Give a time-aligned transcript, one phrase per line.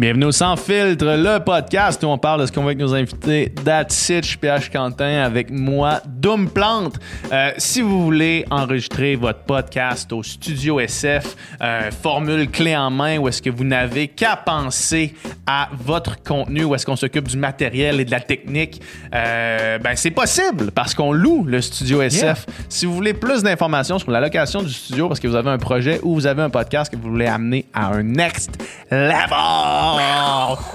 [0.00, 2.94] Bienvenue au Sans Filtre, le podcast où on parle de ce qu'on veut avec nos
[2.94, 3.52] invités.
[3.66, 6.98] That's it, PH Quentin avec moi, Doom Plante.
[7.30, 13.18] Euh, si vous voulez enregistrer votre podcast au Studio SF, euh, formule clé en main
[13.18, 15.14] où est-ce que vous n'avez qu'à penser
[15.46, 18.80] à votre contenu, où est-ce qu'on s'occupe du matériel et de la technique,
[19.14, 22.46] euh, ben c'est possible parce qu'on loue le Studio SF.
[22.70, 25.58] Si vous voulez plus d'informations sur la location du studio parce que vous avez un
[25.58, 28.52] projet ou vous avez un podcast que vous voulez amener à un next
[28.90, 29.89] level,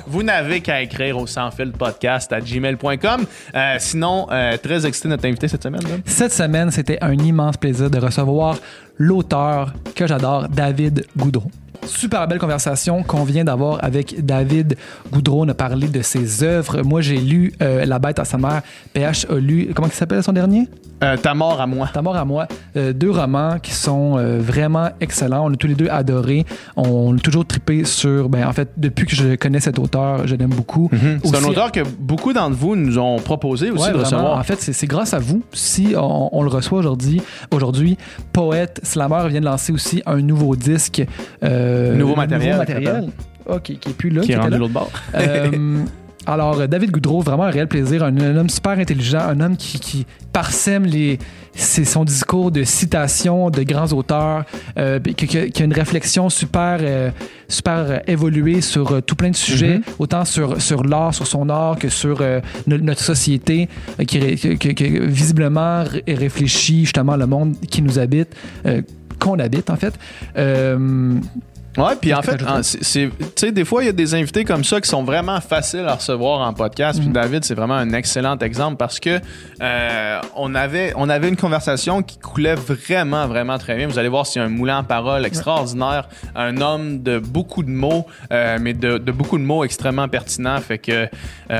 [0.08, 3.26] vous n'avez qu'à écrire au sans fil podcast à gmail.com.
[3.56, 5.82] Euh, sinon, euh, très excité de notre invité cette semaine.
[6.06, 8.58] Cette semaine, c'était un immense plaisir de recevoir
[8.98, 11.52] l'auteur que j'adore, David Goudreau.
[11.86, 14.76] Super belle conversation qu'on vient d'avoir avec David
[15.12, 15.45] Goudreau.
[15.45, 16.82] On a parlé de ses œuvres.
[16.82, 18.62] Moi, j'ai lu euh, La bête à sa mère.
[18.94, 20.68] PH a lu, comment il s'appelle son dernier?
[21.04, 21.90] Euh, Ta mort à moi.
[21.94, 22.48] Ta mort à moi.
[22.77, 25.45] Euh, deux romans qui sont euh, vraiment excellents.
[25.45, 26.45] On a tous les deux adoré.
[26.77, 28.30] On a toujours trippé sur.
[28.30, 30.89] Ben, en fait, depuis que je connais cet auteur, je l'aime beaucoup.
[30.92, 31.20] Mhm.
[31.23, 34.03] C'est un auteur que beaucoup d'entre vous nous ont proposé aussi Ouais, de vraiment.
[34.17, 34.39] recevoir.
[34.39, 37.22] En fait, c'est grâce à vous si on, on le reçoit aujourd'hui.
[37.52, 37.98] Aujourd'hui,
[38.31, 41.03] Poète Slammer vient de lancer aussi un nouveau disque.
[41.44, 43.09] euh, Nouveau matériel, Nouveau matériel.
[43.64, 44.22] Qui, qui est plus là.
[44.22, 44.89] qui est était rendu l'autre bord.
[46.28, 48.04] Alors, euh, David Goudreau, vraiment un réel plaisir.
[48.04, 51.20] Un, un homme super intelligent, un homme qui, qui parsème les,
[51.54, 54.44] c'est son discours de citations de grands auteurs,
[54.78, 57.12] euh, qui, qui- qui a une réflexion super, euh,
[57.48, 61.90] super évoluée sur tout plein de sujets, autant sur, sur l'art, sur son art, que
[61.90, 63.70] sur euh, no- notre société,
[64.08, 68.36] qui, que visiblement ré- réfléchit justement le monde qui nous habite.
[69.20, 69.94] qu'on habite en fait.
[71.78, 74.45] Ouais, puis en fait, en- c'est- tu sais, des fois, il y a des invités
[74.45, 77.00] comme ça qui sont vraiment faciles à recevoir en podcast.
[77.00, 77.04] Mm.
[77.04, 79.20] Puis David, c'est vraiment un excellent exemple parce que
[79.62, 83.88] euh, on, avait, on avait une conversation qui coulait vraiment, vraiment très bien.
[83.88, 88.06] Vous allez voir, c'est un moulin à parole extraordinaire, un homme de beaucoup de mots,
[88.32, 90.60] euh, mais de, de beaucoup de mots extrêmement pertinents.
[90.62, 91.08] Fait que euh,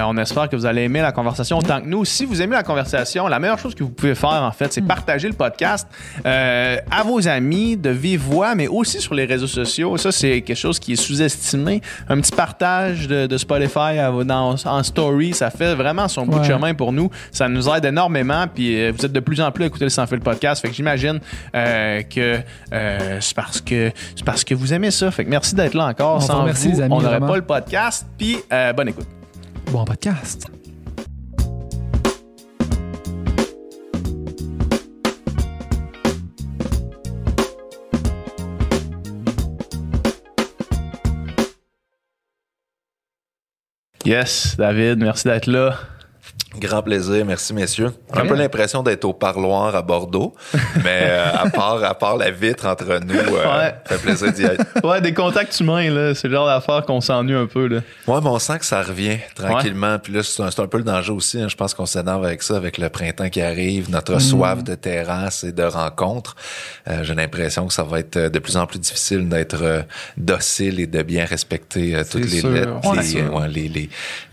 [0.08, 2.06] on espère que vous allez aimer la conversation autant que nous.
[2.06, 4.82] Si vous aimez la conversation, la meilleure chose que vous pouvez faire, en fait, c'est
[4.82, 5.88] partager le podcast
[6.26, 9.98] à vos amis de vive voix, mais aussi sur les réseaux sociaux.
[10.06, 11.82] Ça, c'est quelque chose qui est sous-estimé.
[12.10, 16.38] Un petit partage de, de Spotify à dans- en story, ça fait vraiment son bout
[16.40, 17.10] de chemin pour nous.
[17.32, 18.46] Ça nous aide énormément.
[18.54, 20.62] Puis euh, vous êtes de plus en plus à écouter le Sans Fil podcast.
[20.62, 21.20] Fait que j'imagine
[21.56, 22.40] euh, que
[22.72, 25.10] euh, c'est parce que c'est parce que vous aimez ça.
[25.10, 26.18] Fait que merci d'être là encore.
[26.18, 28.06] On Sans vous, les amis, on n'aurait pas le podcast.
[28.18, 28.38] Puis
[28.76, 29.08] bonne écoute.
[29.72, 30.46] bon podcast.
[44.06, 45.80] Yes, David, merci d'être là.
[46.60, 47.92] Grand plaisir, merci messieurs.
[48.14, 48.28] Un Ouais.
[48.28, 50.34] peu l'impression d'être au parloir à Bordeaux,
[50.84, 53.76] mais euh, à part à part la vitre entre nous, euh, Ouais.
[53.86, 54.64] fait plaisir d'y être.
[54.84, 57.68] Ouais, des contacts humains, là, c'est le genre d'affaire qu'on s'ennuie un peu.
[57.68, 57.82] Là.
[58.08, 59.98] Ouais, mais on sent que ça revient tranquillement.
[60.00, 61.42] Puis là, c'est un, un peu le danger aussi.
[61.42, 61.48] hein.
[61.50, 65.44] Je pense qu'on s'énerve avec ça, avec le printemps qui arrive, notre soif de terrasse
[65.44, 66.36] et de rencontres.
[66.88, 69.84] Euh, J'ai l'impression que ça va être euh, de plus en plus difficile d'être
[70.18, 73.68] docile et de bien respecter toutes les lettres, les, ouais, les,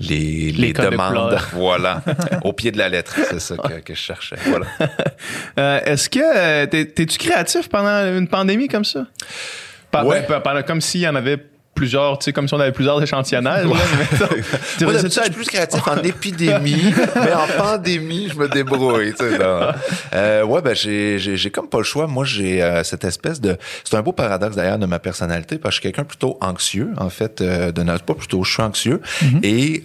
[0.01, 1.39] les, les, de demandes.
[1.53, 2.03] Voilà,
[2.45, 4.37] au pied de la lettre, c'est ça que, que je cherchais.
[4.47, 4.67] Voilà.
[5.59, 9.07] Euh, Est-ce que euh, t'es- t'es-tu créatif pendant une pandémie comme ça?
[9.91, 10.27] Pas- Ouais.
[10.43, 11.39] pendant- comme s'il y en avait
[11.75, 13.65] plusieurs, tu sais, comme si on avait plusieurs échantillonnages.
[13.65, 19.15] là, mais Moi, je suis plus créatif en épidémie, mais en pandémie, je me débrouille.
[19.19, 19.39] Tu sais,
[20.15, 22.07] Euh, ouais, ben j'ai, comme pas le choix.
[22.07, 23.57] Moi, j'ai euh, cette espèce de...
[23.85, 26.91] C'est un beau paradoxe d'ailleurs de ma personnalité, parce que je suis quelqu'un plutôt anxieux,
[26.99, 28.05] en fait, euh, de notre...
[28.05, 29.01] Pas plutôt, je suis anxieux.
[29.43, 29.83] Et...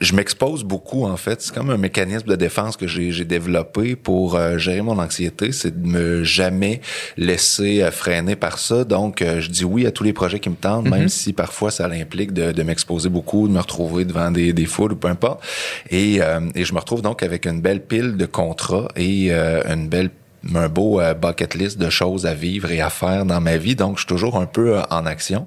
[0.00, 1.42] je m'expose beaucoup en fait.
[1.42, 5.80] C'est comme un mécanisme de défense que j'ai développé pour euh, gérer mon anxiété, c'est
[5.80, 6.80] de me jamais
[7.16, 8.84] laisser euh, freiner par ça.
[8.84, 11.70] Donc, euh, je dis oui à tous les projets qui me tentent, même si parfois
[11.70, 15.08] ça implique de, de m'exposer beaucoup, de me retrouver devant des, des foules ou peu
[15.08, 15.42] importe.
[15.90, 19.62] Et, euh, et je me retrouve donc avec une belle pile de contrats et euh,
[19.68, 20.10] une belle
[20.54, 23.76] un beau euh, bucket list de choses à vivre et à faire dans ma vie.
[23.76, 25.46] Donc, je suis toujours un peu euh, en action.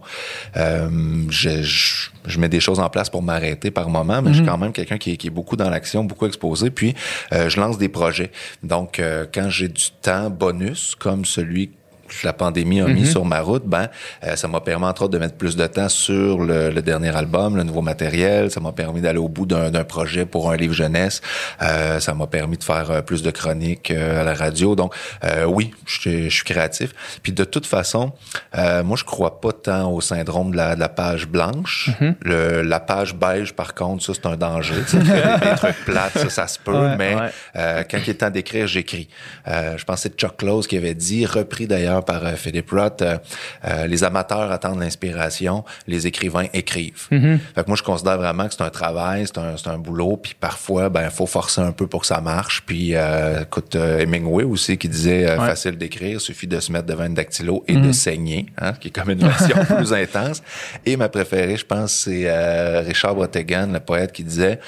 [0.58, 0.90] Euh,
[1.30, 4.46] je, je, je mets des choses en place pour m'arrêter par moment, mais je suis
[4.46, 6.70] quand même quelqu'un qui, est- qui est beaucoup dans l'action, beaucoup exposé.
[6.70, 6.94] Puis,
[7.32, 8.32] euh, je lance des projets.
[8.62, 11.72] Donc, euh, quand j'ai du temps bonus, comme celui
[12.22, 13.88] que la pandémie a mis sur ma route, ben
[14.24, 17.16] euh, ça m'a permis entre autres de mettre plus de temps sur le, le dernier
[17.16, 18.52] album, le nouveau matériel.
[18.52, 21.22] Ça m'a permis d'aller au bout d'un projet pour un livre jeunesse.
[21.62, 24.76] Euh, ça m'a permis de faire euh, plus de chroniques euh, à la radio.
[24.76, 24.94] Donc
[25.24, 26.94] euh, oui, je suis- je suis créatif.
[27.22, 28.14] Puis de toute façon,
[28.58, 31.90] euh, moi je crois pas tant au syndrome de la, de la page blanche.
[32.22, 34.76] le, la page beige, par contre, ça c'est un danger.
[34.88, 36.72] Tu sais, créer des trucs plates, ça, ça se peut.
[36.74, 37.30] Ouais, mais ouais.
[37.56, 39.08] euh, quand il est temps d'écrire, j'écris.
[39.48, 42.72] Euh, je pense que c'est Chuck Close qui avait dit, repris d'ailleurs par euh, Philippe
[42.72, 43.18] Roth, euh,
[43.66, 47.08] euh, les amateurs attendent l'inspiration, les écrivains écrivent.
[47.12, 47.40] Mm-hmm.
[47.56, 50.36] Fait que moi, je considère vraiment que c'est un travail, c'est un, un boulot, puis
[50.40, 52.64] parfois, ben, faut forcer un peu pour que ça marche.
[52.66, 55.48] Puis, euh, écoute, Hemingway aussi qui disait euh, Ouais.
[55.48, 58.92] facile d'écrire, suffit de se mettre devant une dactylo et de saigner, hein, qui est
[58.92, 60.42] comme une version plus intense.
[60.86, 64.60] Et ma préférée, je pense, c'est euh, Richard Brottegan, le poète, qui disait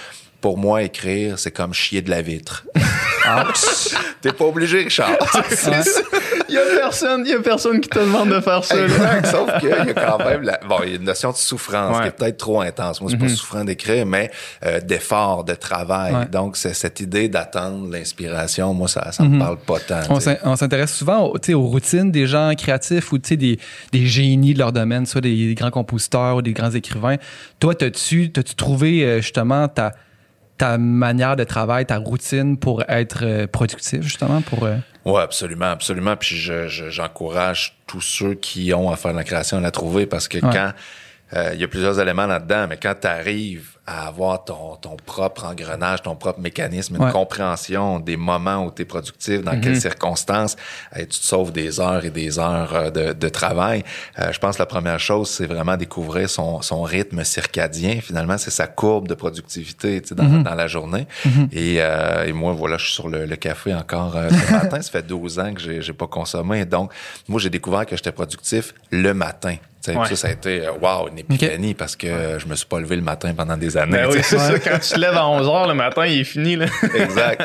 [0.41, 2.67] pour moi, écrire, c'est comme chier de la vitre.
[4.21, 5.17] T'es pas obligé, Richard.
[6.49, 8.75] Il y a personne, y a personne qui te demande de faire ça.
[8.83, 11.35] Exact, sauf qu'il y a quand même la, bon, il y a une notion de
[11.37, 12.03] souffrance Ouais.
[12.03, 13.01] qui est peut-être trop intense.
[13.01, 14.29] Moi, c'est pas souffrant d'écrire, mais
[14.65, 16.13] euh, d'effort, de travail.
[16.13, 16.25] Ouais.
[16.27, 18.73] Donc, c'est cette idée d'attendre l'inspiration.
[18.73, 20.01] Moi, ça, ça me parle pas tant.
[20.43, 23.59] On s'intéresse souvent au- tu sais, aux routines des gens créatifs ou tu sais, des,
[23.91, 27.15] des génies de leur domaine, soit des, des grands compositeurs ou des grands écrivains.
[27.59, 29.91] Toi, t'as-tu t'as-tu trouvé euh, justement ta,
[30.57, 34.41] ta manière de travail, ta routine pour être euh, productif, justement?
[34.41, 36.15] pour euh, Oui, absolument, absolument.
[36.15, 39.71] Puis je- je- j'encourage tous ceux qui ont à faire de la création à la
[39.71, 40.49] trouver parce que Ouais.
[40.53, 40.71] quand
[41.33, 44.95] euh, il y a plusieurs éléments là-dedans, mais quand tu arrives à avoir ton, ton
[45.05, 47.11] propre engrenage, ton propre mécanisme, une Ouais.
[47.11, 50.55] compréhension des moments où tu es productif, dans quelles circonstances,
[50.95, 53.83] euh, tu te sauves des heures et des heures euh, de, de travail.
[54.19, 57.99] Euh, je pense que la première chose, c'est vraiment découvrir son, son rythme circadien.
[58.01, 61.05] Finalement, c'est sa courbe de productivité tu sais, dans, dans la journée.
[61.51, 64.81] Et, euh, et moi, voilà, je suis sur le, le café encore euh, ce matin.
[64.81, 66.65] Ça fait 12 ans que j'ai pas consommé.
[66.65, 66.91] Donc,
[67.27, 69.55] moi, j'ai découvert que j'étais productif le matin.
[69.93, 70.07] Ouais.
[70.09, 72.95] Ça, ça a été, euh, wow, une épiphanie parce que je me suis pas levé
[72.95, 73.91] le matin pendant des années.
[73.97, 74.57] Ben oui, c'est ça.
[74.59, 76.55] Quand tu te lèves à 11 h le matin, il est fini.
[76.55, 76.65] Là.
[76.95, 77.41] Exact.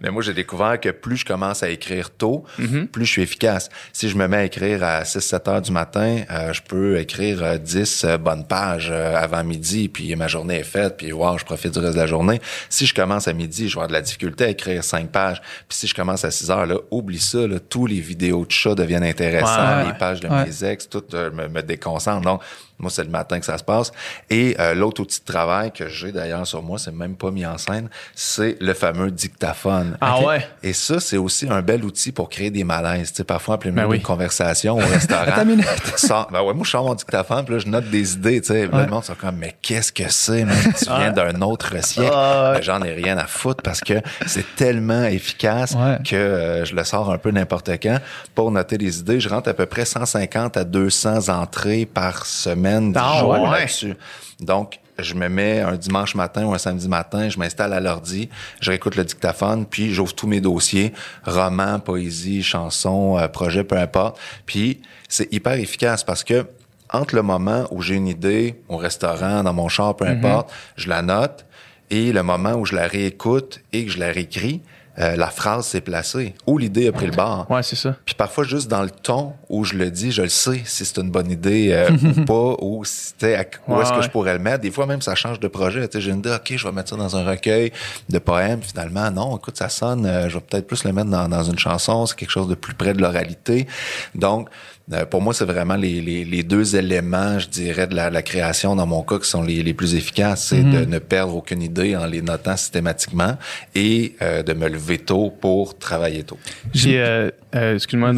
[0.00, 2.44] Mais moi, j'ai découvert que plus je commence à écrire tôt,
[2.92, 3.68] plus je suis efficace.
[3.92, 7.42] Si je me mets à écrire à 6-7 heures du matin, euh, je peux écrire
[7.42, 11.44] euh, 10 euh, bonnes pages avant midi, puis ma journée est faite, puis wow, je
[11.44, 12.40] profite du reste de la journée.
[12.68, 15.40] Si je commence à midi, je vais avoir de la difficulté à écrire 5 pages.
[15.68, 18.50] Puis si je commence à 6 heures, là, oublie ça, là, tous les vidéos de
[18.50, 19.86] chats deviennent intéressants, Ouais.
[19.86, 20.44] les pages de Ouais.
[20.46, 22.40] mes ex, tout euh, me, me déconcentre.
[22.78, 23.90] Moi, c'est le matin que ça se passe.
[24.30, 27.46] Et euh, l'autre outil de travail que j'ai d'ailleurs sur moi, c'est même pas mis
[27.46, 29.96] en scène, c'est le fameux dictaphone.
[30.00, 30.46] Ah ouais?
[30.62, 33.10] Et ça, c'est aussi un bel outil pour créer des malaises.
[33.10, 33.96] Tu sais, parfois, milieu Ben oui.
[33.98, 35.42] d'une conversation au restaurant.
[35.48, 35.62] Une
[35.96, 38.40] sors- ben ouais, moi, je sors mon dictaphone, puis là, je note des idées.
[38.40, 38.84] Tu sais, Ouais.
[38.84, 40.44] le monde sont comme, mais qu'est-ce que c'est?
[40.78, 42.10] Tu viens d'un autre siècle.
[42.12, 42.52] Ah.
[42.56, 43.94] Ben, J'en ai rien à foutre parce que
[44.26, 45.98] c'est tellement efficace Ouais.
[46.06, 47.98] que euh, je le sors un peu n'importe quand
[48.34, 49.20] pour noter des idées.
[49.20, 53.50] Je rentre à peu près 150 à 200 entrées par semaine du Ah jour ouais?
[53.50, 53.94] là-dessus.
[54.40, 58.28] Donc, je me mets un dimanche matin ou un samedi matin, je m'installe à l'ordi,
[58.60, 60.92] je réécoute le dictaphone, puis j'ouvre tous mes dossiers,
[61.24, 64.18] romans, poésie, chansons, euh, projets, peu importe.
[64.46, 66.46] Puis c'est hyper efficace parce que
[66.92, 70.88] entre le moment où j'ai une idée au restaurant, dans mon char, peu importe, je
[70.88, 71.44] la note,
[71.90, 74.60] et le moment où je la réécoute et que je la réécris,
[74.98, 77.46] euh, la phrase s'est placée ou l'idée a pris le bord.
[77.50, 77.94] Ouais, c'est ça.
[78.04, 80.98] Puis parfois, juste dans le ton où je le dis, je le sais si c'est
[80.98, 84.02] une bonne idée euh, ou pas, ou si, à- où Ouais, est-ce que ouais.
[84.02, 84.60] je pourrais le mettre.
[84.62, 85.86] Des fois, même, ça change de projet.
[85.88, 87.72] Tu sais, j'ai une idée, OK, je vais mettre ça dans un recueil
[88.08, 88.62] de poèmes.
[88.62, 91.58] Finalement, non, écoute, ça sonne, euh, je vais peut-être plus le mettre dans, dans une
[91.58, 92.06] chanson.
[92.06, 93.66] C'est quelque chose de plus près de l'oralité.
[94.14, 94.48] Donc,
[94.92, 98.22] euh, pour moi, c'est vraiment les, les, les deux éléments, je dirais, de la, la
[98.22, 100.44] création, dans mon cas, qui sont les, les plus efficaces.
[100.44, 103.36] C'est de ne perdre aucune idée en les notant systématiquement
[103.74, 106.38] et euh, de me lever tôt pour travailler tôt.
[106.86, 107.30] Euh,
[107.74, 108.12] excuse-moi,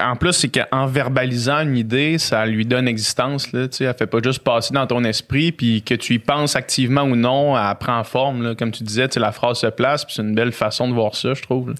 [0.00, 3.52] en plus, c'est qu'en verbalisant une idée, ça lui donne existence.
[3.52, 6.18] Là, tu sais, elle fait pas juste passer dans ton esprit, puis que tu y
[6.18, 8.42] penses activement ou non, elle prend forme.
[8.42, 10.88] Là, comme tu disais, tu sais, la phrase se place, puis c'est une belle façon
[10.88, 11.68] de voir ça, je trouve.
[11.70, 11.74] là.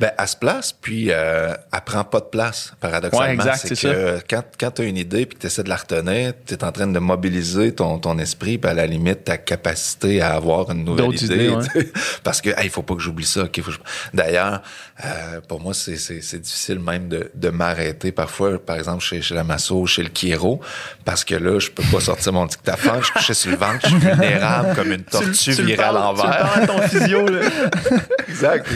[0.00, 3.26] Ben, elle se place, puis elle prend pas de place, paradoxalement.
[3.30, 5.62] Ouais, exact, c'est que euh, quand, quand tu as une idée puis que tu essaies
[5.62, 8.86] de la retenir, tu es en train de mobiliser ton, ton esprit, puis à la
[8.86, 11.24] limite, ta capacité à avoir une nouvelle idée.
[11.34, 11.62] idées, ouais.
[11.72, 11.92] tu sais.
[12.24, 13.44] Parce que, il faut pas que j'oublie ça.
[13.54, 13.62] je-
[14.12, 14.62] D'ailleurs,
[15.04, 19.20] euh, pour moi, c'est, c'est, c'est difficile même de, de m'arrêter parfois, par exemple, chez,
[19.22, 20.60] chez la masso, chez le chiro,
[21.04, 23.80] parce que là, je peux pas sortir mon dictaphone, je suis couché sur le ventre,
[23.84, 26.56] je suis vulnérable comme une tortue le virée à parles- tu le l'envers.
[26.62, 27.26] à ton physio.
[27.26, 27.40] Là.
[28.28, 28.66] Exact.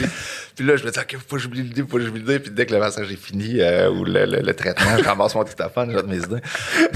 [0.59, 2.19] Puis, là, je me dis, OK, faut pas que j'oublie l'idée, faut pas que j'oublie
[2.19, 2.39] l'idée.
[2.39, 5.33] Puis dès que le massage est fini euh, ou le, le- le traitement, je ramasse
[5.33, 6.41] mon dictaphone, note mes idées.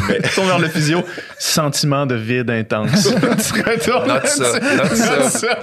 [0.10, 1.02] Mais Tu tournes vers le physio.
[1.40, 3.04] Sentiment de vide intense.
[3.54, 4.08] tu retournes.
[4.10, 5.60] note ça, note ça.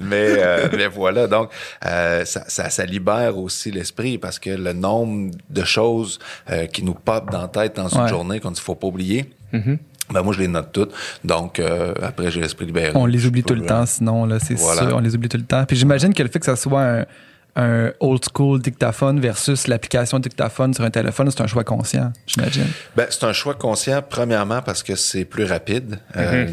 [0.00, 1.50] mais, euh, mais voilà, donc
[1.84, 6.84] euh, ça, ça, ça libère aussi l'esprit parce que le nombre de choses euh, qui
[6.84, 8.08] nous pop dans la tête dans une Ouais.
[8.08, 9.30] journée qu'on dit faut pas oublier.
[10.12, 10.92] Ben moi, je les note toutes.
[11.24, 12.92] Donc, euh, après, j'ai l'esprit libéré.
[12.94, 14.82] On les oublie tout le temps, sinon, là, c'est Voilà.
[14.82, 15.64] sûr, on les oublie tout le temps.
[15.66, 17.04] Puis j'imagine que le fait que ça soit un,
[17.56, 22.66] un old school dictaphone versus l'application dictaphone sur un téléphone, c'est un choix conscient, j'imagine.
[22.96, 25.98] Ben, c'est un choix conscient, premièrement, parce que c'est plus rapide.
[26.16, 26.46] Euh,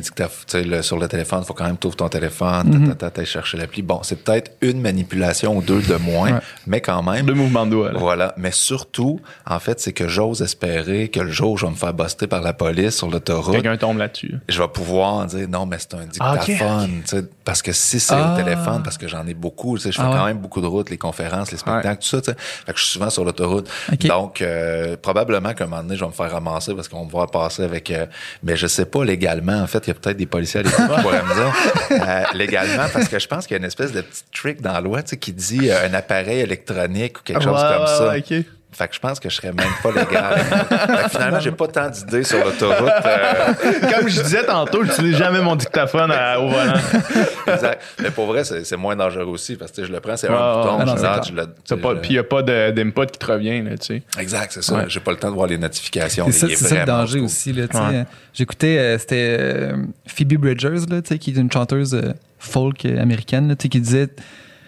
[0.56, 3.82] le- sur le téléphone, il faut quand même t'ouvres ton téléphone, t'as chercher l'appli.
[3.82, 6.40] Bon, c'est peut-être une manipulation ou deux de moins, Ouais.
[6.66, 7.26] mais quand même.
[7.26, 7.92] Deux mouvements de doigts.
[7.92, 8.00] là.
[8.00, 8.34] Voilà.
[8.38, 11.76] Mais surtout, en fait, c'est que j'ose espérer que le jour où je vais me
[11.78, 14.36] faire buster par la police sur l'autoroute, Quelqu'un tombe là-dessus.
[14.48, 17.02] je vais pouvoir dire non, mais c'est un Ah, dictaphone.
[17.04, 18.34] tu sais, Parce que si c'est Ah.
[18.34, 20.18] au téléphone, parce que j'en ai beaucoup, tu sais, je fais Ah ouais.
[20.18, 22.22] quand même beaucoup de routes, les conférences, les spectacles, tout ça.
[22.22, 22.38] tu sais.
[22.38, 23.70] Fait que je suis souvent sur l'autoroute.
[24.06, 27.12] Donc, euh, probablement qu'à un moment donné, je vais me faire ramasser parce qu'on me
[27.12, 27.92] voir passer avec.
[27.92, 28.06] euh,
[28.44, 29.62] mais je sais pas légalement.
[29.62, 31.54] En fait, il y a peut-être des policiers à l'écoute qui pourraient me dire.
[32.08, 34.74] Euh, légalement, parce que je pense qu'il y a une espèce de petit trick dans
[34.74, 38.38] la loi qui dit un appareil électronique ou quelque chose Ouais, comme ouais, ça.
[38.78, 40.38] Fait que je pense que je serais même pas légal.
[40.70, 42.92] Fait que finalement, j'ai pas tant d'idées sur l'autoroute.
[43.06, 43.54] euh,
[43.92, 46.74] Comme je disais tantôt, j'utilise jamais mon dictaphone à- au volant.
[47.48, 47.82] exact.
[48.00, 50.62] Mais pour vrai, c'est moins dangereux aussi parce que je le prends, c'est un ouais.
[50.62, 53.64] bouton, non, je lâche, je le- Puis il n'y a pas d'input qui te revient,
[53.64, 54.04] là, tu sais.
[54.16, 54.76] je- Exact, c'est ça.
[54.76, 54.84] Ouais.
[54.88, 56.28] J'ai pas le temps de voir les notifications.
[56.32, 57.26] C'est ça, le danger cool.
[57.26, 57.54] aussi.
[57.54, 57.84] Là, tu sais.
[57.84, 57.96] Ouais.
[57.96, 58.04] Euh,
[58.34, 62.86] J'écoutais, euh, c'était euh, Phoebe Bridgers, là, tu sais, qui est une chanteuse euh, folk
[62.86, 64.10] américaine, là, tu sais, qui disait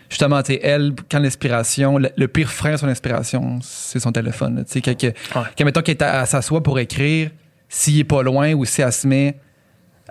[0.10, 4.12] justement, tu sais, elle, quand l'inspiration, le, le pire frein à son inspiration, c'est son
[4.12, 4.66] téléphone.
[4.66, 7.32] Tu sais, que, que, mettons qu'elle s'assoit pour écrire,
[7.68, 9.38] s'il est pas loin ou si elle se met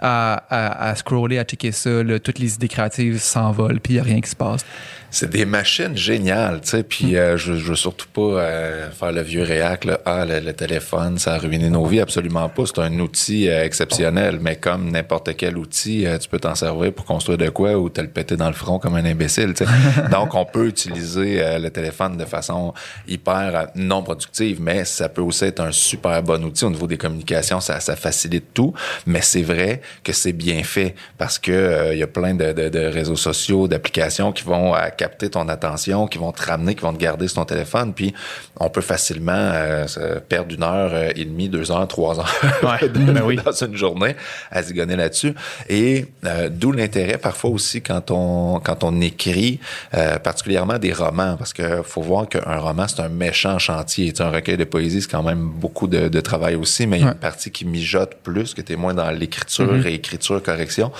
[0.00, 3.96] à, à, à scroller, à checker ça, là, toutes les idées créatives s'envolent, puis il
[3.96, 4.64] n'y a rien qui se passe.
[5.10, 6.82] C'est des machines géniales, tu sais.
[6.82, 10.00] Puis euh, je, je veux surtout pas euh, faire le vieux réac, là.
[10.04, 12.00] Ah, le, le téléphone, ça a ruiné nos vies.
[12.00, 12.64] Absolument pas.
[12.66, 16.92] C'est un outil euh, exceptionnel, mais comme n'importe quel outil, euh, tu peux t'en servir
[16.92, 19.64] pour construire de quoi ou te le péter dans le front comme un imbécile, tu
[19.64, 19.70] sais.
[20.10, 22.74] Donc, on peut utiliser euh, le téléphone de façon
[23.08, 26.86] hyper euh, non productive, mais ça peut aussi être un super bon outil au niveau
[26.86, 27.60] des communications.
[27.60, 28.74] Ça, ça facilite tout,
[29.06, 32.52] mais c'est vrai que c'est bien fait parce que euh, il y a plein de,
[32.52, 36.82] de- de réseaux sociaux, d'applications qui vont capter ton attention, qui vont te ramener, qui
[36.82, 38.12] vont te garder sur ton téléphone, puis
[38.60, 39.86] on peut facilement euh,
[40.28, 43.36] perdre une heure euh, et demie, deux heures, trois heures Ouais, dans ben oui.
[43.42, 44.14] dans une journée
[44.50, 45.34] à zigonner là-dessus.
[45.68, 49.60] Et euh, d'où l'intérêt parfois aussi quand on quand on écrit,
[49.94, 54.12] euh, particulièrement des romans, parce que faut voir qu'un roman c'est un méchant chantier.
[54.14, 57.04] Sais, un recueil de poésie c'est quand même beaucoup de, de travail aussi, mais il
[57.04, 59.82] y a une partie qui mijote plus, que tu es moins dans l'écriture, Mm-hmm.
[59.82, 60.90] réécriture, correction.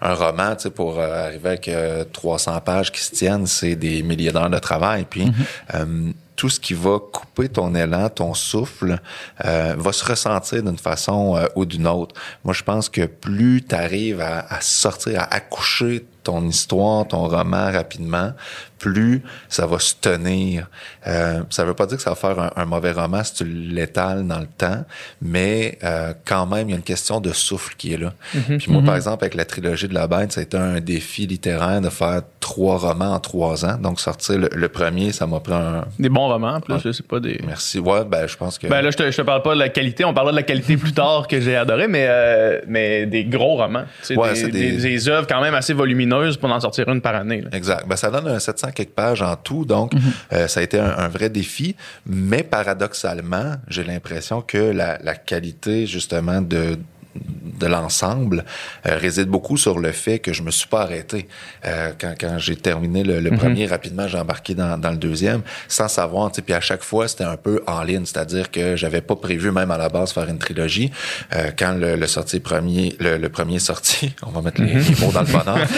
[0.00, 4.02] Un roman, tu sais, pour arriver avec euh, 300 pages qui se tiennent, c'est des
[4.02, 5.06] milliers d'heures de travail.
[5.08, 5.74] Puis Mm-hmm.
[5.74, 9.00] euh, tout ce qui va couper ton élan, ton souffle,
[9.44, 12.14] euh, va se ressentir d'une façon euh, ou d'une autre.
[12.44, 17.26] Moi, je pense que plus tu arrives à, à sortir, à accoucher ton histoire, ton
[17.26, 18.32] roman rapidement,
[18.78, 20.68] plus ça va se tenir.
[21.08, 23.44] Euh, ça veut pas dire que ça va faire un, un mauvais roman si tu
[23.44, 24.84] l'étales dans le temps,
[25.20, 28.12] mais euh, quand même, il y a une question de souffle qui est là.
[28.32, 31.26] Puis moi, par exemple, avec la trilogie de la bête, ça a été un défi
[31.26, 33.76] littéraire de faire trois romans en trois ans.
[33.76, 35.86] Donc, sortir le, le premier, ça m'a pris un...
[35.98, 36.92] Des bons romans, en plus, Ouais.
[36.92, 37.40] sais pas des.
[37.46, 37.78] Merci.
[37.78, 38.66] Ouais, ben, je pense que...
[38.66, 40.42] Ben là, je te, je te parle pas de la qualité, on parlera de la
[40.42, 43.84] qualité plus tard que j'ai adoré, mais, euh, mais des gros romans.
[44.02, 44.72] C'est Ouais, des, c'est des...
[44.72, 47.40] des- des œuvres quand même assez volumineuses pour en sortir une par année.
[47.42, 47.48] là.
[47.52, 47.86] Exact.
[47.88, 49.92] Ben, ça donne un 700 quelques pages en tout, donc
[50.32, 51.76] euh, ça a été un, un vrai défi.
[52.06, 56.76] Mais paradoxalement, j'ai l'impression que la, la qualité justement de
[57.14, 58.44] de l'ensemble
[58.86, 61.28] euh, réside beaucoup sur le fait que je me suis pas arrêté.
[61.64, 65.42] Euh, quand quand j'ai terminé le, le premier, rapidement, j'ai embarqué dans, dans le deuxième,
[65.68, 66.32] sans savoir.
[66.32, 69.70] Puis à chaque fois, c'était un peu en ligne, c'est-à-dire que j'avais pas prévu même
[69.70, 70.90] à la base faire une trilogie.
[71.34, 74.96] Euh, quand le, le sorti premier, le, le premier sorti, on va mettre les, les
[75.00, 75.58] mots dans le bonheur.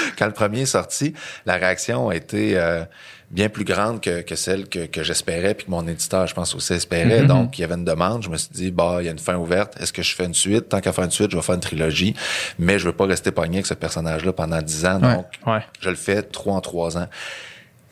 [0.18, 1.14] quand le premier est sorti,
[1.46, 2.84] la réaction a été euh,
[3.30, 6.54] bien plus grande que, que celle que, que j'espérais, puis que mon éditeur, je pense,
[6.54, 7.22] aussi espérait.
[7.26, 8.22] Donc, il y avait une demande.
[8.24, 9.80] Je me suis dit, bah, il y a une fin ouverte.
[9.80, 10.68] Est-ce que je fais une suite?
[10.68, 12.14] Tant qu'à faire une suite, je vais faire une trilogie.
[12.58, 15.00] Mais je veux pas rester pogné avec ce personnage-là pendant dix ans.
[15.00, 15.14] Ouais.
[15.14, 15.60] Donc, Ouais.
[15.80, 17.06] je le fais trois en trois ans.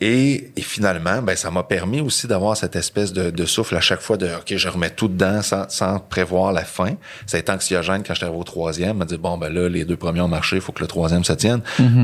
[0.01, 3.81] Et, et finalement, ben, ça m'a permis aussi d'avoir cette espèce de, de souffle à
[3.81, 6.95] chaque fois de OK, je remets tout dedans sans, sans prévoir la fin.
[7.25, 9.83] Ça a été anxiogène quand j'étais arrivé au troisième, me dire bon ben là, les
[9.83, 11.61] deux premiers ont marché, il faut que le troisième se tienne.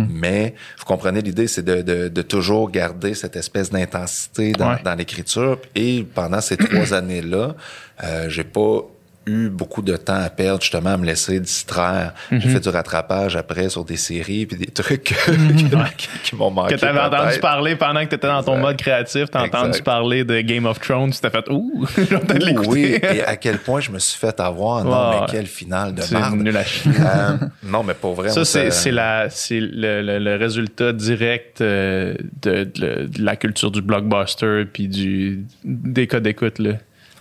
[0.10, 4.82] Mais vous comprenez l'idée, c'est de, de, de toujours garder cette espèce d'intensité dans, Ouais.
[4.84, 5.60] dans l'écriture.
[5.76, 7.56] Et pendant ces trois années-là,
[8.04, 8.82] euh, j'ai pas
[9.28, 12.14] eu beaucoup de temps à perdre justement à me laisser distraire.
[12.32, 12.40] Mhm.
[12.42, 15.16] J'ai fait du rattrapage après sur des séries puis des trucs qui,
[16.24, 16.76] qui m'ont manqué.
[16.76, 18.62] Que t'avais entendu parler pendant que t'étais dans ton Exact.
[18.68, 22.44] mode créatif, t'as entendu parler de Game of Thrones, tu t'es fait ouh, vais peut-être
[22.46, 22.70] l'écouter.
[22.70, 24.84] Oui, et à quel point je me suis fait avoir.
[24.84, 25.18] Non, Ouais.
[25.22, 26.36] mais quel final de merde.
[26.36, 26.92] nul à chier.
[27.00, 28.30] Euh, non, mais pour vrai.
[28.30, 33.72] Ça, c'est la c'est le, le- le résultat direct euh, de, de- de la culture
[33.72, 36.74] du blockbuster puis du des codes d'écoute là.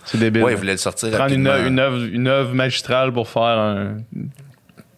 [0.05, 0.43] C'est débile.
[0.43, 3.97] Ouais, il voulait le sortir Prendre une, une, œuvre, une œuvre magistrale pour faire un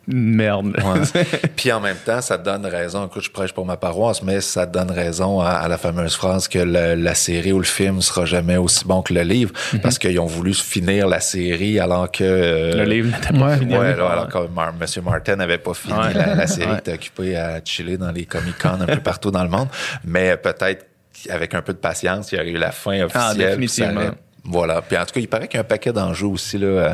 [0.10, 0.68] une merde.
[0.68, 1.24] Ouais.
[1.58, 3.06] Puis en même temps, ça donne raison.
[3.08, 6.48] Écoute, je prêche pour ma paroisse, mais ça donne raison à, à la fameuse phrase
[6.48, 9.52] que le- la série ou le film sera jamais aussi bon que le livre,
[9.84, 13.58] parce qu'ils ont voulu finir la série alors que euh, le livre n'était pas Ouais.
[13.58, 13.78] fini.
[13.78, 15.04] Ouais, alors que Mar- M.
[15.04, 16.14] Martin n'avait pas fini Ouais.
[16.14, 16.78] la, la série, Ouais.
[16.78, 19.68] était occupé à chiller dans les Comic-Con un peu partout dans le monde.
[20.06, 20.86] Mais peut-être
[21.30, 23.58] avec un peu de patience, il y aurait eu la fin officielle.
[23.58, 24.16] puis ça définitivement.
[24.48, 24.82] Voilà.
[24.82, 26.94] Puis en tout cas, il paraît qu'il y a un paquet d'enjeux aussi là, euh,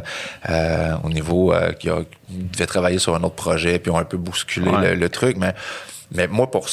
[0.50, 1.72] euh, au niveau euh,
[2.30, 4.90] il devait travailler sur un autre projet, puis ont un peu bousculé Ouais.
[4.90, 5.38] le, le truc.
[5.38, 5.54] Mais,
[6.12, 6.68] mais moi, pour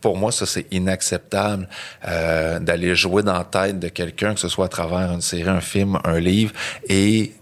[0.00, 1.68] pour moi, ça, c'est inacceptable
[2.08, 5.48] euh, d'aller jouer dans la tête de quelqu'un, que ce soit à travers une série,
[5.48, 6.52] un film, un livre,
[6.88, 7.32] et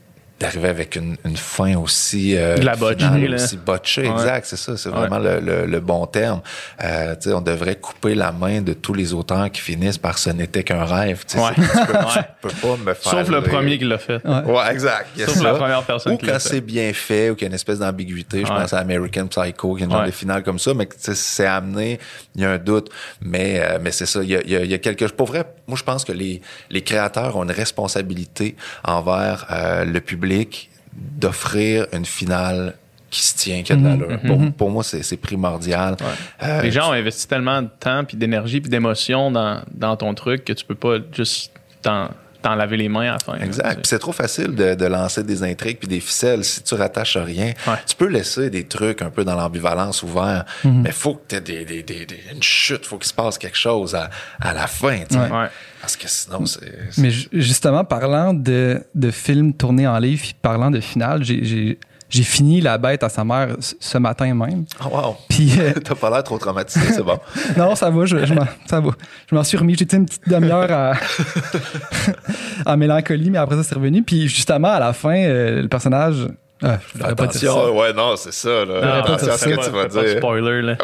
[0.41, 3.35] d'arriver avec une, une fin aussi euh, De la botchée, finale là.
[3.37, 4.13] aussi botchée, Ouais.
[4.15, 4.97] exact, c'est ça, c'est Ouais.
[4.97, 6.41] vraiment le, le- le bon terme.
[6.83, 10.17] Euh, tu sais, on devrait couper la main de tous les auteurs qui finissent par
[10.19, 11.25] ce n'était qu'un rêve.
[11.29, 11.51] tu sais, Ouais.
[11.57, 11.63] Tu
[12.41, 14.25] peux, peux pas me faire Sauf le premier qui l'a fait.
[14.27, 14.43] Ouais.
[14.45, 15.09] Ouais, exact.
[15.19, 15.59] Sauf la ça.
[15.59, 17.79] première personne Ou qui l'a quand c'est bien fait ou qu'il y a une espèce
[17.81, 18.43] d'ambiguïté.
[18.47, 18.61] Je Ouais.
[18.61, 21.01] pense à American Psycho, qui a une genre de finale comme ça, mais que tu
[21.03, 21.99] sais, c'est amené,
[22.35, 22.89] il y a un doute.
[23.21, 25.01] Mais, euh, mais c'est ça, il y a, il y a- il y a quelque
[25.01, 25.13] chose.
[25.17, 30.01] Pour vrai, moi, je pense que les, les créateurs ont une responsabilité envers euh, le
[30.01, 30.30] public
[30.93, 32.75] d'offrir une finale
[33.11, 34.21] qui se tient, qui a de l'allure.
[34.21, 35.97] Pour, pour moi, c'est c'est primordial.
[36.43, 40.15] Euh, Les gens ont investi tellement de temps, puis d'énergie, puis d'émotion dans, dans ton
[40.15, 42.11] truc que tu peux pas juste t'en
[42.43, 43.35] t'en laver les mains à la fin.
[43.45, 43.87] Exact.
[43.87, 47.25] c'est trop facile de, de lancer des intrigues puis des ficelles si tu rattaches à
[47.25, 47.53] rien.
[47.67, 47.75] Ouais.
[47.87, 50.83] Tu peux laisser des trucs un peu dans l'ambivalence ouvert, Mhm.
[50.83, 53.39] mais faut que tu aies des, des, des, des- une chute, faut qu'il se passe
[53.39, 54.99] quelque chose à, à la fin.
[55.09, 55.21] tu sais.
[55.21, 55.49] Ouais.
[55.81, 56.73] Parce que sinon, c'est.
[56.99, 61.79] Mais ju- justement, parlant de, de films tournés en livre, puis parlant de finale, j'ai-
[62.11, 64.65] j'ai fini La bête à sa mère ce- matin même.
[64.85, 65.17] Oh, wow.
[65.29, 67.19] Puis, euh, T'as pas l'air trop traumatisé, c'est bon.
[67.57, 68.91] non, ça va, je, je m'en, ça va.
[69.31, 69.75] Je m'en suis remis.
[69.77, 70.93] J'ai été une petite demi-heure à,
[72.67, 74.03] en mélancolie, mais après ça, c'est revenu.
[74.03, 76.27] Puis justement, à la fin, euh, le personnage.
[76.63, 77.47] Ah, je voudrais pas dire ça.
[77.59, 78.65] Attention, ouais, non, c'est ça.
[78.67, 78.81] Là.
[78.83, 80.17] Non, Attention à ce que tu vas fais pas de dire.
[80.19, 80.77] spoiler, là.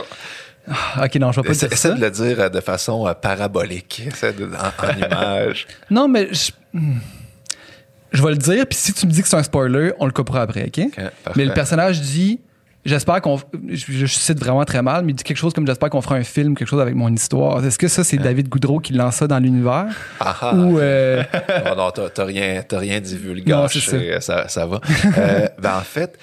[0.69, 1.95] Ah, Ok, non, je vais pas Essaie, dire essaie ça.
[1.95, 5.67] de le dire euh, de façon euh, parabolique, essaie de, en, en image.
[5.91, 6.95] Non, mais je, hmm.
[8.13, 10.13] Je vais le dire, puis si tu me dis que c'est un spoiler, on le
[10.13, 10.87] coupera après, OK?
[11.37, 12.41] Mais le personnage dit
[12.87, 13.37] J'espère qu'on.
[13.69, 16.15] Je, je cite vraiment très mal, mais il dit quelque chose comme J'espère qu'on fera
[16.15, 17.65] un film, quelque chose avec mon histoire.
[17.65, 19.87] Est-ce que ça, c'est David Goudreau qui lance ça dans l'univers?
[20.21, 20.55] Ah, ah.
[20.55, 20.79] Ou.
[20.79, 21.25] euh,
[21.65, 23.51] non, non, t'as, rien, rien divulgué.
[23.51, 24.21] Non, ça.
[24.21, 24.49] ça.
[24.49, 24.81] Ça, va.
[25.19, 26.17] Euh, ben, en fait,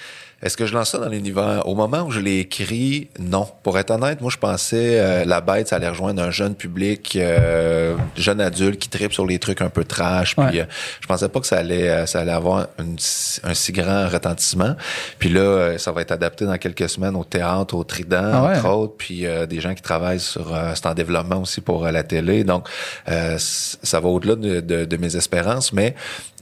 [0.43, 1.67] est-ce que je lance ça dans l'univers?
[1.67, 3.47] Au moment où je l'ai écrit, non.
[3.63, 7.15] Pour être honnête, moi, je pensais euh, La Bête, ça allait rejoindre un jeune public,
[7.15, 10.35] euh, jeune adulte qui tripe sur les trucs un peu trash.
[10.35, 10.59] Puis Ouais.
[10.61, 10.65] euh,
[11.01, 12.97] je pensais pas que ça allait, euh, ça allait avoir une
[13.43, 14.75] un si grand retentissement.
[15.19, 18.43] Puis là, euh, ça va être adapté dans quelques semaines au théâtre, au Trident, Ah
[18.45, 18.57] ouais?
[18.57, 18.93] entre autres.
[18.97, 20.53] Puis euh, des gens qui travaillent sur...
[20.53, 22.43] euh, c'est en développement aussi pour la télé.
[22.43, 22.67] Donc,
[23.09, 25.95] euh, ça va au-delà de, de- de mes espérances, mais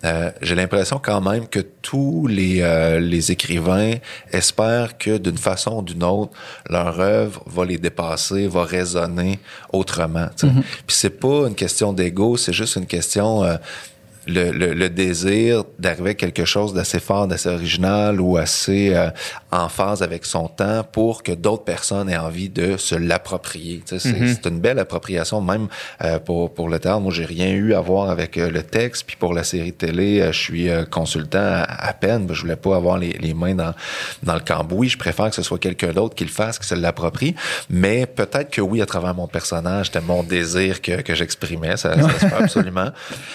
[0.03, 3.95] euh, j'ai l'impression quand même que tous les, euh, les écrivains
[4.31, 6.31] espèrent que d'une façon ou d'une autre,
[6.69, 9.39] leur œuvre va les dépasser, va résonner
[9.71, 10.27] autrement.
[10.35, 10.53] tu sais.
[10.87, 13.43] Puis c'est pas une question d'ego, c'est juste une question...
[13.43, 13.57] euh,
[14.27, 19.09] le, le, le désir d'arriver à quelque chose d'assez fort, d'assez original ou assez euh,
[19.51, 23.81] en phase avec son temps pour que d'autres personnes aient envie de se l'approprier.
[23.85, 25.67] Tu sais, C'est c'est une belle appropriation, même
[26.03, 26.99] euh, pour, pour le théâtre.
[27.01, 29.03] Moi, j'ai rien eu à voir avec euh, le texte.
[29.07, 32.27] Puis pour la série télé, euh, je suis euh, consultant à, à peine.
[32.31, 33.73] Je voulais pas avoir les, les mains dans,
[34.23, 34.89] dans le cambouis.
[34.89, 37.35] Je préfère que ce soit quelqu'un d'autre qui le fasse, qui se l'approprie.
[37.69, 41.77] Mais peut-être que oui, à travers mon personnage, c'était mon désir que, que j'exprimais.
[41.77, 42.91] Ça, ça se fait absolument.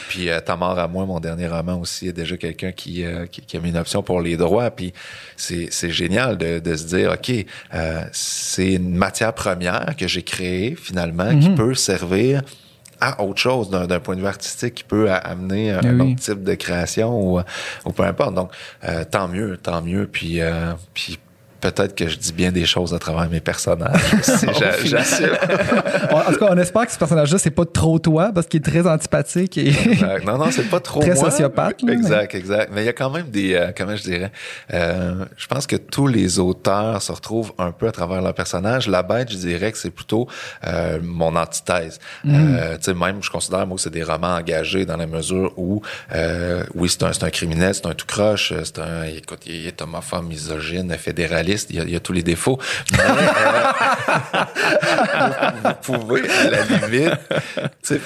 [0.09, 3.27] Puis euh, Ta mort à moi, mon dernier roman aussi, est déjà quelqu'un qui, euh,
[3.27, 4.71] qui, qui a mis une option pour les droits.
[4.71, 4.93] Puis
[5.37, 7.33] c'est c'est génial de, de se dire, OK,
[7.75, 12.43] euh, c'est une matière première que j'ai créée finalement qui peut servir
[13.01, 16.13] à autre chose d'un point de vue artistique qui peut amener un, un oui.
[16.13, 17.41] autre type de création ou,
[17.85, 18.35] ou peu importe.
[18.35, 18.51] Donc,
[18.85, 20.07] euh, tant mieux, tant mieux.
[20.07, 21.19] Puis, euh, puis
[21.71, 24.01] peut-être que je dis bien des choses à travers mes personnages.
[24.85, 25.31] J'assume.
[26.11, 28.65] en tout cas, on espère que ce personnage-là, c'est pas trop toi, parce qu'il est
[28.65, 29.73] très antipathique et.
[30.25, 31.31] Non, non, c'est pas trop Très moi.
[31.31, 32.71] sociopathe, Exact, exact.
[32.73, 34.31] Mais il y a quand même des, euh, comment je dirais,
[34.73, 38.89] euh, je pense que tous les auteurs se retrouvent un peu à travers leur personnage.
[38.89, 40.29] La bête, je dirais que c'est plutôt
[40.67, 41.99] euh, mon antithèse.
[42.27, 45.53] Euh, tu sais, même, je considère, moi, que c'est des romans engagés dans la mesure
[45.57, 45.83] où,
[46.75, 49.81] oui, c'est un, c'est un criminel, c'est un tout croche, c'est un, écoute, il est
[49.83, 52.59] homophobe, misogyne, fédéraliste, il y a, il y a tous les défauts.
[52.93, 54.45] Mais, euh,
[55.65, 57.13] vous, pouvez, à la limite,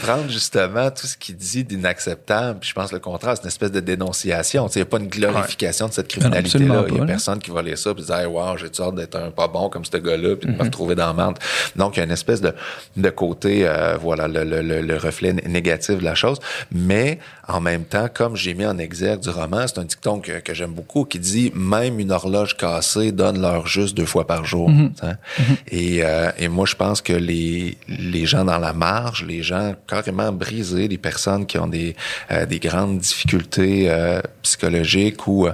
[0.02, 2.60] prendre justement tout ce qu'il dit d'inacceptable.
[2.60, 4.68] Puis je pense le contraire, c'est une espèce de dénonciation.
[4.68, 6.84] Il n'y a pas une glorification de cette criminalité-là.
[6.88, 7.06] Il n'y a là.
[7.06, 9.68] personne qui va lire ça et dire, hey, wow, j'ai hâte d'être un pas bon
[9.68, 11.38] comme ce gars-là puis de me retrouver dans la merde.
[11.76, 12.54] Donc, il y a une espèce de,
[12.96, 16.38] de côté, euh, voilà, le, le, le, le reflet né- négatif de la chose.
[16.72, 20.40] Mais en même temps, comme j'ai mis en exergue du roman, c'est un dicton que,
[20.40, 24.26] que j'aime beaucoup qui dit, même une horloge cassée donne donnent leur juste deux fois
[24.26, 24.68] par jour.
[25.02, 25.16] hein.
[25.70, 29.74] Et, euh, et moi, je pense que les, les gens dans la marge, les gens
[29.86, 31.94] carrément brisés, les personnes qui ont des,
[32.30, 35.48] euh, des grandes difficultés euh, psychologiques ou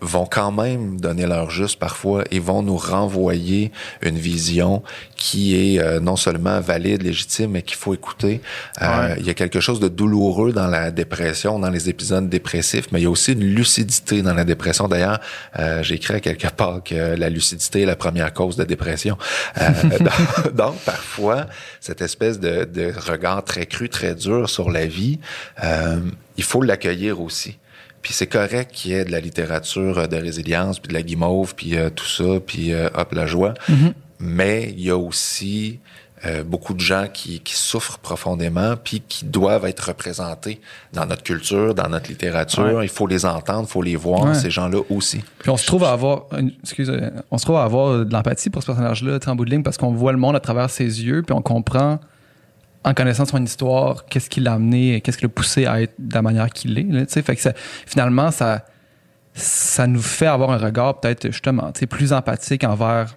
[0.00, 4.82] vont quand même donner leur juste parfois et vont nous renvoyer une vision
[5.16, 8.40] qui est euh, non seulement valide, légitime, mais qu'il faut écouter.
[8.82, 12.86] Euh, Il y a quelque chose de douloureux dans la dépression, dans les épisodes dépressifs,
[12.92, 14.88] mais il y a aussi une lucidité dans la dépression.
[14.88, 15.20] D'ailleurs,
[15.58, 19.18] euh, à quelque part que la lucidité est la première cause de dépression.
[19.60, 21.46] Euh, donc, donc, parfois,
[21.80, 25.18] cette espèce de, de regard très cru, très dur sur la vie,
[25.62, 25.98] euh,
[26.36, 27.58] il faut l'accueillir aussi.
[28.02, 31.02] Puis c'est correct qu'il y ait de la littérature euh, de résilience, puis de la
[31.02, 33.54] guimauve, puis euh, tout ça, puis euh, hop, la joie.
[34.20, 35.78] Mais il y a aussi
[36.26, 40.60] euh, beaucoup de gens qui, qui souffrent profondément, puis qui doivent être représentés
[40.92, 42.64] dans notre culture, dans notre littérature.
[42.64, 42.86] Ouais.
[42.86, 44.34] Il faut les entendre, il faut les voir, Ouais.
[44.34, 45.20] ces gens-là aussi.
[45.38, 46.90] Puis on se trouve à avoir, une- excuse,
[47.30, 49.76] on se trouve à avoir de l'empathie pour ce personnage-là, en bout de ligne, parce
[49.76, 52.00] qu'on voit le monde à travers ses yeux, puis on comprend,
[52.88, 56.14] en connaissant son histoire, qu'est-ce qui l'a amené, qu'est-ce qui l'a poussé à être de
[56.14, 56.82] la manière qu'il est.
[56.82, 57.22] là, tu sais.
[57.22, 57.52] fait que ça,
[57.86, 58.64] finalement, ça,
[59.34, 63.14] ça nous fait avoir un regard peut-être justement plus empathique envers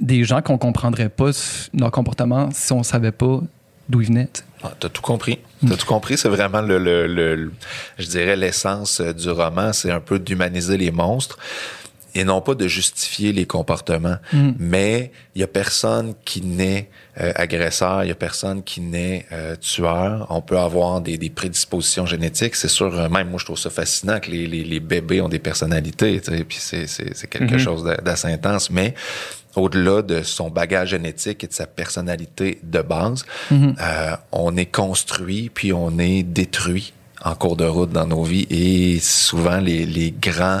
[0.00, 1.30] des gens qu'on comprendrait pas
[1.78, 3.40] leur comportement si on savait pas
[3.88, 4.28] d'où ils venaient.
[4.62, 5.38] Ah, T'as tout compris.
[5.66, 6.16] T'as tout compris.
[6.18, 7.52] C'est vraiment le, le, le- le-
[7.98, 9.72] je dirais, l'essence euh, du roman.
[9.72, 11.38] C'est un peu d'humaniser les monstres
[12.14, 14.16] et non pas de justifier les comportements.
[14.58, 16.88] Mais il y a personne qui naît
[17.20, 20.26] euh, agresseur, il y a personne qui naît euh, tueur.
[20.30, 22.56] On peut avoir des, des prédispositions génétiques.
[22.56, 25.28] C'est sûr, euh, même moi, je trouve ça fascinant que les, les, les bébés ont
[25.28, 26.20] des personnalités.
[26.20, 28.70] tu sais, Puis c'est, c'est, c'est quelque chose d'a- d'assez intense.
[28.70, 28.94] Mais
[29.56, 33.66] au-delà de son bagage génétique et de sa personnalité de base, euh,
[34.32, 36.92] on est construit puis on est détruit
[37.22, 40.60] en cours de route dans nos vies et souvent les, les grands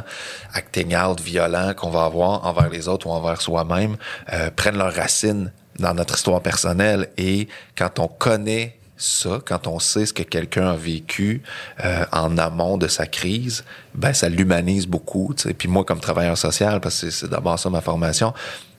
[0.54, 3.96] acting out violents qu'on va avoir envers les autres ou envers soi-même
[4.32, 9.78] euh, prennent leurs racines dans notre histoire personnelle et quand on connaît ça, quand on
[9.78, 11.42] sait ce que quelqu'un a vécu
[11.84, 15.32] euh, en amont de sa crise, ben ça l'humanise beaucoup.
[15.36, 15.54] sais.
[15.54, 18.34] Puis moi, comme travailleur social, parce que c'est d'abord ça ma formation,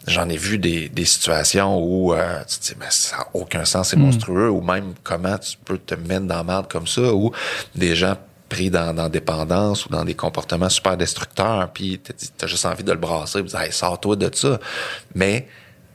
[0.07, 3.65] j'en ai vu des, des situations où euh, tu te dis, mais ça n'a aucun
[3.65, 7.13] sens, c'est monstrueux, ou même comment tu peux te mettre dans la merde comme ça,
[7.13, 7.31] ou
[7.75, 8.15] des gens
[8.49, 12.65] pris dans, dans dépendance ou dans des comportements super destructeurs, puis t'as dit- t'as juste
[12.65, 14.59] envie de le brasser, puis hey, sors-toi de ça.
[15.15, 15.47] Mais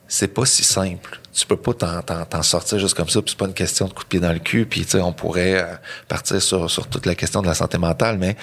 [0.09, 1.21] c'est pas si simple.
[1.39, 3.87] Tu peux pas t'en, t'en, t'en sortir juste comme ça, puis c'est pas une question
[3.89, 5.65] de coup de pied dans le cul, puis tu sais, on pourrait euh,
[6.09, 8.37] partir sur, sur toute la question de la santé mentale, mais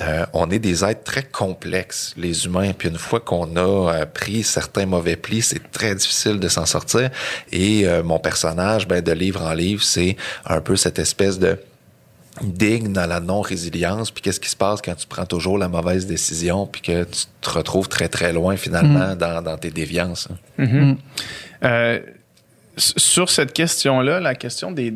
[0.00, 3.60] euh, on est des êtres très complexes, les humains, puis une fois qu'on a
[3.92, 7.10] euh, pris certains mauvais plis, c'est très difficile de s'en sortir,
[7.52, 11.58] et euh, mon personnage, ben, de livre en livre, c'est un peu cette espèce de
[12.40, 16.06] digne dans la non-résilience, puis qu'est-ce qui se passe quand tu prends toujours la mauvaise
[16.06, 20.28] décision, puis que tu te retrouves très, très loin, finalement, dans, dans tes déviances.
[20.30, 20.36] hein.
[21.64, 22.06] Euh, s-
[22.78, 24.92] sur cette question-là, la question des,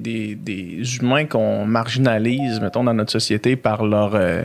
[1.01, 4.43] humains qu'on marginalise, mettons, dans notre société par leur, euh,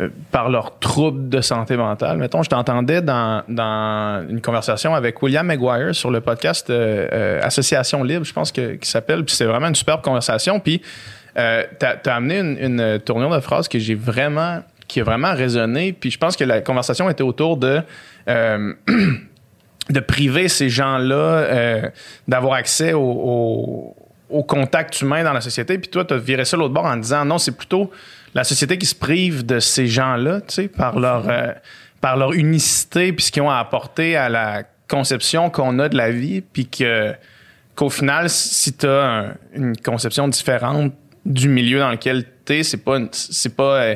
[0.00, 2.18] euh, par leurs troubles de santé mentale.
[2.18, 3.42] Mettons, je t'entendais dans,
[4.28, 8.88] une conversation avec William Maguire sur le podcast euh, Association Libre, je pense que qui
[8.88, 10.60] s'appelle, puis c'est vraiment une superbe conversation.
[10.60, 10.82] Puis
[11.34, 15.92] t'as as amené une, tournure de phrase que j'ai vraiment, qui a vraiment résonné.
[15.92, 17.80] Puis je pense que la conversation était autour de
[19.90, 21.82] de priver ces gens-là euh,
[22.28, 23.96] d'avoir accès au, au-
[24.30, 25.76] au contact humain dans la société.
[25.78, 27.90] Puis toi, tu as viré ça l'autre bord en disant non, c'est plutôt
[28.34, 31.52] la société qui se prive de ces gens-là, tu sais, par leur, euh,
[32.00, 35.96] par leur unicité, puis ce qu'ils ont à apporter à la conception qu'on a de
[35.96, 40.92] la vie, puis qu'au final, si tu as une conception différente
[41.26, 43.94] du milieu dans lequel tu es, c'est pas, c'est pas, euh,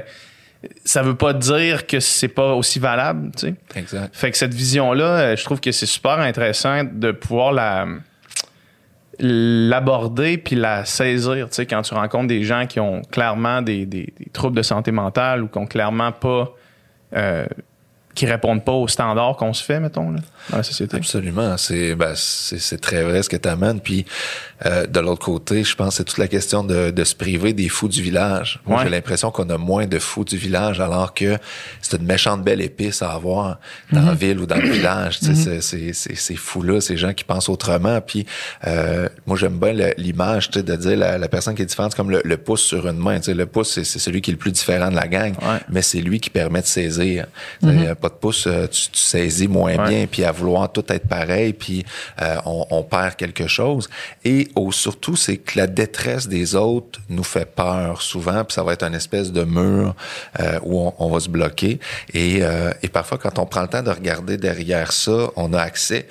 [0.85, 3.55] ça veut pas dire que c'est pas aussi valable, tu sais.
[3.77, 4.15] Exact.
[4.15, 7.87] Fait que cette vision-là, euh, je trouve que c'est super intéressant de pouvoir la
[9.21, 13.87] l'aborder puis la saisir, tu sais, quand tu rencontres des gens qui ont clairement des,
[13.87, 16.53] des- des troubles de santé mentale ou qui ont clairement pas
[17.15, 17.47] euh,
[18.15, 20.97] qui répondent pas aux standards qu'on se fait, mettons, là, dans la société.
[20.97, 21.57] Absolument.
[21.57, 23.81] C'est ben, c'est c'est très vrai ce que tu amènes.
[23.81, 24.05] Puis
[24.67, 27.53] euh, de l'autre côté, je pense que c'est toute la question de, de se priver
[27.53, 28.61] des fous du village.
[28.67, 28.85] Moi, Ouais.
[28.85, 31.39] j'ai l'impression qu'on a moins de fous du village alors que
[31.83, 33.59] c'est une méchante belle épice à avoir
[33.93, 35.19] dans la ville ou dans le village.
[35.21, 38.01] Tu sais, c'est- c'est- c'est ces fous-là, ces gens qui pensent autrement.
[38.01, 38.27] Puis
[38.67, 41.95] euh, moi, j'aime bien l'image tu sais, de dire la, la personne qui est différente,
[41.95, 43.19] comme le, le pouce sur une main.
[43.19, 45.59] Tu sais, le pouce, c'est celui qui est le plus différent de la gang, Ouais.
[45.69, 47.27] mais c'est lui qui permet de saisir.
[47.63, 47.69] Sais,
[48.05, 49.89] pas de pouce, euh, tu, tu saisis moins Ouais.
[49.89, 51.85] bien, puis à vouloir tout être pareil, puis
[52.21, 53.89] euh, on, on perd quelque chose.
[54.25, 58.63] Et au, surtout, c'est que la détresse des autres nous fait peur souvent, puis ça
[58.63, 59.95] va être une espèce de mur
[60.41, 61.81] euh, où on, on va se bloquer.
[62.13, 65.61] Et, euh, et parfois, quand on prend le temps de regarder derrière ça, on a
[65.61, 66.07] accès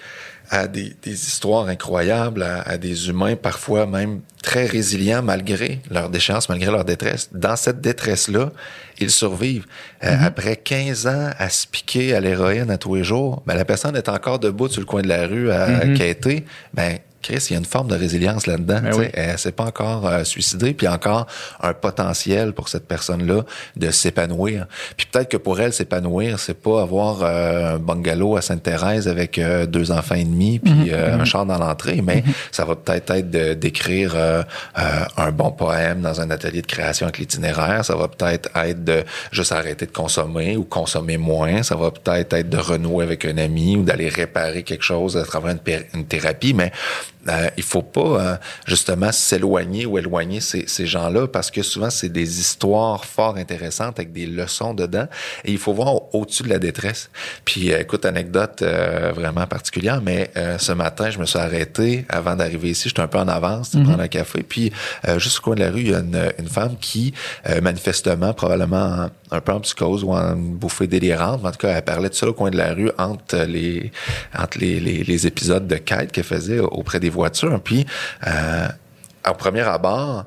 [0.53, 6.09] à des, des histoires incroyables, à, à des humains parfois même très résilients malgré leur
[6.09, 7.29] déchéance, malgré leur détresse.
[7.33, 8.51] Dans cette détresse-là,
[8.99, 9.65] ils survivent.
[10.03, 13.65] Euh, Après 15 ans à se piquer à l'héroïne à tous les jours, ben, la
[13.65, 16.45] personne est encore debout sur le coin de la rue à quêter.
[16.73, 18.81] Ben, Chris, il y a une forme de résilience là-dedans.
[18.83, 19.05] Ben oui.
[19.13, 21.25] Elle s'est pas encore euh, suicidée, puis encore
[21.61, 23.43] un potentiel pour cette personne-là
[23.75, 24.67] de s'épanouir.
[24.97, 29.37] Puis peut-être que pour elle, s'épanouir, c'est pas avoir euh, un bungalow à Sainte-Thérèse avec
[29.37, 33.11] euh, deux enfants et demi, puis euh, un char dans l'entrée, mais ça va peut-être
[33.11, 34.15] être d'écrire
[34.75, 37.83] un bon poème dans un atelier de création avec l'itinéraire.
[37.85, 41.63] Ça va peut-être être de juste arrêter de consommer ou consommer moins.
[41.63, 45.23] Ça va peut-être être de renouer avec un ami ou d'aller réparer quelque chose à
[45.23, 46.71] travers une, une thérapie, mais
[47.29, 51.89] euh, il faut pas euh, justement s'éloigner ou éloigner ces, ces gens-là parce que souvent
[51.89, 55.07] c'est des histoires fort intéressantes avec des leçons dedans
[55.45, 57.09] et il faut voir au- au-dessus de la détresse.
[57.45, 62.05] Puis euh, écoute anecdote euh, vraiment particulière, mais euh, ce matin je me suis arrêté
[62.09, 64.71] avant d'arriver ici, j'étais un peu en avance, sais, prendre un café, puis
[65.07, 67.13] euh, juste au coin de la rue il y a une, une femme qui
[67.49, 71.57] euh, manifestement probablement en- un peu en psychose ou en bouffée délirante, mais en tout
[71.57, 73.91] cas elle parlait de ça au coin de la rue entre les
[74.37, 77.61] entre les, les, les épisodes de quête qu'elle faisait auprès des voitures.
[77.61, 77.85] Puis,
[78.27, 78.67] euh,
[79.29, 80.25] au premier abord,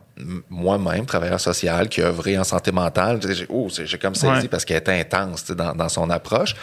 [0.49, 3.69] moi-même, travailleur social qui a œuvré en santé mentale, j'ai oh,
[4.01, 4.49] comme saisi Ouais.
[4.49, 6.55] parce qu'elle était intense dans, dans son approche.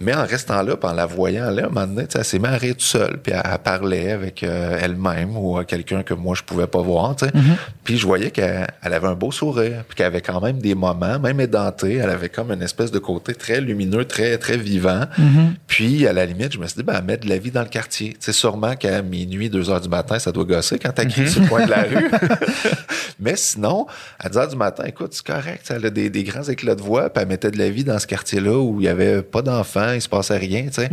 [0.00, 2.38] Mais en restant là, puis en la voyant là, à un moment donné, elle s'est
[2.38, 6.02] mise à rire toute seule, puis elle, elle parlait avec euh, elle-même ou à quelqu'un
[6.02, 7.30] que moi je pouvais pas voir, sais.
[7.84, 10.74] Puis je voyais qu'elle elle avait un beau sourire, puis qu'elle avait quand même des
[10.74, 15.04] moments, même édentée, elle avait comme une espèce de côté très lumineux, très très vivant.
[15.66, 17.62] Puis à la limite, je me suis dit, ben, elle met de la vie dans
[17.62, 18.16] le quartier.
[18.20, 21.42] C'est sûrement qu'à minuit, 2 heures du matin, ça doit gosser quand t'as crié sur
[21.42, 22.10] le coin de la rue.
[23.20, 23.86] Mais sinon,
[24.18, 25.66] à 10 heures du matin, écoute, c'est correct.
[25.70, 27.98] Elle a des, des grands éclats de voix, puis elle mettait de la vie dans
[27.98, 30.90] ce quartier-là où il y avait pas d'enfants, il se passait rien, tu sais.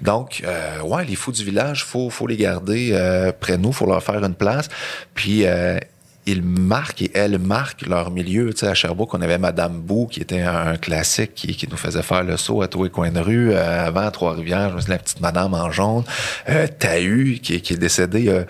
[0.00, 3.72] Donc, euh, ouais, les fous du village, faut, faut les garder euh, près de nous,
[3.72, 4.68] faut leur faire une place.
[5.14, 5.78] Puis, euh,
[6.26, 8.52] ils marquent et elles marquent leur milieu.
[8.52, 11.76] Tu sais, à Sherbrooke, on avait Madame Bou, qui était un classique, qui, qui nous
[11.76, 13.52] faisait faire le saut à tous les coins de rue.
[13.52, 16.04] Euh, avant, à Trois-Rivières, je me souviens, la petite Madame en jaune.
[16.48, 18.44] Euh, Tahu, qui, qui est décédée euh,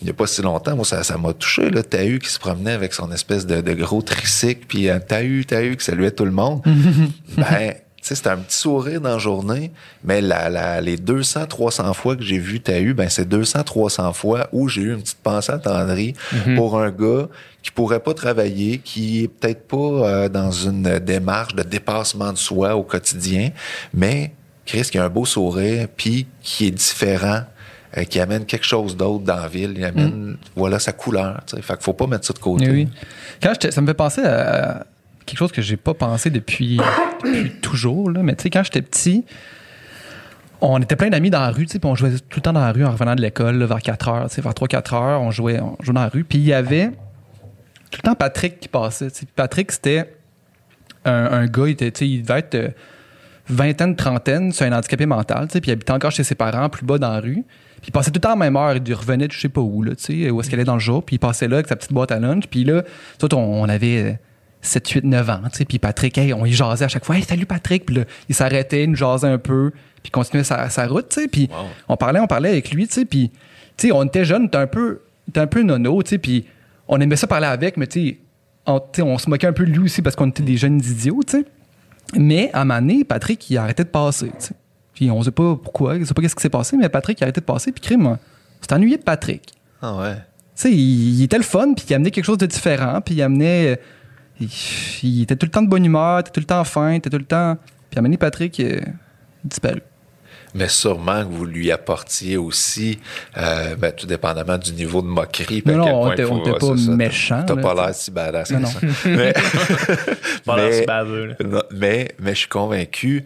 [0.00, 0.76] il n'y a pas si longtemps.
[0.76, 1.82] Moi, ça ça m'a touché, là.
[1.82, 5.76] Tahu qui se promenait avec son espèce de, de gros tricycle, puis euh, Tahu, Tahu
[5.76, 6.62] qui saluait tout le monde.
[7.36, 9.70] ben, sais, c'était un petit sourire dans la journée,
[10.04, 14.12] mais la, la, les 200, 300 fois que j'ai vu Tahu, ben, c'est 200, 300
[14.12, 16.14] fois où j'ai eu une petite pensée attendrie
[16.56, 17.28] pour un gars
[17.62, 22.38] qui pourrait pas travailler, qui est peut-être pas euh, dans une démarche de dépassement de
[22.38, 23.50] soi au quotidien,
[23.92, 24.32] mais
[24.64, 27.40] Chris qui a un beau sourire, puis qui est différent,
[27.98, 31.40] euh, qui amène quelque chose d'autre dans la ville, il amène, voilà, sa couleur.
[31.50, 32.66] Fait qu'il faut pas mettre ça de côté.
[32.70, 32.88] Oui, oui.
[33.42, 34.86] Quand j'étais- ça me fait penser à
[35.30, 36.78] quelque chose que j'ai pas pensé depuis,
[37.24, 38.22] depuis toujours, là.
[38.22, 39.24] mais tu sais, quand j'étais petit,
[40.60, 42.52] on était plein d'amis dans la rue, tu sais, puis on jouait tout le temps
[42.52, 45.22] dans la rue en revenant de l'école, vers 4 heures, tu sais, vers 3-4 heures,
[45.22, 46.88] on jouait, on jouait dans la rue, puis il y avait
[47.90, 49.26] tout le temps Patrick qui passait, tu sais.
[49.26, 50.14] Puis Patrick, c'était
[51.04, 52.68] un, un gars, il, était, tu sais, il devait être euh,
[53.48, 56.68] vingtaine, trentaine, c'est un handicapé mental, tu sais, puis il habitait encore chez ses parents,
[56.68, 57.44] plus bas dans la rue.
[57.80, 59.48] Puis il passait tout le temps à la même heure, il revenait de je sais
[59.48, 61.48] pas où, là, tu sais, où est-ce qu'elle est dans le jour, puis il passait
[61.48, 62.82] là avec sa petite boîte à lunch, puis là,
[63.18, 64.12] tout, on, on avait euh,
[64.62, 67.46] 7, 8, 9 ans, puis Patrick, hey, on y jasait à chaque fois, hey, salut
[67.46, 69.70] Patrick, puis il s'arrêtait, il nous jasait un peu,
[70.02, 71.66] puis il continuait sa, sa route, puis Wow.
[71.88, 73.30] on parlait, on parlait avec lui, puis,
[73.92, 75.00] on était jeunes, on était un peu,
[75.34, 76.46] un peu nono, puis
[76.88, 77.88] on aimait ça parler avec, mais
[78.66, 81.20] on, on se moquait un peu de lui aussi parce qu'on était des jeunes idiots,
[81.26, 81.44] tu sais.
[82.16, 84.26] Mais à un moment donné, Patrick, il a arrêté de passer.
[84.28, 84.54] tu sais.
[84.94, 87.22] Puis on sait pas pourquoi, on sait pas qu'est-ce qui s'est passé, mais Patrick il
[87.22, 87.72] a arrêté de passer.
[87.72, 88.18] Puis crime, on
[88.60, 89.54] s'est ennuyé de Patrick.
[89.80, 90.16] Ah ouais.
[90.64, 90.70] Il,
[91.20, 93.80] il était le fun, puis il amenait quelque chose de différent, puis il amenait.
[94.40, 94.48] Il,
[95.02, 96.96] il était tout le temps de bonne humeur, il était tout le temps fin, il
[96.96, 97.56] était tout le temps.
[97.90, 98.80] Puis à un moment donné, Patrick, euh,
[99.44, 99.82] il disparu.
[100.52, 102.98] Mais sûrement que vous lui apportiez aussi,
[103.36, 105.62] euh, ben, tout dépendamment du niveau de moquerie.
[105.64, 107.74] Non, non, on point était- il faut- on était ouais, pas méchants, T'as là, pas
[107.74, 108.92] l'air si badass Non, que non.
[108.92, 109.08] ça.
[109.10, 110.86] Mais,
[111.70, 113.24] mais, mais je suis convaincu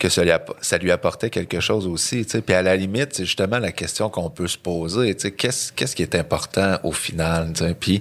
[0.00, 2.24] que ça lui, app- ça lui apportait quelque chose aussi.
[2.24, 5.14] Puis à la limite, c'est justement la question qu'on peut se poser.
[5.14, 7.52] Qu'est-ce qui est important au final?
[7.78, 8.00] Puis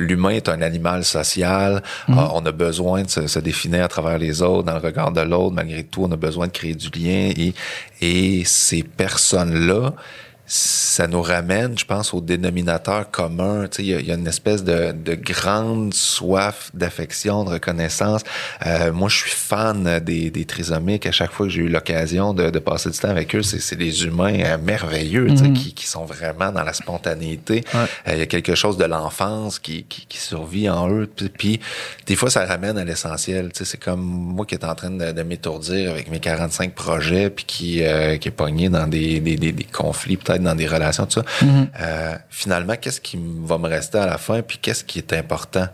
[0.00, 1.82] l'humain est un animal social.
[2.08, 2.18] Mhm.
[2.18, 5.12] Ah, on a besoin de se, se définir à travers les autres, dans le regard
[5.12, 5.54] de l'autre.
[5.54, 7.30] Malgré tout, on a besoin de créer du lien.
[7.36, 7.52] Et,
[8.00, 9.92] et ces personnes-là,
[10.48, 13.68] ça nous ramène, je pense, au dénominateur commun.
[13.70, 18.22] Tu sais, il y, y a une espèce de, de grande soif d'affection, de reconnaissance.
[18.66, 21.04] Euh, moi, je suis fan des, des trisomiques.
[21.06, 23.76] À chaque fois que j'ai eu l'occasion de, de passer du temps avec eux, c'est
[23.76, 27.62] des humains euh, merveilleux, tu sais, qui, qui sont vraiment dans la spontanéité.
[27.74, 31.10] Euh, Il y a quelque chose de l'enfance qui, qui, qui survit en eux.
[31.36, 31.60] Puis,
[32.06, 33.52] des fois, ça ramène à l'essentiel.
[33.52, 36.72] Tu sais, c'est comme moi qui est en train de, de m'étourdir avec mes 45
[36.72, 40.54] projets, puis qui, euh, qui est pogné dans des, des, des, des conflits, peut-être dans
[40.54, 41.46] des relations, tout ça.
[41.80, 45.66] Euh, finalement, qu'est-ce qui va me rester à la fin, puis qu'est-ce qui est important?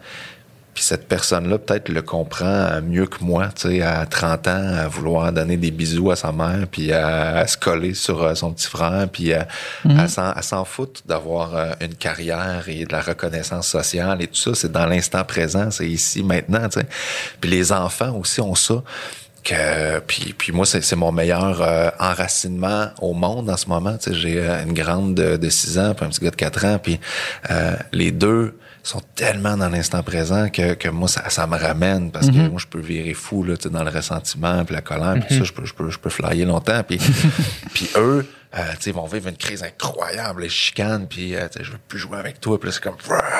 [0.74, 4.74] Puis cette personne-là, peut-être, le comprend euh, mieux que moi, tu sais, à 30 ans,
[4.76, 8.34] à vouloir donner des bisous à sa mère, puis à, à se coller sur euh,
[8.34, 9.46] son petit frère, puis à,
[10.08, 14.50] s'en- à s'en foutre d'avoir une carrière et de la reconnaissance sociale et tout ça.
[14.56, 16.86] C'est dans l'instant présent, c'est ici, maintenant, tu sais.
[17.40, 18.82] Puis les enfants aussi ont ça
[19.44, 23.96] que puis puis moi c'est c'est mon meilleur euh, enracinement au monde en ce moment.
[23.98, 26.36] Tu sais j'ai euh, une grande de, de 6 ans puis un petit gars de
[26.36, 26.98] 4 ans puis
[27.50, 32.10] euh, les deux sont tellement dans l'instant présent que, que moi ça, ça me ramène
[32.10, 34.82] parce que moi je peux virer fou là tu sais dans le ressentiment puis la
[34.82, 36.98] colère puis ça je peux je peux je peux flyer longtemps puis
[37.74, 38.26] puis eux
[38.86, 42.40] ils vont vivre une crise incroyable, les chicanes, puis euh, je veux plus jouer avec
[42.40, 42.96] toi, puis c'est comme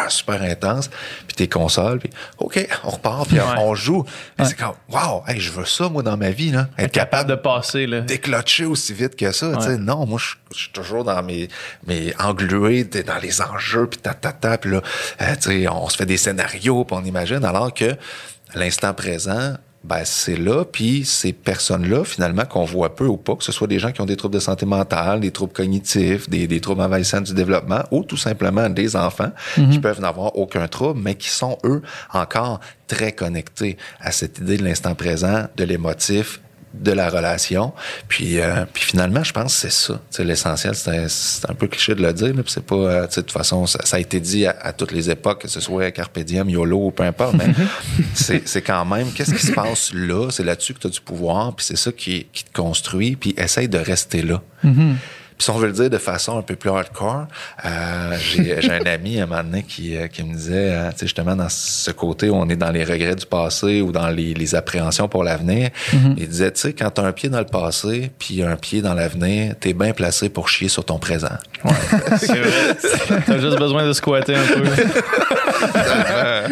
[0.08, 0.90] super intense,
[1.26, 4.04] puis t'es console, puis OK, on repart, puis on, on joue.
[4.36, 7.14] Puis c'est comme wow, hey, je veux ça moi dans ma vie là, être Capable
[7.14, 8.00] capable de passer, là.
[8.00, 9.56] déclocher aussi vite que ça.
[9.56, 9.76] tu sais.
[9.76, 10.18] Non, moi,
[10.52, 11.48] je suis toujours dans mes,
[11.86, 14.82] mes englués, dans les enjeux, puis ta, ta, ta, puis là,
[15.20, 17.96] euh, on se fait des scénarios, puis on imagine, alors que
[18.54, 23.44] l'instant présent, ben, c'est là, puis ces personnes-là, finalement, qu'on voit peu ou pas, que
[23.44, 26.46] ce soit des gens qui ont des troubles de santé mentale, des troubles cognitifs, des,
[26.46, 31.00] des troubles envahissants du développement, ou tout simplement des enfants qui peuvent n'avoir aucun trouble,
[31.02, 36.40] mais qui sont, eux, encore très connectés à cette idée de l'instant présent, de l'émotif,
[36.80, 37.72] de la relation.
[38.08, 40.00] Puis, euh, puis finalement, je pense que c'est ça.
[40.22, 42.74] L'essentiel, c'est un, c'est un peu cliché de le dire, là, puis c'est pas...
[42.74, 45.10] euh, tu sais, de toute façon, ça, ça a été dit à, à toutes les
[45.10, 47.46] époques, que ce soit Carpe Diem, YOLO ou peu importe, mais
[48.14, 49.12] c'est c'est quand même...
[49.12, 50.30] Qu'est-ce qui se passe là?
[50.30, 53.34] C'est là-dessus que tu as du pouvoir, puis c'est ça qui, qui te construit, puis
[53.36, 54.42] essaye de rester là.
[55.36, 57.26] Puis si on veut le dire de façon un peu plus hardcore,
[57.64, 60.98] euh, j'ai un ami à un moment donné qui, euh, qui me disait, euh, tu
[60.98, 64.08] sais, justement, dans ce côté où on est dans les regrets du passé ou dans
[64.08, 67.46] les, les appréhensions pour l'avenir, il disait, tu sais, quand t'as un pied dans le
[67.46, 71.36] passé puis un pied dans l'avenir, t'es bien placé pour chier sur ton présent.
[72.18, 72.76] C'est vrai.
[73.26, 74.64] T'as juste besoin de squatter un peu.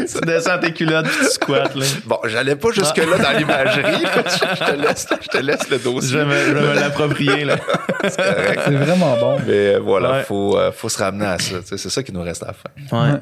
[0.07, 1.85] tu descends tes culottes puis tu squattes, là.
[2.07, 4.03] Bon, j'allais pas jusque-là dans l'imagerie.
[4.05, 6.11] je, te laisse, je te laisse le Je dossier.
[6.11, 7.57] je vais me l'approprier, là.
[8.09, 9.38] C'est vraiment bon.
[9.46, 10.22] Mais euh, voilà, Ouais.
[10.25, 11.57] faut, euh, faut se ramener à ça.
[11.64, 12.55] C'est ça qui nous reste à.
[12.94, 13.18] Ouais.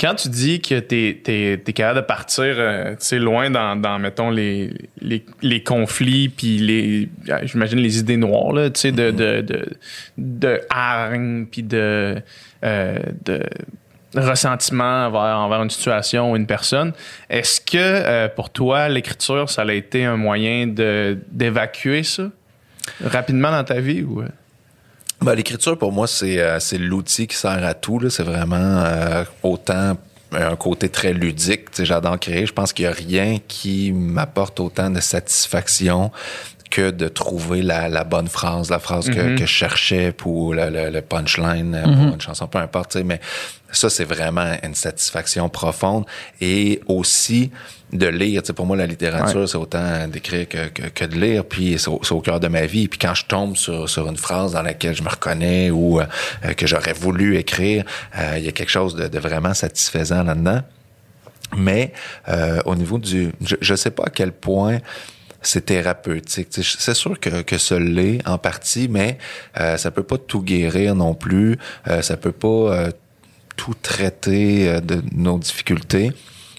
[0.00, 3.98] Quand tu dis que t'es es, capable de partir euh, tu sais, loin dans, dans
[3.98, 8.92] mettons, les, les, les conflits, puis les, euh, j'imagine, les idées noires, là, tu sais,
[8.92, 9.66] de, de, de,
[10.16, 12.16] de hargne, puis de,
[12.64, 13.42] euh, de
[14.14, 16.92] ressentiment envers, une situation ou une personne.
[17.28, 22.24] Est-ce que euh, pour toi, l'écriture, ça a été un moyen d'évacuer ça
[23.04, 24.22] rapidement dans ta vie ou...
[24.22, 24.28] euh?
[25.22, 28.08] Ben, l'écriture, pour moi, c'est euh, l'outil qui sert à tout.
[28.08, 29.98] C'est vraiment euh, autant
[30.32, 31.68] un côté très ludique.
[31.78, 32.46] J'adore créer.
[32.46, 36.10] Je pense qu'il n'y a rien qui m'apporte autant de satisfaction
[36.70, 40.70] que de trouver la, la bonne phrase, la phrase que, que je cherchais pour le,
[40.70, 42.96] le- le punchline, euh, pour une chanson, peu importe.
[42.96, 43.20] Mais
[43.72, 46.04] ça, c'est vraiment une satisfaction profonde.
[46.40, 47.50] Et aussi
[47.92, 48.42] de lire.
[48.42, 51.44] Tu sais, pour moi, la littérature, c'est autant d'écrire que, que, que de lire.
[51.44, 52.86] Puis c'est au, au cœur de ma vie.
[52.86, 56.04] Puis quand je tombe sur, sur une phrase dans laquelle je me reconnais ou euh,
[56.56, 57.84] que j'aurais voulu écrire,
[58.16, 60.60] euh, il y a quelque chose de, de vraiment satisfaisant là-dedans.
[61.56, 61.92] Mais
[62.28, 63.32] euh, au niveau du...
[63.40, 64.78] Je ne sais pas à quel point
[65.42, 66.48] c'est thérapeutique.
[66.50, 69.18] C'est sûr que, que ça l'est en partie, mais
[69.58, 71.58] euh, ça peut pas tout guérir non plus.
[71.88, 72.90] Euh, ça peut pas euh,
[73.56, 76.12] tout traiter euh, de nos difficultés,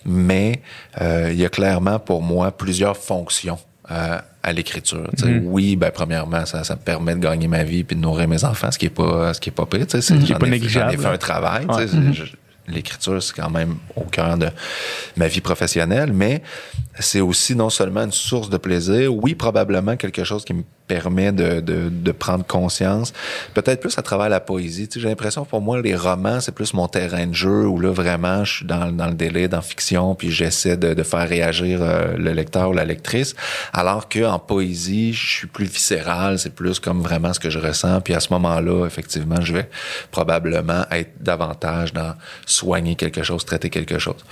[0.05, 0.61] mais
[1.01, 3.59] euh, il y a clairement pour moi plusieurs fonctions
[3.91, 5.07] euh, à l'écriture.
[5.17, 8.01] Tu sais, Oui, ben premièrement, ça, ça me permet de gagner ma vie puis de
[8.01, 9.85] nourrir mes enfants, ce qui est pas ce qui est pas pire.
[9.87, 11.65] Sais, c'est- pas négligeable, J'en ai fait un travail.
[11.67, 11.85] Ouais.
[12.67, 14.49] L'écriture, c'est quand même au cœur de
[15.17, 16.41] ma vie professionnelle, mais
[16.99, 21.31] c'est aussi non seulement une source de plaisir, oui, probablement quelque chose qui me permet
[21.31, 23.13] de, de, prendre conscience,
[23.53, 24.89] peut-être plus à travers la poésie.
[24.89, 27.91] Tu J'ai l'impression, pour moi, les romans, c'est plus mon terrain de jeu, où là,
[27.91, 31.79] vraiment, je suis dans, dans le délai, dans fiction, puis j'essaie de, de faire réagir
[31.81, 33.35] euh, le lecteur ou la lectrice,
[33.71, 38.01] alors qu'en poésie, je suis plus viscéral, c'est plus comme vraiment ce que je ressens,
[38.01, 39.69] puis à ce moment-là, effectivement, je vais
[40.11, 44.25] probablement être davantage dans soigner quelque chose, traiter quelque chose.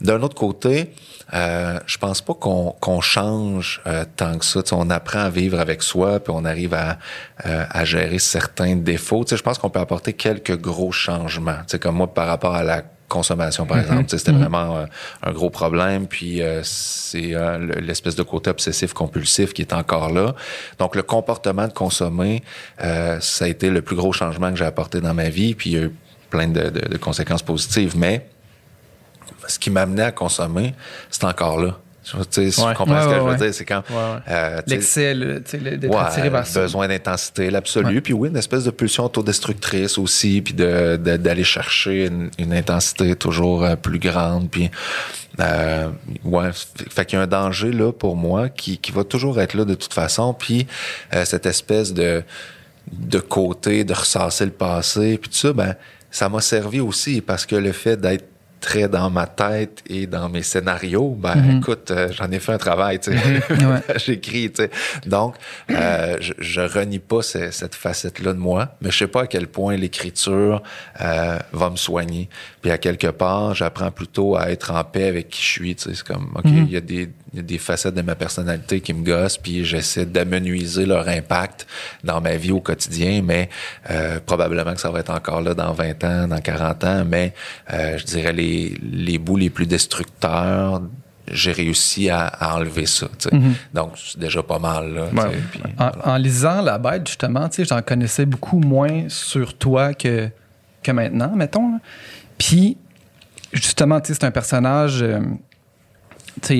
[0.00, 0.92] D'un autre côté,
[1.32, 4.60] euh, je pense pas qu'on qu'on change euh, tant que ça.
[4.72, 6.98] On apprend à vivre avec soi puis on arrive à,
[7.46, 9.24] euh, à gérer certains défauts.
[9.24, 11.58] Tu sais, je pense qu'on peut apporter quelques gros changements.
[11.58, 14.04] Tu sais, comme moi, par rapport à la consommation, par exemple.
[14.04, 14.86] Tu sais, C'était vraiment euh,
[15.22, 16.06] un gros problème.
[16.08, 20.34] Puis euh, c'est euh, le- l'espèce de côté obsessif-compulsif qui est encore là.
[20.78, 22.42] Donc, le comportement de consommer,
[22.78, 25.54] ça a été le plus gros changement que j'ai apporté dans ma vie.
[25.54, 25.92] Puis il y a eu
[26.30, 27.96] plein de, de- de conséquences positives.
[27.96, 28.26] Mais
[29.46, 30.74] ce qui m'amenait à consommer,
[31.10, 31.78] c'est encore là.
[32.04, 32.74] Tu sais, Ouais.
[32.74, 33.54] comprends Ouais, ce que je veux dire?
[33.54, 33.82] C'est quand...
[34.28, 36.60] Euh, L'excès, le- tu sais, le- d'être attiré vers ça.
[36.60, 38.02] besoin d'intensité, l'absolu.
[38.02, 42.52] Puis oui, une espèce de pulsion autodestructrice aussi, puis de, de- d'aller chercher une, une
[42.52, 44.50] intensité toujours euh, plus grande.
[44.50, 44.70] Puis
[45.40, 45.88] euh,
[46.24, 49.40] ouais, fait, fait qu'il y a un danger là pour moi qui, qui va toujours
[49.40, 50.34] être là de toute façon.
[50.34, 50.66] Puis
[51.14, 52.22] euh, cette espèce de
[52.92, 55.74] de côté, de ressasser le passé, puis tout ça, ben
[56.10, 58.26] ça m'a servi aussi parce que le fait d'être
[58.90, 62.98] dans ma tête et dans mes scénarios, ben écoute, euh, j'en ai fait un travail,
[62.98, 63.18] tu sais.
[63.64, 63.82] Ouais.
[63.96, 64.70] J'écris, tu sais.
[65.06, 65.36] Donc,
[65.70, 69.26] euh, je, je renie pas ce- cette facette-là de moi, mais je sais pas à
[69.26, 70.62] quel point l'écriture
[71.00, 72.28] euh, va me soigner.
[72.62, 75.74] Puis à quelque part, j'apprends plutôt à être en paix avec qui je suis.
[75.76, 78.02] Tu sais, c'est comme, ok, il y a des il y a des facettes de
[78.02, 81.66] ma personnalité qui me gossent, puis j'essaie d'amenuiser leur impact
[82.04, 83.48] dans ma vie au quotidien, mais
[83.90, 87.34] euh, probablement que ça va être encore là dans 20 ans, dans 40 ans, mais
[87.72, 90.80] euh, je dirais les, les bouts les plus destructeurs,
[91.28, 93.08] j'ai réussi à, à enlever ça.
[93.18, 93.30] sais.
[93.72, 94.94] Donc, c'est déjà pas mal.
[94.94, 95.22] Là, Ouais.
[95.78, 95.92] En, voilà.
[96.04, 100.28] en lisant La Bête, justement, tu sais, j'en connaissais beaucoup moins sur toi que,
[100.82, 101.80] que maintenant, mettons.
[102.38, 102.76] Puis,
[103.52, 105.18] justement, tu sais, c'est un personnage, euh,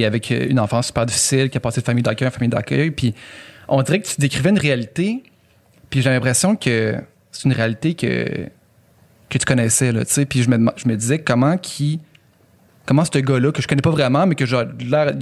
[0.04, 2.90] avec une enfance super difficile, qui a passé de famille d'accueil en famille d'accueil.
[2.90, 3.14] Puis,
[3.68, 5.22] on dirait que tu décrivais une réalité,
[5.90, 6.94] puis j'ai l'impression que
[7.32, 8.46] c'est une réalité que,
[9.28, 10.24] que tu connaissais, là, tu sais.
[10.26, 12.00] Puis, je me, je me disais comment qui.
[12.86, 15.12] Comment ce gars-là, que je connais pas vraiment, mais que j'ai l'air.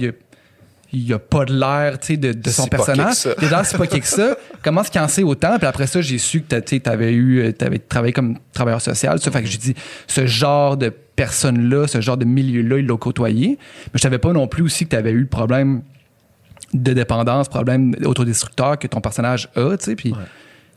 [0.91, 3.27] il a- pas de l'air tu sais, de, de son personnage.
[3.41, 4.35] Il a c'est pas qui que ça.
[4.61, 5.57] Comment est-ce qu'il en sait autant?
[5.57, 9.17] Puis après ça, j'ai su que tu avais eu, avais travaillé comme travailleur social.
[9.19, 9.75] Ça fait que j'ai dit,
[10.07, 13.57] ce genre de personne-là, ce genre de milieu-là, il l'a côtoyé.
[13.85, 15.81] Mais je savais pas non plus aussi que tu avais eu le problème
[16.73, 19.95] de dépendance, problème autodestructeur que ton personnage a, tu sais.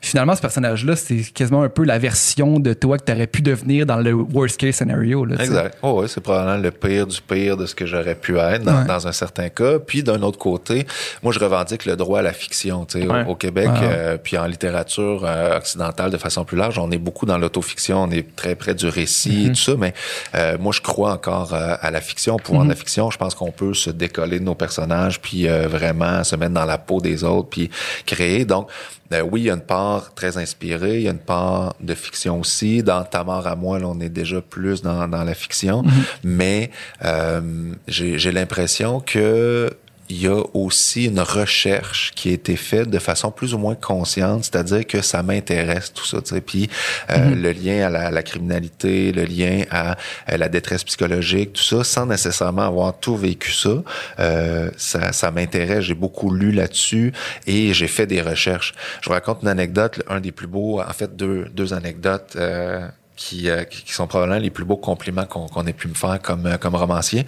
[0.01, 3.43] Finalement, ce personnage-là, c'est quasiment un peu la version de toi que tu aurais pu
[3.43, 5.25] devenir dans le worst case scenario.
[5.25, 5.37] Là.
[5.41, 5.77] Exact.
[5.83, 8.79] Oh, ouais, c'est probablement le pire du pire de ce que j'aurais pu être dans,
[8.81, 8.85] Ouais.
[8.87, 9.79] dans un certain cas.
[9.79, 10.87] Puis d'un autre côté,
[11.23, 12.87] moi je revendique le droit à la fiction.
[13.29, 13.83] Au- Québec, Ah.
[13.83, 18.03] euh, puis en littérature euh, occidentale de façon plus large, on est beaucoup dans l'autofiction,
[18.05, 19.73] on est très près du récit et tout ça.
[19.79, 19.93] Mais
[20.35, 23.11] euh, moi je crois encore euh, à la fiction, au pouvoir de la fiction.
[23.11, 26.65] Je pense qu'on peut se décoller de nos personnages, puis euh, vraiment se mettre dans
[26.65, 27.71] la peau des autres, puis
[28.07, 28.45] créer.
[28.45, 28.69] Donc
[29.13, 31.95] euh, oui, il y a une part très inspirée, il y a une part de
[31.95, 32.83] fiction aussi.
[32.83, 35.85] Dans Ta mort à moi, là, on est déjà plus dans, dans la fiction,
[36.25, 36.71] mais
[37.05, 37.41] euh,
[37.89, 39.71] j'ai l'impression que
[40.09, 43.75] il y a aussi une recherche qui a été faite de façon plus ou moins
[43.75, 46.41] consciente, c'est-à-dire que ça m'intéresse tout ça, tu sais.
[46.41, 46.69] Puis
[47.11, 49.97] euh, le lien à la, à la criminalité, le lien à,
[50.27, 53.83] à la détresse psychologique, tout ça, sans nécessairement avoir tout vécu ça,
[54.21, 55.85] euh, ça, ça m'intéresse.
[55.85, 57.13] J'ai beaucoup lu là-dessus
[57.47, 58.75] et j'ai fait des recherches.
[59.01, 62.35] Je vous raconte une anecdote, un des plus beaux, en fait deux, deux anecdotes.
[62.37, 62.87] euh,
[63.17, 66.21] qui, euh, qui sont probablement les plus beaux compliments qu'on qu'on ait pu me faire
[66.23, 67.25] comme, euh, comme romancier.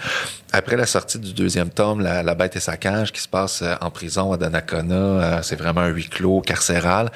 [0.53, 3.61] Après la sortie du deuxième tome, La, la bête et sa cage, qui se passe
[3.63, 7.11] euh, en prison à Donnacona, euh, c'est vraiment un huis clos carcéral.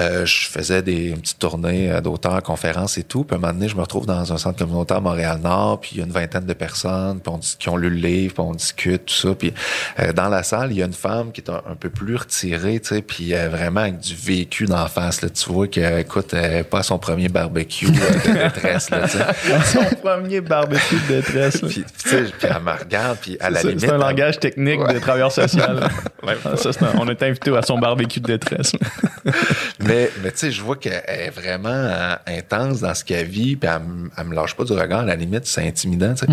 [0.00, 3.22] Euh, je faisais des une petite tournée euh, d'auteurs, conférences et tout.
[3.24, 5.90] Puis à un moment donné, je me retrouve dans un centre communautaire à Montréal-Nord, puis
[5.94, 8.34] il y a une vingtaine de personnes, puis on dit, qui ont lu le livre,
[8.34, 9.34] puis on discute, tout ça.
[9.34, 9.52] Puis
[10.00, 12.16] euh, dans la salle, il y a une femme qui est un, un peu plus
[12.16, 15.22] retirée, tu sais, puis vraiment avec du vécu d'en face.
[15.22, 19.06] Là, tu vois que, écoute, elle est pas à son premier barbecue de détresse, là.
[19.64, 21.62] Son premier barbecue de détresse.
[21.62, 21.68] là.
[21.68, 23.80] Puis, tu sais, puis elle me regarde, puis à la C'est- limite...
[23.84, 25.88] C'est un langage technique de travailleur social.
[26.24, 26.36] Ouais.
[26.42, 28.72] Ah, ça, c'est un- on est invité à son barbecue de détresse.
[29.80, 33.56] Mais, mais tu sais, je vois qu'elle est vraiment euh, intense dans ce qu'elle vit,
[33.56, 35.00] puis elle, me- elle me lâche pas du regard.
[35.00, 36.32] À la limite, c'est intimidant, tu sais.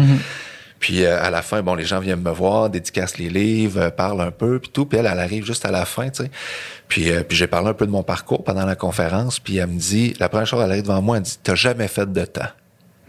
[0.82, 3.90] Puis euh, à la fin, bon, les gens viennent me voir, dédicacent les livres, euh,
[3.90, 4.86] parlent un peu, puis tout.
[4.86, 6.32] Puis elle, elle arrive juste à la fin, tu sais.
[6.90, 9.68] Puis, euh, puis j'ai parlé un peu de mon parcours pendant la conférence, puis elle
[9.68, 12.26] me dit, la première chose, elle arrive devant moi, elle dit, t'as jamais fait de
[12.26, 12.50] temps.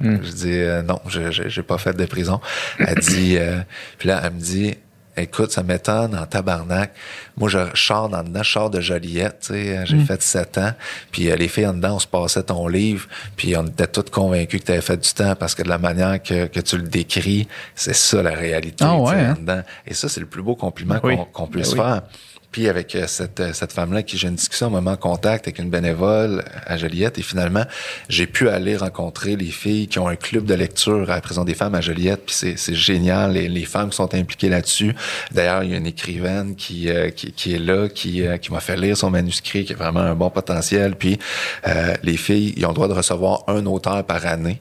[0.03, 2.41] Je dis euh, non, j'ai pas fait de prison.
[2.79, 3.61] Elle dit euh,
[3.99, 4.75] puis là elle me dit
[5.17, 6.93] écoute, ça m'étonne en tabarnak.
[7.37, 10.73] Moi je sors dans dedans, je sors de Joliette, tu sais, j'ai fait sept ans,
[11.11, 13.07] puis euh, les filles en dedans, on se passait ton livre,
[13.37, 15.79] puis on était toutes convaincus que tu avais fait du temps parce que de la
[15.79, 19.37] manière que, que tu le décris, c'est ça la réalité Ah ouais, en hein?
[19.41, 19.63] dedans.
[19.87, 21.17] Et ça c'est le plus beau compliment Oui.
[21.33, 21.89] qu'on puisse Ben oui.
[21.91, 22.03] faire.
[22.53, 25.49] Puis avec euh, cette, euh, cette femme-là qui j'ai une discussion, un moment en contact
[25.49, 27.19] avec une bénévole à Joliette.
[27.19, 27.65] Et finalement,
[28.09, 31.45] j'ai pu aller rencontrer les filles qui ont un club de lecture à la prison
[31.45, 32.27] des femmes à Joliette.
[32.27, 33.33] Puis c'est, c'est génial.
[33.33, 34.95] Les, les femmes qui sont impliquées là-dessus.
[35.33, 38.61] D'ailleurs, il y a une écrivaine qui, euh, qui, qui, est là, qui, qui m'a
[38.61, 40.95] fait lire son manuscrit, qui a vraiment un bon potentiel.
[40.97, 41.19] Puis
[41.67, 44.61] euh, les filles, ils ont le droit de recevoir un auteur par année.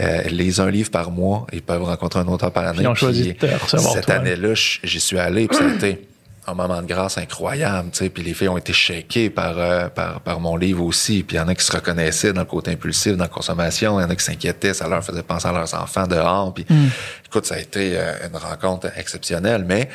[0.00, 1.46] Euh, elles lisent un livre par mois.
[1.52, 2.82] Ils peuvent rencontrer un auteur par année.
[2.82, 4.16] Ils ont choisi de recevoir Cette toi.
[4.16, 5.48] année-là, j'y suis allé.
[5.48, 6.09] Puis ça a été
[6.46, 8.10] un moment de grâce incroyable, tu sais.
[8.10, 11.22] Puis les filles ont été shakées par, euh, par, par mon livre aussi.
[11.22, 14.00] Puis il y en a qui se reconnaissaient dans le côté impulsif, dans la consommation.
[14.00, 16.52] Il y en a qui s'inquiétaient, ça leur faisait penser à leurs enfants dehors.
[16.54, 16.66] Puis
[17.26, 19.64] écoute, ça a été euh, une rencontre exceptionnelle.
[19.66, 19.88] Mais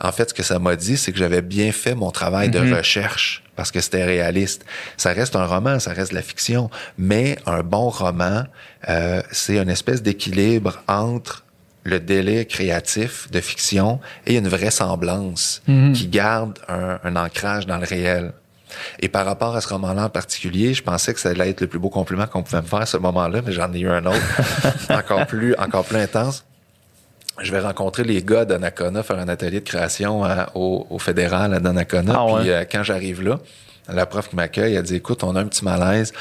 [0.00, 2.58] en fait, ce que ça m'a dit, c'est que j'avais bien fait mon travail de
[2.58, 4.64] recherche parce que c'était réaliste.
[4.96, 8.44] Ça reste un roman, ça reste de la fiction, mais un bon roman,
[8.88, 11.44] euh, c'est une espèce d'équilibre entre
[11.84, 15.62] le délai créatif de fiction et une vraisemblance
[15.94, 18.32] qui garde un, un ancrage dans le réel.
[19.00, 21.66] Et par rapport à ce roman-là en particulier, je pensais que ça allait être le
[21.66, 24.06] plus beau compliment qu'on pouvait me faire à ce moment-là, mais j'en ai eu un
[24.06, 24.20] autre
[24.90, 26.44] encore plus, encore plus intense.
[27.40, 31.52] Je vais rencontrer les gars d'Anacona, faire un atelier de création à- au, au fédéral
[31.54, 32.14] à Donnacona.
[32.16, 32.40] Ah ouais.
[32.42, 33.40] Puis euh, quand j'arrive là,
[33.88, 36.12] la prof qui m'accueille, elle dit écoute, on a un petit malaise.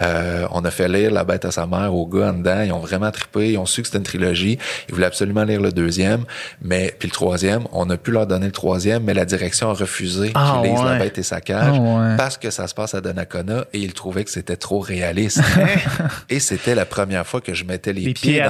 [0.00, 2.62] Euh, on a fait lire La bête à sa mère aux gars en dedans.
[2.62, 3.52] Ils ont vraiment trippé.
[3.52, 4.58] Ils ont su que c'était une trilogie.
[4.88, 6.24] Ils voulaient absolument lire le deuxième.
[6.60, 9.74] Mais puis le troisième, on a pu leur donner le troisième, mais la direction a
[9.74, 12.16] refusé Ah qu'ils lisent La bête et sa cage Ah ouais.
[12.16, 15.40] parce que ça se passe à Donnacona et ils trouvaient que c'était trop réaliste.
[16.28, 18.42] et c'était la première fois que je mettais les, Les pieds,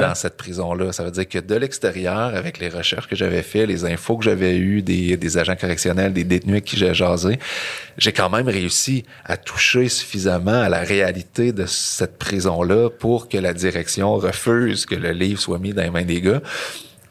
[0.00, 0.92] dans cette prison-là.
[0.92, 4.24] Ça veut dire que de l'extérieur, avec les recherches que j'avais faites, les infos que
[4.24, 7.38] j'avais eues des, des agents correctionnels, des détenus avec qui j'ai jasé,
[8.08, 13.36] j'ai quand même réussi à toucher suffisamment à la réalité de cette prison-là pour que
[13.36, 16.40] la direction refuse que le livre soit mis dans les mains des gars.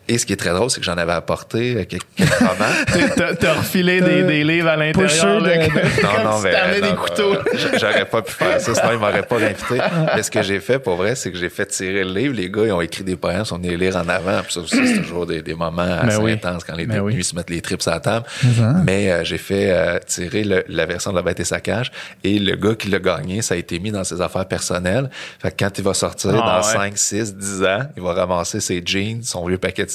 [0.10, 2.06] Et ce qui est très drôle, c'est que j'en avais apporté euh, quelques,
[2.40, 2.74] romans.
[3.16, 5.42] T'as- T'as refilé des, des livres à l'intérieur.
[5.42, 5.48] De-
[6.04, 6.52] Non, non, mais.
[6.82, 7.34] non, des couteaux.
[7.54, 9.80] j- J'aurais pas pu faire ça, sinon ils m'auraient pas invité.
[10.16, 12.34] Mais ce que j'ai fait, pour vrai, c'est que j'ai fait tirer le livre.
[12.36, 14.42] Les gars, ils ont écrit des poèmes, ils sont venus les lire en avant.
[14.44, 16.32] Puis ça aussi, c'est toujours des, des moments assez oui.
[16.34, 17.24] intenses quand les Mais détenus oui.
[17.24, 18.26] se mettent les tripes à la table.
[18.58, 18.74] ça.
[18.84, 21.92] Mais euh, j'ai fait euh, tirer le- la version de La Bête et sa cage.
[22.24, 25.10] Et le gars qui l'a gagné, ça a été mis dans ses affaires personnelles.
[25.40, 26.74] Fait que quand il va sortir Ah, dans ouais.
[26.92, 29.90] 5, 6, 10 ans, il va ramasser ses jeans, son vieux paquet de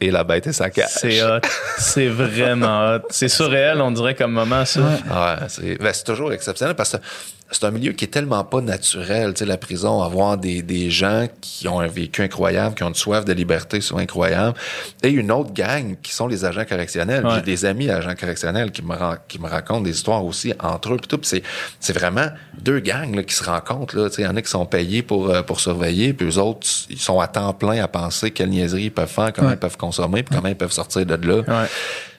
[0.00, 0.88] et La Bête et sa cage.
[0.88, 1.40] C'est hot.
[1.78, 3.06] C'est vraiment hot.
[3.10, 4.80] C'est surréel, on dirait comme moment, ça.
[4.80, 6.96] Ouais, c'est ben, c'est toujours exceptionnel parce que
[7.52, 10.90] c'est un milieu qui est tellement pas naturel, tu sais, la prison, avoir des, des
[10.90, 14.56] gens qui ont un vécu incroyable, qui ont une soif de liberté souvent incroyable,
[15.02, 17.24] et une autre gang qui sont les agents correctionnels.
[17.26, 17.34] Ouais.
[17.36, 18.94] J'ai des amis agents correctionnels qui me,
[19.28, 21.42] qui me racontent des histoires aussi entre eux, pis tout, c'est,
[21.78, 22.26] c'est vraiment
[22.58, 23.96] deux gangs là, qui se rencontrent.
[23.96, 26.26] Là, Tu sais, il y en a qui sont payés pour, euh, pour surveiller, puis
[26.28, 29.48] eux autres, ils sont à temps plein à penser quelle niaiserie ils peuvent faire, comment
[29.48, 29.54] Ouais.
[29.54, 31.36] ils peuvent consommer, puis comment ils peuvent sortir de là.
[31.46, 31.68] Ouais.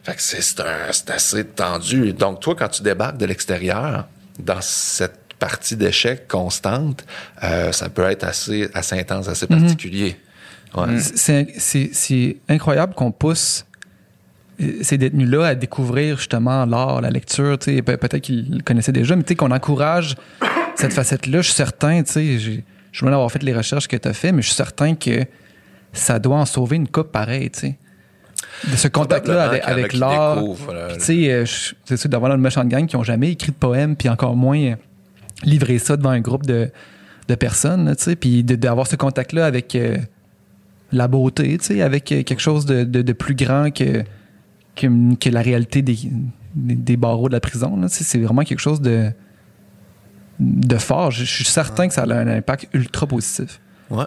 [0.03, 2.13] Fait que c'est, c'est, un- c'est assez tendu.
[2.13, 4.05] Donc, toi, quand tu débarques de l'extérieur,
[4.39, 7.05] dans cette partie d'échec constante,
[7.43, 10.15] euh, ça peut être assez, assez intense, assez particulier.
[10.73, 10.97] Ouais.
[10.99, 13.65] C'est- incroyable qu'on pousse
[14.61, 17.57] euh, ces détenus-là à découvrir justement l'art, la lecture.
[17.59, 20.15] Peut-être qu'ils le connaissaient déjà, mais qu'on encourage
[20.75, 21.41] cette facette-là.
[21.41, 24.47] Je suis certain, je veux avoir fait les recherches que tu as fait, mais je
[24.47, 25.25] suis certain que
[25.91, 27.77] ça doit en sauver une coupe pareille, tu sais.
[28.71, 30.41] De ce contact-là avec, l'art.
[31.31, 31.45] euh,
[31.85, 34.75] c'est sûr d'avoir une méchante gang qui ont jamais écrit de poème, puis encore moins
[35.43, 36.69] livré ça devant un groupe de,
[37.27, 39.97] de personnes, tu sais, puis d'avoir ce contact-là avec euh,
[40.91, 44.03] la beauté, tu sais, avec euh, quelque chose de, de- de plus grand que,
[44.75, 45.97] que, que la réalité des,
[46.55, 47.77] des, des barreaux de la prison.
[47.79, 49.11] là, tu sais, C'est vraiment quelque chose de,
[50.39, 51.11] de fort.
[51.11, 53.59] Je, je suis certain que ça a un impact ultra positif.
[53.93, 54.05] Ouais.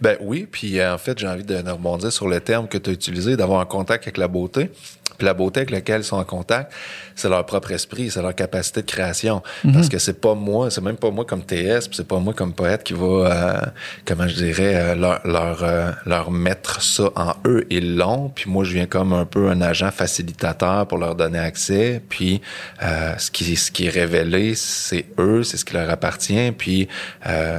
[0.00, 2.90] Ben oui, puis euh, en fait, j'ai envie de, rebondir sur le terme que tu
[2.90, 4.70] as utilisé, d'avoir un contact avec la beauté.
[5.18, 6.72] Puis la beauté avec laquelle ils sont en contact,
[7.16, 9.42] c'est leur propre esprit, c'est leur capacité de création.
[9.72, 12.52] Parce que c'est pas moi, c'est même pas moi comme TS, c'est pas moi comme
[12.52, 13.60] poète qui va, euh,
[14.04, 17.66] comment je dirais, euh, leur, leur, euh, leur mettre ça en eux.
[17.68, 21.40] Ils l'ont, puis moi, je viens comme un peu un agent facilitateur pour leur donner
[21.40, 22.00] accès.
[22.08, 22.40] Puis
[22.84, 26.52] euh, ce, qui, ce qui est révélé, c'est eux, c'est ce qui leur appartient.
[26.52, 26.86] Puis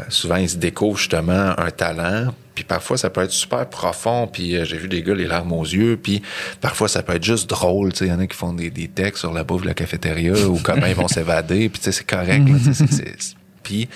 [0.08, 2.34] souvent, ils se découvrent justement un talent.
[2.56, 4.28] Puis parfois, ça peut être super profond.
[4.28, 5.98] Puis euh, j'ai vu des gars les larmes aux yeux.
[6.02, 6.22] Puis
[6.62, 7.94] parfois, ça peut être juste drôle.
[7.94, 9.68] Tu sais, il y en a qui font des, des textes sur la bouffe de
[9.68, 11.70] la cafétéria ou comment ils vont s'évader.
[11.70, 12.44] Puis tu sais, c'est correct.
[13.64, 13.88] puis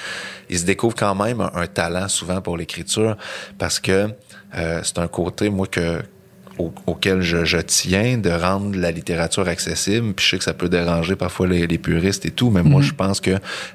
[0.49, 3.17] ils se découvrent quand même un, un talent souvent pour l'écriture
[3.57, 4.09] parce que
[4.55, 6.01] euh, c'est un côté, moi, que
[6.58, 10.14] au- auquel je, je tiens, de rendre la littérature accessible.
[10.14, 12.82] Puis je sais que ça peut déranger parfois les, les puristes et tout, mais moi,
[12.82, 13.32] je pense que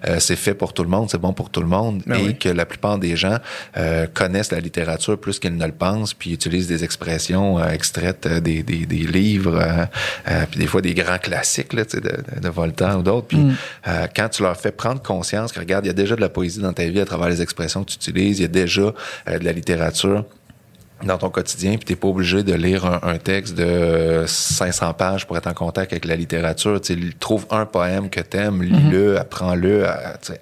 [0.07, 2.23] euh, c'est fait pour tout le monde, c'est bon pour tout le monde, Ben et
[2.29, 2.39] oui.
[2.39, 3.39] que la plupart des gens
[3.77, 8.27] euh, connaissent la littérature plus qu'ils ne le pensent, puis utilisent des expressions euh, extraites
[8.29, 9.89] des, des, des livres,
[10.51, 12.01] puis des fois des grands classiques là, de,
[12.41, 13.27] de- Voltaire ou d'autres.
[13.29, 13.39] Puis
[13.87, 16.29] euh, quand tu leur fais prendre conscience que, regarde, il y a déjà de la
[16.29, 18.95] poésie dans ta vie à travers les expressions que tu utilises, il y a déjà
[19.27, 20.25] de la littérature
[21.05, 24.95] dans ton quotidien, puis t'es pas obligé de lire un, un texte de euh, 500
[24.95, 26.81] pages pour être en contact avec la littérature.
[26.81, 29.93] Tu sais, trouve un poème que t'aimes, lis-le, apprends-le, euh,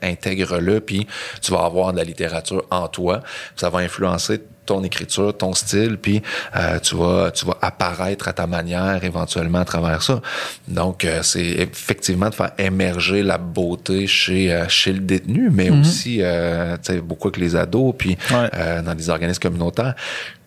[0.03, 1.07] intègre-le, puis
[1.43, 3.23] tu vas avoir de la littérature en toi.
[3.55, 6.23] Ça va influencer ton écriture, ton style, puis
[6.57, 10.21] euh, tu vas tu vas apparaître à ta manière éventuellement à travers ça.
[10.69, 15.71] Donc euh, c'est effectivement de faire émerger la beauté chez euh, chez le détenu, mais
[15.71, 18.51] aussi euh, tu sais beaucoup avec les ados, puis Ouais.
[18.55, 19.95] euh, dans des organismes communautaires.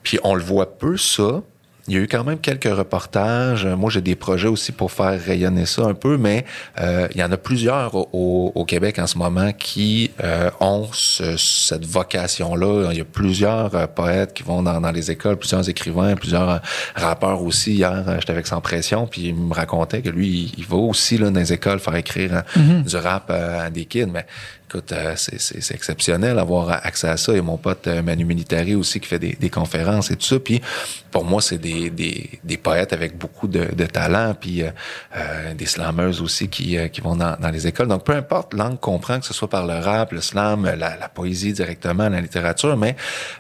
[0.03, 1.41] Puis on le voit peu ça.
[1.90, 3.66] Il y a eu quand même quelques reportages.
[3.66, 6.46] Euh, Moi, j'ai des projets aussi pour faire rayonner ça un peu, mais
[6.80, 10.88] euh, il y en a plusieurs au, au- Québec en ce moment qui euh, ont
[10.94, 12.90] ce- cette vocation-là.
[12.92, 16.50] Il y a plusieurs euh, poètes qui vont dans, dans les écoles, plusieurs écrivains, plusieurs
[16.50, 16.58] euh,
[16.96, 17.74] rappeurs aussi.
[17.74, 21.18] Hier, j'étais avec Sans Pression, puis il me racontait que lui, il, il va aussi
[21.18, 24.28] là, dans les écoles faire écrire euh, du rap à des kids, mais
[24.70, 27.34] Écoute, euh, c'est- exceptionnel d'avoir accès à ça.
[27.34, 30.39] Et mon pote euh, Manu Militari aussi qui fait des, des conférences et tout ça.
[30.39, 30.61] Puis
[31.09, 34.36] pour moi, c'est des, des, des poètes avec beaucoup de, de talent.
[34.39, 34.70] Puis euh,
[35.17, 37.88] euh, des slameuses aussi qui, euh, qui vont dans, dans les écoles.
[37.88, 40.76] Donc peu importe langue qu'on prend, que ce soit par le rap, le slam, la,
[40.76, 42.95] la poésie directement, la littérature, mais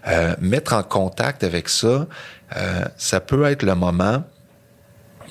[0.07, 2.07] euh, mettre en contact avec ça,
[2.97, 4.23] ça peut être le moment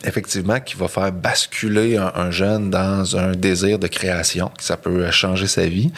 [0.04, 4.76] effectivement, qui va faire basculer un, un jeune dans un désir de création, que ça
[4.76, 5.90] peut changer sa vie,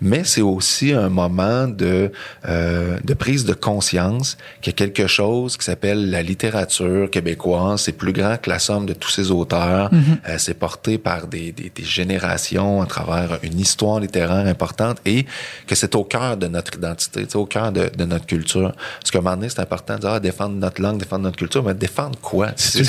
[0.00, 2.10] mais c'est aussi un moment de,
[2.48, 7.82] euh, de prise de conscience qu'il y a quelque chose qui s'appelle la littérature québécoise,
[7.82, 9.90] c'est plus grand que la somme de tous ces auteurs,
[10.28, 15.26] Euh, c'est porté par des, des, des générations à travers une histoire littéraire importante et
[15.66, 18.72] que c'est au cœur de notre identité, au cœur de, de notre culture.
[19.00, 21.36] Parce qu'à un moment donné, c'est important de dire, ah, défendre notre langue, défendre notre
[21.36, 22.48] culture, mais défendre quoi?
[22.52, 22.84] Tu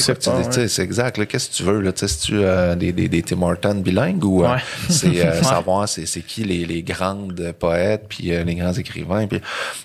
[0.54, 1.26] sais, c'est exact.
[1.26, 1.82] Qu'est-ce que tu veux?
[1.82, 1.92] Là?
[1.96, 4.62] Si tu euh, des, des, des Tim Hortons bilingues ou euh, Ouais.
[4.90, 9.28] c'est euh, savoir c'est, qui les, les grandes poètes puis euh, les grands écrivains.
[9.28, 9.42] Puis,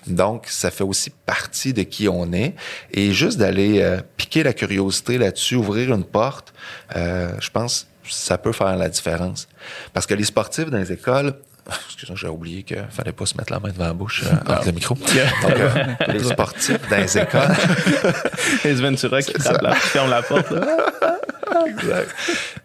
[0.07, 2.55] donc, ça fait aussi partie de qui on est.
[2.91, 6.53] Et juste d'aller piquer la curiosité là-dessus, ouvrir une porte,
[6.95, 9.47] je pense ça peut faire la différence.
[9.93, 11.33] Parce que les sportifs dans les écoles,
[11.67, 14.65] excusez-moi, j'ai oublié qu'il fallait pas se mettre la main devant la bouche euh, entre
[14.67, 14.95] le micro.
[15.41, 17.41] Donc, euh, les sportifs dans les écoles,
[18.65, 20.51] Ace Ventura qui la, qui ferme la porte.
[20.51, 20.77] là.
[21.67, 22.09] Exact.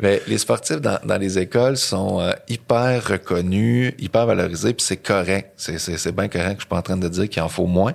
[0.00, 4.96] Mais les sportifs dans, dans les écoles sont euh, hyper reconnus, hyper valorisés, puis c'est
[4.96, 5.52] correct.
[5.56, 6.56] C'est, c'est, c'est bien correct.
[6.56, 7.94] Je suis pas en train de dire qu'il en faut moins,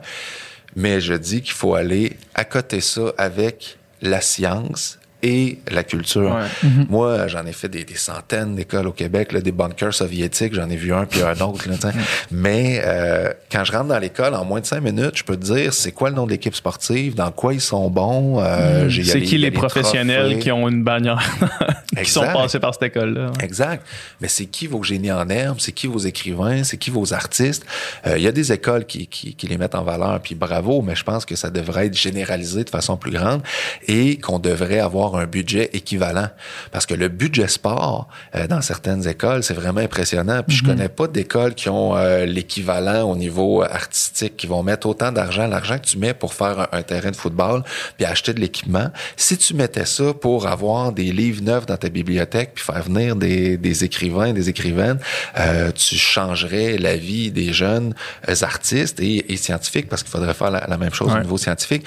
[0.76, 6.36] mais je dis qu'il faut aller à côté ça avec la science et la culture.
[6.36, 6.70] Ouais.
[6.88, 10.70] Moi, j'en ai fait des, des centaines d'écoles au Québec, là, des bunkers soviétiques, j'en
[10.70, 11.68] ai vu un puis un autre.
[11.68, 11.90] Là, sais.
[12.30, 15.44] Mais euh, quand je rentre dans l'école, en moins de cinq minutes, je peux te
[15.46, 18.40] dire c'est quoi le nom de l'équipe sportive, dans quoi ils sont bons.
[18.40, 20.40] euh, a C'est qui les professionnels trophées.
[20.40, 21.20] qui ont une bannière,
[22.04, 23.32] qui sont passés par cette école-là.
[23.42, 23.84] Exact.
[24.22, 25.58] Mais c'est qui vos génies en herbe?
[25.60, 26.64] C'est qui vos écrivains?
[26.64, 27.66] C'est qui vos artistes?
[28.06, 30.82] Euh, Il y a des écoles qui, qui, qui les mettent en valeur, puis bravo,
[30.84, 33.42] mais je pense que ça devrait être généralisé de façon plus grande
[33.88, 36.30] et qu'on devrait avoir un budget équivalent.
[36.72, 40.42] Parce que le budget sport, euh, dans certaines écoles, c'est vraiment impressionnant.
[40.48, 44.88] Puis je connais pas d'écoles qui ont euh, l'équivalent au niveau artistique, qui vont mettre
[44.88, 47.64] autant d'argent, l'argent que tu mets pour faire un, un terrain de football,
[47.98, 48.90] puis acheter de l'équipement.
[49.18, 53.16] Si tu mettais ça pour avoir des livres neufs dans ta bibliothèque, puis faire venir
[53.16, 55.00] des, des écrivains, des écrivaines,
[55.40, 57.94] euh, tu changerais la vie des jeunes
[58.30, 61.20] euh, artistes et, et scientifiques, parce qu'il faudrait faire la, la même chose Ouais.
[61.20, 61.86] au niveau scientifique,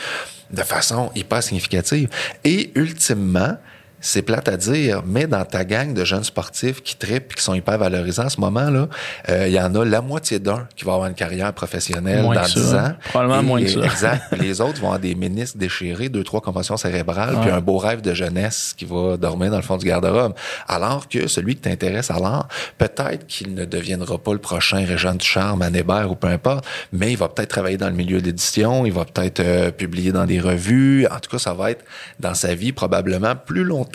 [0.51, 2.09] de façon hyper significative.
[2.45, 3.57] Et ultimement,
[4.01, 7.43] c'est plate à dire, mais dans ta gang de jeunes sportifs qui trippent et qui
[7.43, 8.89] sont hyper valorisants en ce moment-là,
[9.29, 12.35] euh, il y en a la moitié d'un qui va avoir une carrière professionnelle Moins
[12.37, 12.61] dans que ça.
[12.61, 12.93] 10 ans.
[13.11, 13.81] Probablement Et- moins que ça.
[13.85, 14.23] Exact.
[14.33, 17.79] Puis les autres vont avoir des ministres déchirés, deux, trois commotions cérébrales, puis un beau
[17.79, 20.35] rêve de jeunesse qui va dormir dans le fond du garde-robe.
[20.67, 25.15] Alors que celui qui t'intéresse à l'art, peut-être qu'il ne deviendra pas le prochain Régent
[25.15, 28.21] du Charme, à Hébert ou peu importe, mais il va peut-être travailler dans le milieu
[28.21, 31.07] de l'édition, il va peut-être euh, publier dans des revues.
[31.07, 31.85] En tout cas, ça va être
[32.21, 33.88] dans sa vie probablement plus longtemps,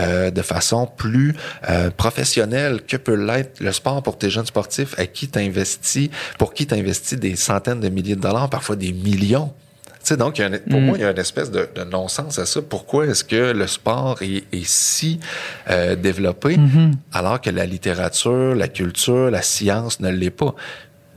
[0.00, 1.34] euh, de façon plus
[1.68, 4.94] euh, professionnelle que peut l'être le sport pour tes jeunes sportifs?
[4.98, 9.52] À qui t'investis, pour qui t'investis des centaines de milliers de dollars, parfois des millions?
[10.06, 10.84] Tu donc, un- pour Mm.
[10.84, 12.60] moi, il y a une espèce de, de non-sens à ça.
[12.60, 15.18] Pourquoi est-ce que le sport est, est si
[15.70, 16.92] euh, développé Mm-hmm.
[17.14, 20.54] alors que la littérature, la culture, la science ne l'est pas?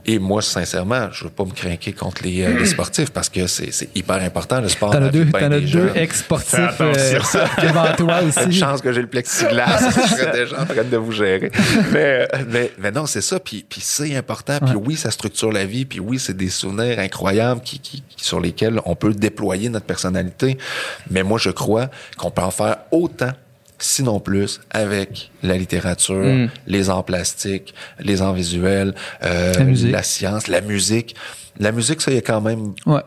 [0.08, 3.46] Et moi, sincèrement, je veux pas me craquer contre les, euh, les sportifs parce que
[3.46, 4.90] c'est c'est hyper important, le sport.
[4.90, 6.92] T'en as deux, de t'en as deux ex-sportifs euh,
[7.62, 8.52] devant toi Une aussi.
[8.58, 11.50] chance que j'ai le plexiglas, je serais déjà en train de vous gérer.
[11.92, 13.38] Mais, mais, mais non, c'est ça.
[13.38, 14.58] Puis, puis c'est important.
[14.64, 15.84] Puis oui, ça structure la vie.
[15.84, 19.86] Puis oui, c'est des souvenirs incroyables qui, qui, qui- sur lesquels on peut déployer notre
[19.86, 20.56] personnalité.
[21.10, 23.32] Mais moi, je crois qu'on peut en faire autant
[23.78, 29.52] sinon plus, avec la littérature, les arts plastiques, les arts visuels, euh,
[29.90, 31.14] La science, la musique.
[31.60, 33.00] La musique, ça, il y a quand même Ouais.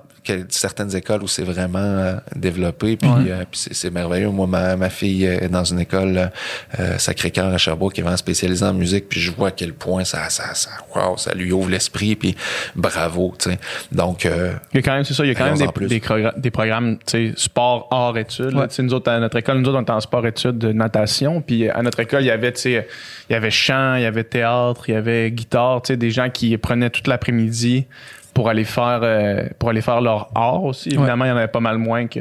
[0.49, 3.31] Certaines écoles où c'est vraiment euh, développé, puis, Ouais.
[3.31, 4.29] euh, puis c'est, merveilleux.
[4.29, 6.31] Moi, ma, ma fille est dans une école
[6.79, 9.73] euh, Sacré-Cœur à Sherbrooke qui est vraiment spécialisée en musique, puis je vois à quel
[9.73, 12.35] point ça, ça, ça, wow, ça lui ouvre l'esprit, puis
[12.75, 13.59] bravo, tu sais.
[13.91, 15.67] Donc, euh, Il y a quand même, c'est ça, il y a quand même des,
[15.67, 15.87] plus.
[15.87, 18.53] des, progra- des programmes, tu sais, sport, art, études.
[18.53, 18.67] Ouais.
[18.67, 20.71] Tu sais, Nous autres, à notre école, nous autres, on était en sport, études, de
[20.71, 21.41] natation.
[21.41, 22.87] Puis à notre école, il y avait, tu sais,
[23.29, 26.11] il y avait chant, il y avait théâtre, il y avait guitare, tu sais, des
[26.11, 27.85] gens qui prenaient toute l'après-midi
[28.33, 30.89] pour aller faire, euh, pour aller faire leur art aussi.
[30.89, 32.19] Évidemment, il y en avait pas mal moins que,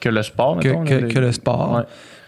[0.00, 1.08] que le sport, Que, mettons, que- là.
[1.08, 1.72] que le sport.
[1.76, 1.82] Ouais.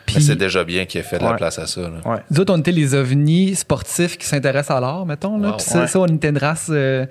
[0.07, 1.82] Puis, mais c'est déjà bien qu'il ait fait de la place à ça.
[1.82, 1.90] là.
[2.05, 2.18] Ouais.
[2.30, 5.38] nous autres, on était les ovnis sportifs qui s'intéressent à l'art, mettons.
[5.38, 5.51] Là.
[5.51, 5.57] Wow.
[5.57, 5.86] Puis ça, Ouais.
[5.86, 7.07] ça, on était une race euh,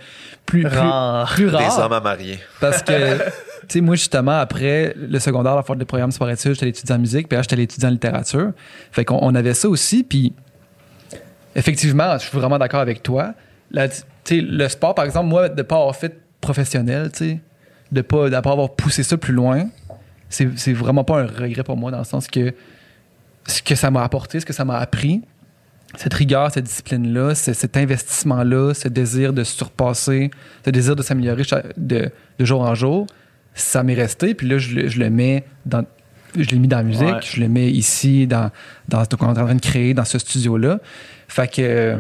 [0.45, 1.31] plus, Rare.
[1.33, 1.79] plus Des rare.
[1.85, 2.39] hommes à marier.
[2.59, 3.29] Parce que, tu
[3.69, 7.29] sais, moi, justement, après le secondaire, la fois des programmes sport-études, j'étais étudiant en musique,
[7.29, 8.51] puis là, j'étais étudiant en littérature.
[8.91, 10.33] Fait qu'on on avait ça aussi, puis
[11.55, 13.33] effectivement, je suis vraiment d'accord avec toi.
[14.35, 17.39] Sais, le sport, par exemple, moi, de ne pas avoir fait professionnel, tu sais,
[17.91, 19.67] de pas, de pas avoir poussé ça plus loin,
[20.29, 22.53] c'est c'est vraiment pas un regret pour moi, dans le sens que
[23.47, 25.21] ce que ça m'a apporté, ce que ça m'a appris,
[25.95, 30.29] cette rigueur, cette discipline-là, ce- cet investissement-là, ce désir de se surpasser,
[30.63, 31.43] ce désir de s'améliorer
[31.77, 33.07] de, de jour en jour,
[33.55, 34.35] ça m'est resté.
[34.35, 35.83] Puis là, je, le- je le mets dans.
[36.37, 37.21] Je l'ai mis dans la musique, Ouais.
[37.23, 38.51] je le mets ici, dans,
[38.87, 40.79] dans ce qu'on est en train de créer, dans ce studio-là.
[41.27, 41.97] Fait que, euh,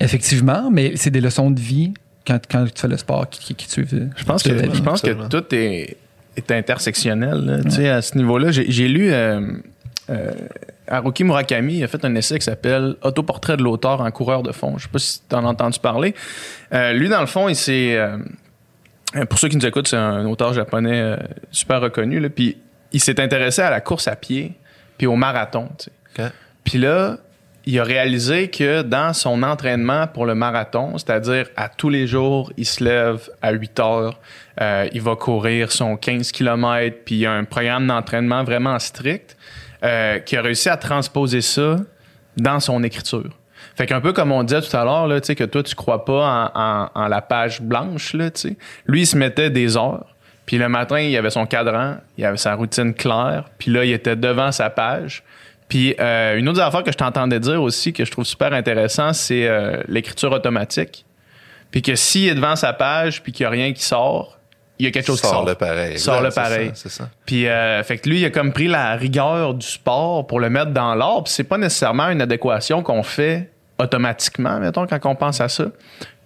[0.00, 1.94] effectivement, mais c'est des leçons de vie
[2.26, 4.10] quand, quand tu fais le sport qui, qui, qui suivent.
[4.16, 5.96] Je pense que, Absolument, je pense que tout est,
[6.36, 7.44] est intersectionnel.
[7.44, 7.62] là.
[7.64, 9.40] Tu sais, à ce niveau-là, j'ai j'ai lu euh,
[10.10, 10.30] euh,
[10.88, 14.52] Haruki Murakami, il a fait un essai qui s'appelle Autoportrait de l'auteur en coureur de
[14.52, 14.76] fond.
[14.78, 16.14] Je sais pas si tu en as entendu parler.
[16.72, 17.96] Euh, lui, dans le fond, il s'est.
[17.96, 18.18] euh,
[19.30, 21.16] pour ceux qui nous écoutent, c'est un auteur japonais euh,
[21.50, 22.20] super reconnu.
[22.20, 22.58] Là, puis
[22.92, 24.52] il s'est intéressé à la course à pied
[24.98, 25.68] puis au marathon.
[25.78, 25.84] tu
[26.16, 26.24] sais.
[26.24, 26.30] Ok.
[26.64, 27.18] Puis là,
[27.66, 32.52] il a réalisé que dans son entraînement pour le marathon, c'est-à-dire à tous les jours,
[32.56, 34.20] il se lève à 8 heures,
[34.60, 38.78] euh, il va courir son 15 km, puis il y a un programme d'entraînement vraiment
[38.78, 39.36] strict,
[39.82, 41.76] euh, qui a réussi à transposer ça
[42.36, 43.30] dans son écriture.
[43.76, 46.90] Fait qu'un peu comme on disait tout à l'heure, là, que toi, tu crois pas
[46.94, 48.30] en, la page blanche, là.
[48.86, 50.14] Lui, il se mettait des heures.
[50.46, 53.46] Puis le matin, il avait son cadran, il avait sa routine claire.
[53.58, 55.22] Puis là, il était devant sa page.
[55.68, 59.12] Puis euh, une autre affaire que je t'entendais dire aussi, que je trouve super intéressant,
[59.12, 61.04] c'est euh, l'écriture automatique.
[61.70, 64.38] Puis que s'il est devant sa page, puis qu'il n'y a rien qui sort,
[64.78, 65.44] il y a quelque chose qui sort.
[65.46, 65.92] le pareil.
[65.92, 66.68] Exact, c'est pareil.
[66.68, 67.08] ça, C'est ça.
[67.26, 70.50] Puis, euh, fait que lui, il a comme pris la rigueur du sport pour le
[70.50, 71.24] mettre dans l'art.
[71.24, 75.66] Puis c'est pas nécessairement une adéquation qu'on fait automatiquement, mettons, quand on pense à ça.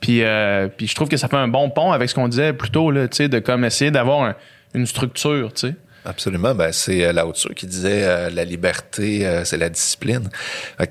[0.01, 2.53] Puis, euh, puis je trouve que ça fait un bon pont avec ce qu'on disait
[2.53, 4.35] plus tôt, là, tu sais, de comme essayer d'avoir un-
[4.75, 5.75] une structure, tu sais.
[6.09, 6.55] Absolument.
[6.55, 10.31] Ben, c'est euh, Lao Tzu qui disait euh, la liberté, euh, c'est la discipline.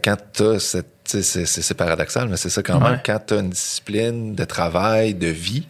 [0.03, 2.99] Quand tu cette c'est- paradoxal, mais c'est ça quand même.
[3.05, 5.67] Quand tu as une discipline de travail, de vie,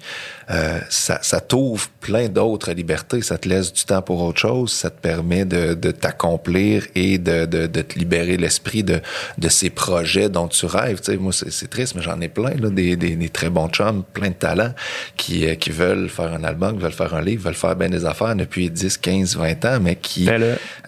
[0.49, 3.21] euh, ça, ça t'ouvre plein d'autres libertés.
[3.21, 4.71] Ça te laisse du temps pour autre chose.
[4.71, 9.01] Ça te permet de, de t'accomplir et de, de, de te libérer l'esprit de,
[9.37, 10.99] de ces projets dont tu rêves.
[11.01, 13.67] Tu sais, moi, c'est triste, mais j'en ai plein, là, des, des, des très bons
[13.69, 14.73] chums, plein de talents
[15.17, 17.89] qui, euh, qui veulent faire un album, qui veulent faire un livre, veulent faire bien
[17.89, 20.25] des affaires depuis 10, 15, 20 ans, mais qui...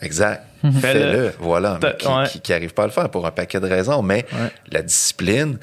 [0.01, 0.43] Exact.
[0.61, 0.79] Fais-le.
[0.79, 1.79] Fais-le, voilà.
[1.81, 2.27] Mais qui, ouais.
[2.27, 4.01] qui, qui arrive pas à le faire pour un paquet de raisons.
[4.01, 4.51] Mais Ouais.
[4.71, 5.57] la discipline,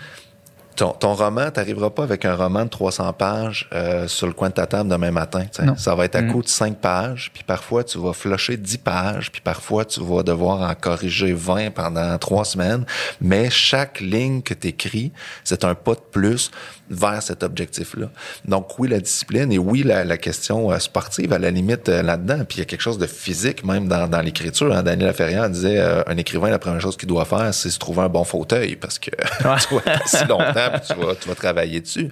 [0.75, 4.51] ton, ton roman, t'arriveras pas avec un roman de 300 pages euh, sur le coin
[4.51, 5.45] de ta table demain matin.
[5.51, 5.63] tu.
[5.79, 6.33] Ça va être à Mm.
[6.33, 10.23] coup de 5 pages, puis parfois tu vas flusher 10 pages, puis parfois tu vas
[10.23, 12.85] devoir en corriger 20 pendant trois semaines.
[13.23, 15.13] Mais chaque ligne que tu écris,
[15.45, 16.51] c'est un pas de plus
[16.91, 18.09] vers cet objectif-là.
[18.45, 22.03] Donc oui, la discipline et oui, la, la question euh, sportive, à la limite, euh,
[22.03, 22.45] là-dedans.
[22.49, 24.75] Puis il y a quelque chose de physique même dans, dans l'écriture.
[24.75, 24.83] Hein.
[24.83, 28.03] Daniel Laferrière disait, euh, un écrivain, la première chose qu'il doit faire, c'est se trouver
[28.03, 29.57] un bon fauteuil parce que tu vas
[30.05, 32.11] assis longtemps, puis tu vas, tu vas travailler dessus.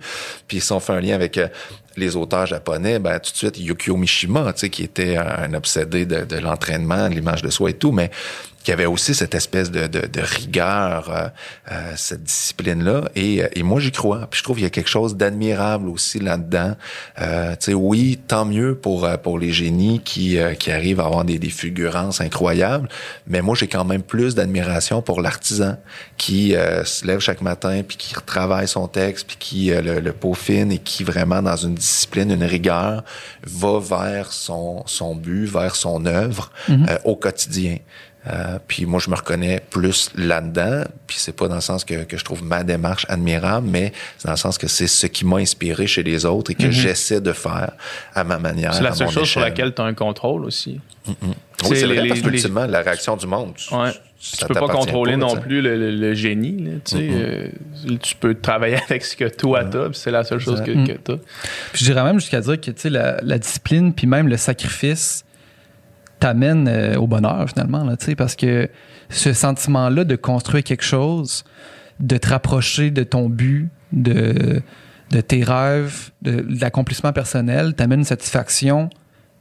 [0.48, 1.38] Puis si on fait un lien avec...
[1.38, 1.48] euh,
[1.96, 6.06] les auteurs japonais, ben, tout de suite, Yukio Mishima, tu sais, qui était un obsédé
[6.06, 8.10] de, de l'entraînement, de l'image de soi et tout, mais
[8.64, 11.28] qui avait aussi cette espèce de, de, de rigueur, euh,
[11.70, 13.10] euh, cette discipline-là.
[13.14, 14.26] Et, euh, et moi, j'y crois.
[14.30, 16.74] Puis je trouve qu'il y a quelque chose d'admirable aussi là-dedans.
[17.20, 21.24] Euh, tu sais, oui, tant mieux pour pour les génies qui qui arrivent à avoir
[21.24, 22.88] des, des fulgurances incroyables.
[23.26, 25.76] Mais moi, j'ai quand même plus d'admiration pour l'artisan
[26.16, 26.54] qui
[26.84, 30.78] se lève chaque matin puis qui retravaille son texte puis qui le, le peaufine et
[30.78, 33.04] qui vraiment dans une discipline, une rigueur,
[33.42, 37.00] va vers son son but, vers son œuvre mm-hmm.
[37.04, 37.76] au quotidien.
[38.26, 40.84] Euh, puis moi, je me reconnais plus là-dedans.
[41.06, 44.26] Puis c'est pas dans le sens que, que, je trouve ma démarche admirable, mais c'est
[44.26, 46.72] dans le sens que c'est ce qui m'a inspiré chez les autres et que mhm.
[46.72, 47.72] j'essaie de faire
[48.14, 48.72] à ma manière.
[48.72, 50.80] C'est la seule chose sur laquelle tu as un contrôle aussi.
[51.06, 51.12] Mm
[51.68, 53.54] Oui, c'est vrai, parce qu'ultimement, la réaction du monde.
[53.56, 53.90] Tu, ouais.
[54.38, 56.64] tu peux pas contrôler non plus le, génie.
[56.64, 57.48] Là, tu, sais, euh,
[58.00, 61.12] tu peux travailler avec ce que toi t'as, c'est la seule chose que, que tu
[61.12, 61.18] as.
[61.74, 65.24] je dirais même jusqu'à dire que la, la discipline, puis même le sacrifice,
[66.24, 68.70] t'amène euh, au bonheur finalement, là, parce que
[69.10, 71.44] ce sentiment-là de construire quelque chose,
[72.00, 74.62] de te rapprocher de ton but, de,
[75.10, 78.88] de tes rêves, de, l'accomplissement personnel, t'amène une satisfaction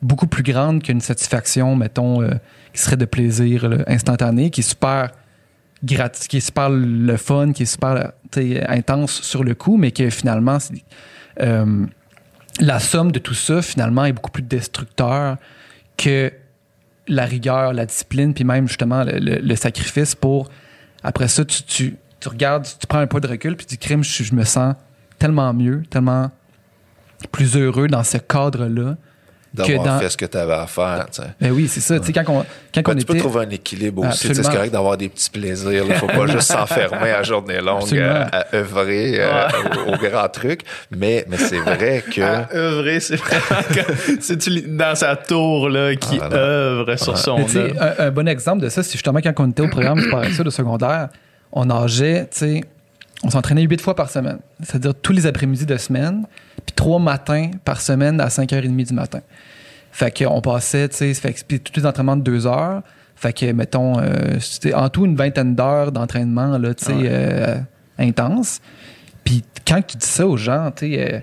[0.01, 2.31] beaucoup plus grande qu'une satisfaction, mettons, euh,
[2.73, 5.11] qui serait de plaisir instantané, qui est super
[5.85, 8.11] gratis, qui est super le fun, qui est super
[8.67, 10.57] intense sur le coup, mais que finalement,
[11.39, 11.85] euh,
[12.59, 15.37] la somme de tout ça, finalement, est beaucoup plus destructeur
[15.95, 16.33] que
[17.07, 20.49] la rigueur, la discipline, puis même justement le, sacrifice pour.
[21.03, 23.77] Après ça, tu, tu, tu, regardes, tu prends un pas de recul, puis tu dis
[23.77, 24.75] crime, je, je me sens
[25.19, 26.31] tellement mieux, tellement
[27.31, 28.95] plus heureux dans ce cadre-là
[29.53, 29.99] d'avoir dans...
[29.99, 31.05] fait ce que tu avais à faire.
[31.11, 31.23] T'sais.
[31.39, 31.95] Ben oui, c'est ça.
[31.95, 32.13] Ouais.
[32.13, 34.33] Quand on, quand ben, on tu peux trouver un équilibre aussi.
[34.33, 35.85] C'est correct d'avoir des petits plaisirs.
[35.87, 39.47] Il faut pas juste s'enfermer à journée longue à, à, œuvrer euh,
[39.87, 40.61] au, au, grand truc.
[40.91, 42.21] Mais, mais c'est vrai que...
[42.21, 43.61] À œuvrer, c'est vraiment
[44.19, 47.81] c'est dans sa tour là, qui ah, œuvre sur son œuvre.
[47.81, 51.09] Un, un, bon exemple de ça, c'est justement quand on était au programme de secondaire,
[51.51, 52.63] on nageait, tu sais,
[53.23, 54.39] on s'entraînait huit fois par semaine.
[54.61, 56.25] C'est-à-dire tous les après-midi de semaine,
[56.65, 59.21] puis trois matins par semaine à 5h30 du matin.
[59.91, 62.81] Fait qu'on passait, tu sais, tous les entraînements de deux heures.
[63.15, 64.39] Fait que, mettons, euh,
[64.73, 67.57] en tout une vingtaine d'heures d'entraînement, là, tu sais, euh,
[67.97, 68.59] intense.
[69.23, 71.19] Puis quand tu dis ça aux gens, tu sais, euh,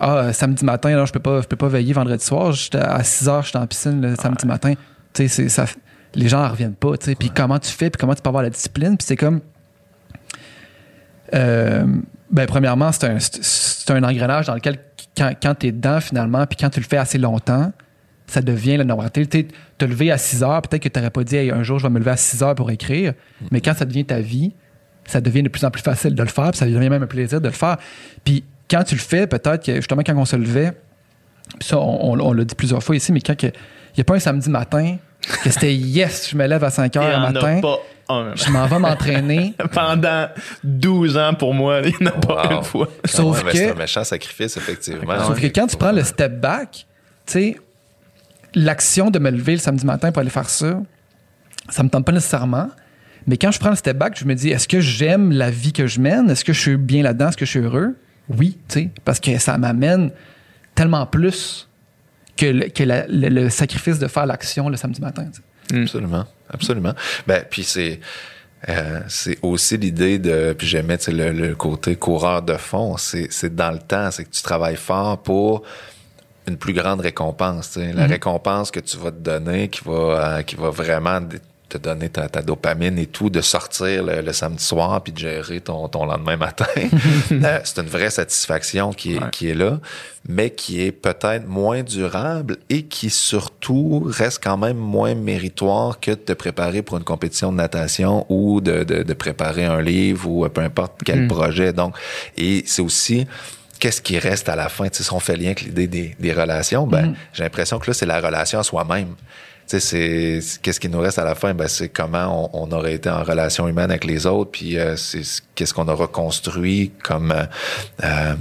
[0.00, 3.28] ah, samedi matin, là, je peux pas, je peux pas veiller vendredi soir, à 6
[3.28, 4.74] heures, j'étais en piscine le samedi matin.
[5.12, 5.66] Tu sais, ça,
[6.14, 7.14] les gens ne reviennent pas, tu sais.
[7.16, 9.40] Puis comment tu fais, puis comment tu peux avoir la discipline, puis c'est comme
[11.34, 11.84] euh,
[12.30, 14.78] ben, premièrement, c'est un, un, engrenage dans lequel,
[15.16, 17.72] quand, quand tu es dedans, finalement, puis quand tu le fais assez longtemps,
[18.26, 19.26] ça devient la normalité.
[19.26, 19.48] Tu
[19.78, 21.92] te lever à 6 heures, peut-être que tu n'aurais pas dit un jour, je vais
[21.92, 23.14] me lever à 6 heures pour écrire,
[23.50, 24.52] mais quand ça devient ta vie,
[25.06, 27.06] ça devient de plus en plus facile de le faire, puis ça devient même un
[27.06, 27.78] plaisir de le faire.
[28.24, 30.72] Puis quand tu le fais, peut-être que justement, quand on se levait,
[31.58, 33.52] puis ça, on, on, l'a dit plusieurs fois ici, mais quand il
[33.96, 34.96] n'y a pas un samedi matin,
[35.42, 37.60] que c'était yes, je me lève à 5 heures le matin.
[38.08, 39.54] Je m'en vais m'entraîner.
[39.72, 40.28] Pendant
[40.64, 42.88] 12 ans, pour moi, il n'y en a pas une fois.
[43.04, 43.56] Sauf que.
[43.56, 45.26] C'est un méchant sacrifice, effectivement.
[45.26, 46.86] Sauf que quand tu prends le step back,
[47.26, 47.56] tu sais,
[48.54, 50.80] l'action de me lever le samedi matin pour aller faire ça,
[51.68, 52.68] ça me tente pas nécessairement.
[53.26, 55.74] Mais quand je prends le step back, je me dis, est-ce que j'aime la vie
[55.74, 56.30] que je mène?
[56.30, 57.28] Est-ce que je suis bien là-dedans?
[57.28, 57.94] Est-ce que je suis heureux?
[58.30, 60.10] Oui, tu sais, parce que ça m'amène
[60.74, 61.68] tellement plus
[62.38, 65.26] que le, que le, sacrifice de faire l'action le samedi matin.
[65.74, 66.94] Absolument absolument.
[67.26, 68.00] Ben, puis c'est
[68.68, 73.70] euh, c'est aussi l'idée de, puis j'aimais le, le côté coureur de fond, c'est dans
[73.70, 75.62] le temps, c'est que tu travailles fort pour
[76.48, 77.76] une plus grande récompense.
[77.76, 78.08] La mm-hmm.
[78.08, 79.92] récompense que tu vas te donner, qui va,
[80.38, 81.20] euh, qui va vraiment
[81.68, 85.88] te donner ta, dopamine et tout, de sortir le, samedi soir puis de gérer ton,
[85.88, 86.66] ton lendemain matin.
[87.30, 89.80] Euh, c'est une vraie satisfaction qui est, qui est là,
[90.28, 96.12] mais qui est peut-être moins durable et qui surtout reste quand même moins méritoire que
[96.12, 100.28] de te préparer pour une compétition de natation ou de, de, de préparer un livre
[100.28, 101.28] ou peu importe quel mm.
[101.28, 101.72] projet.
[101.72, 101.94] Donc,
[102.36, 103.26] et c'est aussi
[103.78, 104.86] qu'est-ce qui reste à la fin?
[104.90, 107.16] si on fait lien avec l'idée des, des relations, ben, mm.
[107.34, 109.14] j'ai l'impression que là, c'est la relation à soi-même
[109.68, 111.52] c'est qu'est-ce qui nous reste à la fin?
[111.52, 115.22] Ben c'est comment on, aurait été en relation humaine avec les autres puis euh, c'est
[115.54, 117.44] qu'est-ce qu'on aura construit comme euh,
[118.04, 118.34] euh,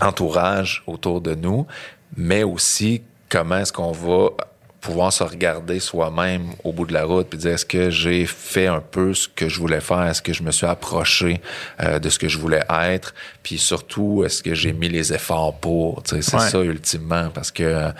[0.00, 1.66] entourage autour de nous
[2.16, 4.30] mais aussi comment est-ce qu'on va
[4.80, 8.66] pouvoir se regarder soi-même au bout de la route puis dire est-ce que j'ai fait
[8.66, 10.06] un peu ce que je voulais faire?
[10.06, 11.42] Est-ce que je me suis approché
[11.78, 13.14] de ce que je voulais être?
[13.42, 16.02] Puis surtout est-ce que j'ai mis les efforts pour?
[16.06, 17.92] C'est ça ultimement parce que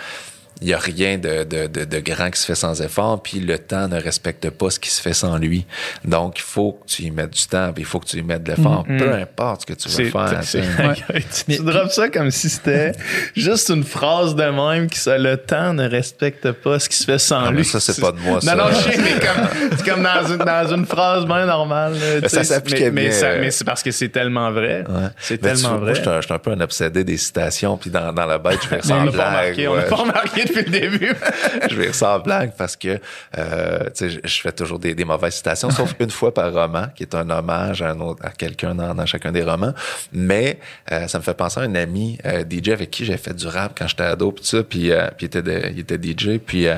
[0.61, 3.39] il y a rien de, de, de, de grand qui se fait sans effort, puis
[3.39, 5.65] le temps ne respecte pas ce qui se fait sans lui.
[6.05, 8.21] Donc, il faut que tu y mettes du temps, puis il faut que tu y
[8.21, 8.97] mettes de l'effort, Mhm.
[8.99, 10.39] peu importe ce que tu veux faire.
[10.41, 10.59] tu sais.
[10.59, 11.21] Ouais.
[11.47, 12.91] tu, tu drops ça comme si c'était
[13.35, 17.05] juste une phrase de même qui ça, le temps ne respecte pas ce qui se
[17.05, 17.65] fait sans Ah, mais lui.
[17.65, 18.55] ça, c'est pas de moi, ça.
[18.55, 21.93] Non, non, je sais, mais comme, c'est comme dans une, dans une phrase bien normale.
[22.21, 24.83] là, Ça s'appliquait mais, mais, bien, ça- mais c'est parce que c'est tellement vrai.
[24.87, 25.07] Ouais.
[25.19, 25.85] C'est tellement vois, vrai.
[26.03, 28.87] Moi, je suis un, peu un obsédé des citations, puis dans, dans la bête, je
[28.87, 29.67] sans n'a pas blague.
[29.69, 32.99] on n'a pas remarqué je vais rire sans blague parce que
[33.37, 37.29] euh, je, fais toujours des, mauvaises citations, sauf une fois par roman, qui est un
[37.29, 37.95] hommage à,
[38.37, 39.73] quelqu'un dans, chacun des romans.
[40.11, 40.59] Mais
[40.91, 43.47] euh, ça me fait penser à un ami euh, DJ avec qui j'ai fait du
[43.47, 46.39] rap quand j'étais ado, puis ça, puis, euh, il, était il était DJ.
[46.39, 46.75] Puis euh,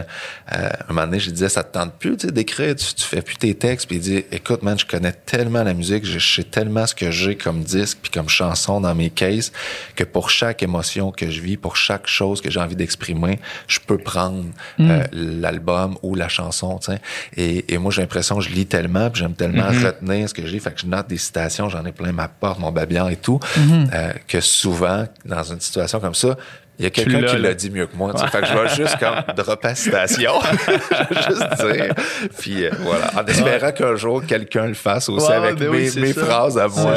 [0.53, 3.21] euh, un moment donné, je lui disais, ça te tente plus d'écrire, tu, tu fais
[3.21, 3.87] plus tes textes.
[3.87, 6.95] Puis il dit, écoute, man, je connais tellement la musique, je, je sais tellement ce
[6.95, 9.51] que j'ai comme disque, puis comme chanson dans mes cases,
[9.95, 13.79] que pour chaque émotion que je vis, pour chaque chose que j'ai envie d'exprimer, je
[13.79, 14.45] peux prendre
[14.79, 16.99] euh, l'album ou la chanson, tu sais.
[17.37, 20.45] Et, et moi, j'ai l'impression que je lis tellement, puis j'aime tellement retenir ce que
[20.45, 23.15] j'ai, fait que je note des citations, j'en ai plein ma porte, mon babillard et
[23.17, 26.35] tout, euh, que souvent, dans une situation comme ça,
[26.79, 28.11] il y a quelqu'un qui l'a dit mieux que moi.
[28.31, 30.31] Fait que je vais juste comme dropper la citation.
[30.65, 31.95] je vais juste dire.
[32.39, 33.11] Puis euh, voilà.
[33.15, 36.13] En espérant qu'un jour, quelqu'un le fasse aussi Ouais, avec ben oui, mes, c'est mes
[36.13, 36.95] phrases à moi.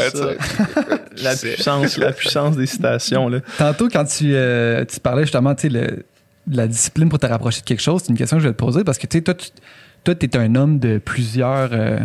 [1.23, 3.29] La puissance, la puissance des citations.
[3.29, 3.41] Là.
[3.59, 6.05] Tantôt, quand tu, euh, tu parlais justement tu sais, le-
[6.51, 8.59] la discipline pour te rapprocher de quelque chose, c'est une question que je vais te
[8.59, 9.35] poser parce que tu sais, toi,
[10.15, 11.99] tu es un homme de plusieurs euh,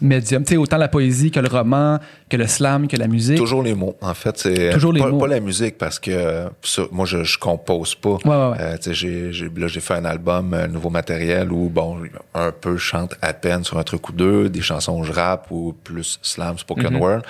[0.00, 0.44] médiums.
[0.44, 3.36] Tu sais, autant la poésie que le roman, que le slam, que la musique.
[3.36, 3.96] Toujours les mots.
[4.00, 5.18] En fait, c'est Toujours les pas, mots.
[5.18, 6.48] pas la musique parce que euh,
[6.92, 8.10] moi, je, je compose pas.
[8.10, 8.56] Ouais, ouais, ouais.
[8.60, 11.98] Euh, j'ai, j'ai, là, j'ai fait un album, euh, nouveau matériel où, bon,
[12.34, 15.12] un peu je chante à peine sur un truc ou deux, des chansons où je
[15.12, 17.00] rappe ou plus slam, spoken Mhm.
[17.00, 17.20] word.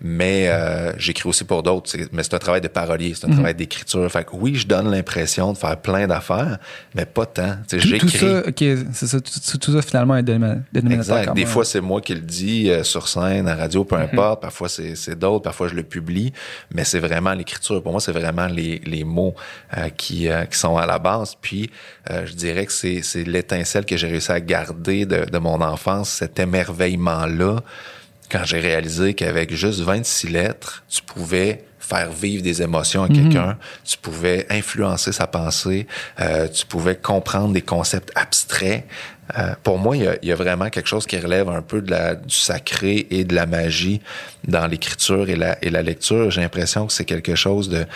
[0.00, 1.90] Mais euh, j'écris aussi pour d'autres.
[1.90, 3.34] c'est- Mais c'est un travail de parolier, c'est un Mhm.
[3.34, 4.10] travail d'écriture.
[4.10, 6.58] Fait que oui, je donne l'impression de faire plein d'affaires,
[6.94, 7.56] mais pas tant.
[7.68, 8.08] Tout, tout j'écris.
[8.18, 11.18] ça, ok, c'est ça, tout, tout- tout ça finalement est dénominateur.
[11.18, 11.34] Exact.
[11.34, 13.86] Des fois, c'est moi qui le dis euh, sur scène, à radio, Mhm.
[13.88, 14.40] peu importe.
[14.42, 15.42] Parfois, c'est d'autres.
[15.42, 16.32] Parfois, je le publie.
[16.74, 17.82] Mais c'est vraiment l'écriture.
[17.82, 19.34] Pour moi, c'est vraiment les, les mots
[19.76, 21.34] euh, qui, euh, qui sont à la base.
[21.40, 21.70] Puis,
[22.08, 26.08] je dirais que c'est c'est l'étincelle que j'ai réussi à garder de, de mon enfance,
[26.10, 27.62] cet émerveillement-là,
[28.30, 33.56] quand j'ai réalisé qu'avec juste 26 lettres, tu pouvais faire vivre des émotions à quelqu'un,
[33.84, 35.86] tu pouvais influencer sa pensée,
[36.20, 38.84] euh, tu pouvais comprendre des concepts abstraits.
[39.38, 41.90] Euh, pour moi, il y, y a vraiment quelque chose qui relève un peu de
[41.90, 44.00] la, du sacré et de la magie
[44.46, 46.30] dans l'écriture et la, et la lecture.
[46.30, 47.86] J'ai l'impression que c'est quelque chose de,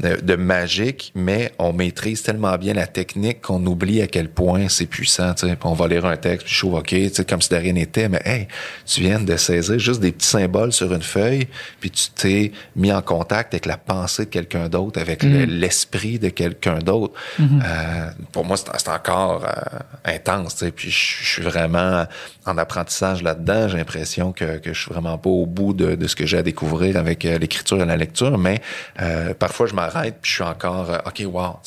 [0.00, 4.86] de, magique, mais on maîtrise tellement bien la technique qu'on oublie à quel point c'est
[4.86, 5.34] puissant.
[5.34, 5.56] tu sais.
[5.56, 7.56] Puis on va lire un texte, puis je trouve, OK, tu sais, comme si de
[7.56, 8.48] rien n'était, mais hey,
[8.86, 11.46] tu viens de saisir juste des petits symboles sur une feuille,
[11.80, 16.18] puis tu t'es mis en contact avec la pensée de quelqu'un d'autre, avec le- l'esprit
[16.18, 17.14] de quelqu'un d'autre.
[17.40, 20.56] Euh, pour moi, c'est encore euh, intense.
[20.56, 20.70] tu sais.
[20.72, 22.06] Puis je suis vraiment
[22.46, 23.68] en apprentissage là-dedans.
[23.68, 26.38] J'ai l'impression que, que je suis vraiment pas au bout de, de ce que j'ai
[26.38, 28.60] à découvrir avec euh, l'écriture et la lecture, mais
[29.00, 31.58] euh, parfois je m'arrête puis je suis encore euh, ok wow,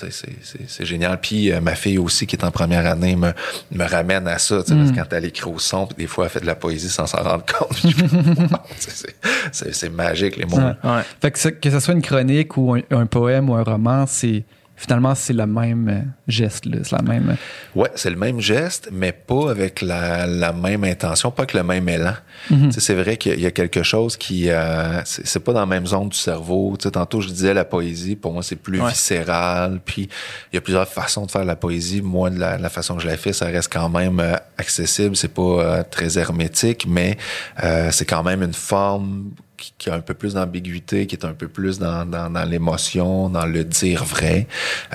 [0.68, 1.20] c'est génial.
[1.20, 3.34] Puis euh, ma fille aussi qui est en première année me
[3.72, 6.32] me ramène à ça, parce que quand elle écrit au son, puis des fois elle
[6.32, 7.82] fait de la poésie sans s'en rendre compte.
[9.52, 10.58] C'est magique les mots.
[10.58, 10.76] Ouais.
[10.84, 11.02] Ouais.
[11.22, 14.44] Fait que, ce soit une chronique ou un, un poème ou un roman, c'est
[14.76, 17.36] finalement c'est le même euh, geste, c'est la même.
[17.76, 21.64] Ouais, c'est le même geste, mais pas avec la, la même intention, pas avec le
[21.64, 22.14] même élan.
[22.48, 24.50] Tu sais, C'est vrai qu'il y a quelque chose qui...
[24.50, 26.76] Euh, c'est pas dans la même zone du cerveau.
[26.78, 28.90] Tu sais, tantôt, je disais la poésie, pour moi, c'est plus Ouais.
[28.90, 29.80] viscéral.
[29.86, 30.10] Puis,
[30.52, 32.02] il y a plusieurs façons de faire la poésie.
[32.02, 35.16] Moi, de la, la façon que je la fais, ça reste quand même euh, accessible.
[35.16, 37.18] C'est pas euh, très hermétique, mais
[37.64, 39.32] euh, c'est quand même une forme
[39.64, 42.44] qui, qui a un peu plus d'ambiguïté, qui est un peu plus dans, dans, dans
[42.44, 44.48] l'émotion, dans le dire vrai,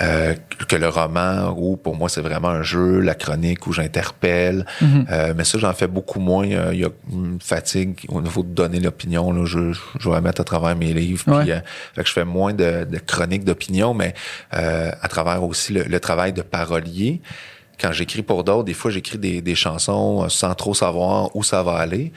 [0.02, 0.34] euh,
[0.68, 4.66] que le roman où pour moi c'est vraiment un jeu, la chronique où j'interpelle.
[4.82, 6.50] Euh, mais ça j'en fais beaucoup moins.
[6.50, 9.32] Euh, Il y a une fatigue au niveau de donner l'opinion.
[9.32, 11.24] Là, je, je vais la mettre à travers mes livres.
[11.28, 11.42] Ouais.
[11.42, 11.60] Puis, euh,
[11.94, 14.14] fait que je fais moins de, de chroniques d'opinion, mais
[14.54, 17.22] euh, à travers aussi le, le travail de parolier
[17.80, 21.42] quand j'écris pour d'autres, des fois j'écris des, des chansons euh, sans trop savoir où
[21.42, 22.12] ça va aller.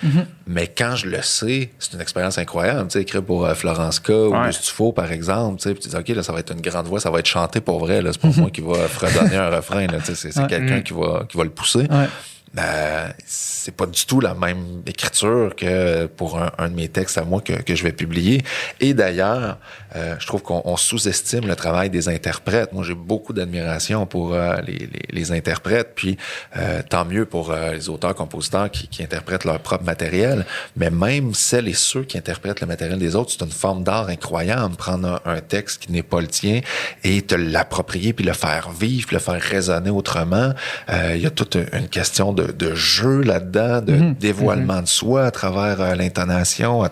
[0.47, 2.87] Mais quand je le sais, c'est une expérience incroyable.
[2.87, 4.91] Tu sais, écrire pour euh, Florence K ou Ouais.
[4.95, 6.99] Par exemple, tu sais, puis tu dis, OK, là, ça va être une grande voix,
[6.99, 8.01] ça va être chanté pour vrai.
[8.01, 9.85] Là, c'est pas moi qui va fredonner un refrain.
[9.87, 10.47] Là, tu sais, c'est Ouais.
[10.47, 10.83] quelqu'un Mhm.
[10.83, 11.79] qui va, qui va le pousser.
[11.89, 12.07] Ouais.
[12.53, 17.23] Ben, c'est pas du tout la même écriture que pour un, de mes textes à
[17.23, 18.43] moi que, que je vais publier.
[18.81, 19.57] Et d'ailleurs,
[19.95, 22.73] euh, je trouve qu'on sous-estime le travail des interprètes.
[22.73, 26.17] Moi, j'ai beaucoup d'admiration pour euh, les, les, interprètes, puis
[26.57, 30.45] euh, tant mieux pour les auteurs-compositeurs qui, interprètent leur propre matériel.
[30.75, 34.09] Mais même celles et ceux qui interprètent le matériel des autres, c'est une forme d'art
[34.09, 34.75] incroyable.
[34.75, 36.61] Prendre un, un, texte qui n'est pas le tien
[37.03, 40.53] et te l'approprier, puis le faire vivre, puis le faire résonner autrement.
[40.89, 44.17] Il y a toute une question de de, de jeu là-dedans, de mm -hmm.
[44.17, 44.83] dévoilement mm -hmm.
[44.83, 46.83] de soi à travers euh, l'intonation.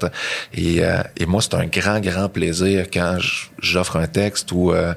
[0.53, 3.17] Et, euh, et, moi, c'est un grand, grand plaisir quand
[3.59, 4.93] j'offre un texte ou euh,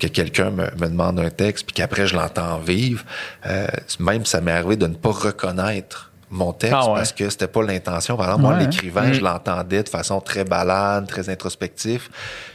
[0.00, 3.02] que quelqu'un me, me, demande un texte, puis qu'après je l'entends vivre.
[3.46, 3.66] Euh,
[3.98, 6.94] même ça m'est arrivé de ne pas reconnaître mon texte ah ouais.
[6.94, 8.16] parce que c'était pas l'intention.
[8.16, 8.54] Par exemple, ouais.
[8.54, 9.14] moi, l'écrivain, mmh.
[9.14, 12.08] je l'entendais de façon très balade, très introspectif.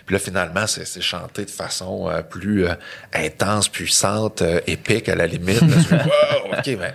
[0.05, 2.73] Puis là, finalement, c'est chanté de façon euh, plus euh,
[3.13, 5.61] intense, puissante, euh, épique à la limite.
[5.61, 5.95] Là, je
[6.47, 6.93] wow, OK, ben,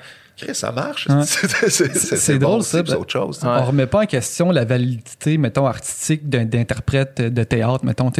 [0.52, 1.06] ça marche.
[1.08, 1.22] Ouais.
[1.68, 2.80] c'est drôle, bon, ça.
[2.80, 3.40] autre chose.
[3.42, 8.10] On remet pas en question la validité, mettons, artistique d'interprète de théâtre, mettons,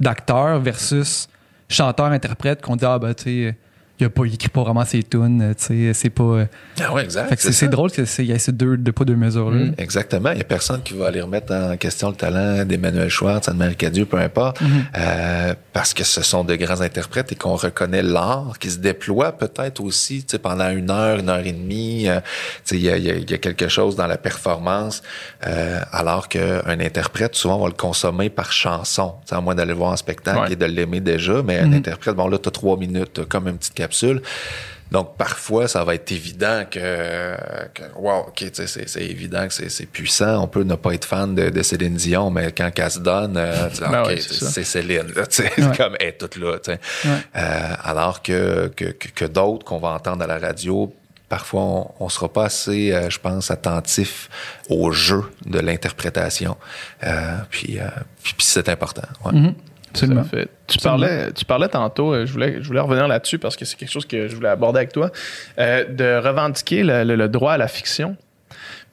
[0.00, 1.28] d'acteur versus
[1.68, 3.56] chanteur-interprète qu'on dit, ah, ben, tu sais
[4.00, 6.46] il, a pas, il écrit pas vraiment ses tunes, tu sais, c'est pas...
[6.80, 7.34] Ah ouais, exact.
[7.38, 9.56] c'est drôle qu'il y ait ces deux, deux pas deux mesures-là.
[9.56, 10.30] Mmh, exactement.
[10.32, 13.76] Il y a personne qui va aller remettre en question le talent d'Emmanuel Schwartz, Anne-Marie
[13.76, 14.66] Cadieux, peu importe, mmh.
[14.96, 19.32] euh, parce que ce sont de grands interprètes et qu'on reconnaît l'art qui se déploie
[19.32, 22.30] peut-être aussi, tu sais, pendant une heure, une heure et demie, euh, tu
[22.64, 25.02] sais, il y a, y, a, y a, quelque chose dans la performance,
[25.46, 29.54] euh, alors qu'un interprète, souvent, on va le consommer par chanson, tu sais, à moins
[29.54, 30.52] d'aller voir en spectacle ouais.
[30.52, 31.64] et de l'aimer déjà, mais mmh.
[31.64, 34.22] un interprète, bon, là, t'as trois minutes, comme une petite capsule.
[34.90, 37.36] Donc, parfois, ça va être évident que,
[37.74, 40.42] que wow, OK, c'est évident que c'est puissant.
[40.42, 43.36] On peut ne pas être fan de, de Céline Dion, mais quand elle se donne,
[43.36, 45.06] euh, tu ben OK, ouais, c'est Céline.
[45.16, 45.76] Ouais.
[45.76, 46.56] comme, elle est toute là.
[46.66, 46.78] Ouais.
[47.36, 50.92] Euh, alors que, que, que d'autres qu'on va entendre à la radio,
[51.28, 51.62] parfois,
[52.00, 54.28] on ne sera pas assez, euh, je pense, attentif
[54.68, 56.56] au jeu de l'interprétation.
[57.50, 57.78] Puis,
[58.24, 59.06] puis, puis c'est important.
[59.24, 59.32] Ouais.
[59.32, 59.54] Mm -hmm.
[59.90, 60.24] Absolument.
[60.24, 60.48] Fait.
[60.66, 63.90] Tu, parlais, tu parlais tantôt, je voulais, je voulais revenir là-dessus parce que c'est quelque
[63.90, 65.10] chose que je voulais aborder avec toi,
[65.58, 68.16] euh, de revendiquer le, le, le, droit à la fiction.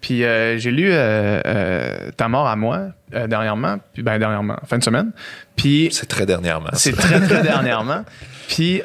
[0.02, 4.78] Puis euh, j'ai lu euh, euh, Ta mort à moi dernièrement, puis ben dernièrement, fin
[4.78, 5.12] de semaine.
[5.56, 6.70] Puis c'est très dernièrement.
[6.74, 8.04] C'est très très dernièrement.
[8.48, 8.82] Puis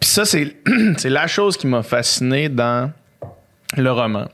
[0.00, 0.56] puis ça c'est
[0.96, 2.90] c'est la chose qui m'a fasciné dans
[3.76, 4.26] le roman,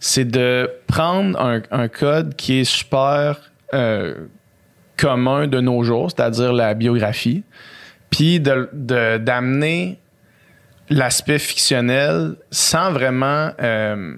[0.00, 3.38] c'est de prendre un, un, code qui est super
[5.00, 7.42] commun de nos jours, c'est-à-dire la biographie,
[8.10, 9.98] puis d'amener
[10.90, 13.50] de, l'aspect fictionnel sans vraiment...
[13.60, 14.14] Euh,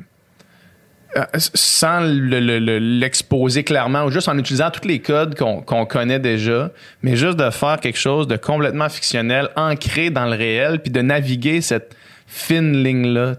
[1.36, 6.18] sans l'exposer le, le, clairement, ou juste en utilisant tous les codes qu'on qu connaît
[6.18, 6.70] déjà,
[7.02, 11.02] mais juste de faire quelque chose de complètement fictionnel, ancré dans le réel, puis de
[11.02, 11.94] naviguer cette
[12.26, 13.34] fine ligne-là.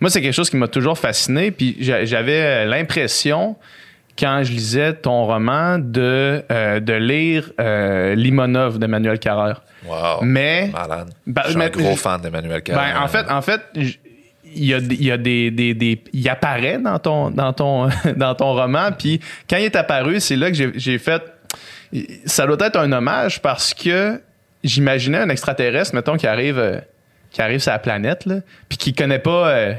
[0.00, 3.56] Moi, c'est quelque chose qui m'a toujours fasciné, puis j'avais l'impression
[4.18, 9.62] quand je lisais ton roman de, euh, de lire euh, Limonov d'Emmanuel Carrère.
[9.86, 10.22] Wow.
[10.22, 10.70] Mais.
[10.72, 11.10] Malade.
[11.26, 12.94] Ben, je suis mais, un gros fan d'Emmanuel Carrère.
[12.94, 13.60] Ben, en fait, en fait,
[14.54, 17.88] il y a, il y a des, des, des, il apparaît dans ton, dans ton,
[18.16, 18.90] dans ton roman.
[18.96, 21.22] Puis quand il est apparu, c'est là que j'ai fait.
[22.26, 24.20] Ça doit être un hommage parce que
[24.64, 26.78] j'imaginais un extraterrestre, mettons, qui arrive, euh,
[27.30, 28.36] qui arrive sur la planète, là,
[28.68, 29.74] puis qui connaît pas euh,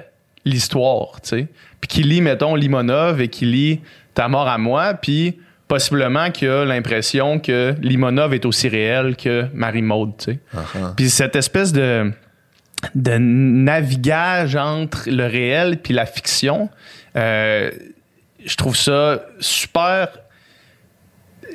[0.45, 1.47] l'histoire, tu sais.
[1.81, 3.81] Puis qui lit, mettons, Limonov et qui lit
[4.14, 9.45] ta mort à moi, puis possiblement qu'il a l'impression que Limonov est aussi réel que
[9.53, 10.39] Marie-Maude, tu sais.
[10.53, 10.95] Uh -huh.
[10.95, 12.11] Puis cette espèce de,
[12.95, 16.70] de navigage entre le réel puis la fiction,
[17.16, 17.72] euh,
[18.45, 20.07] je trouve ça super...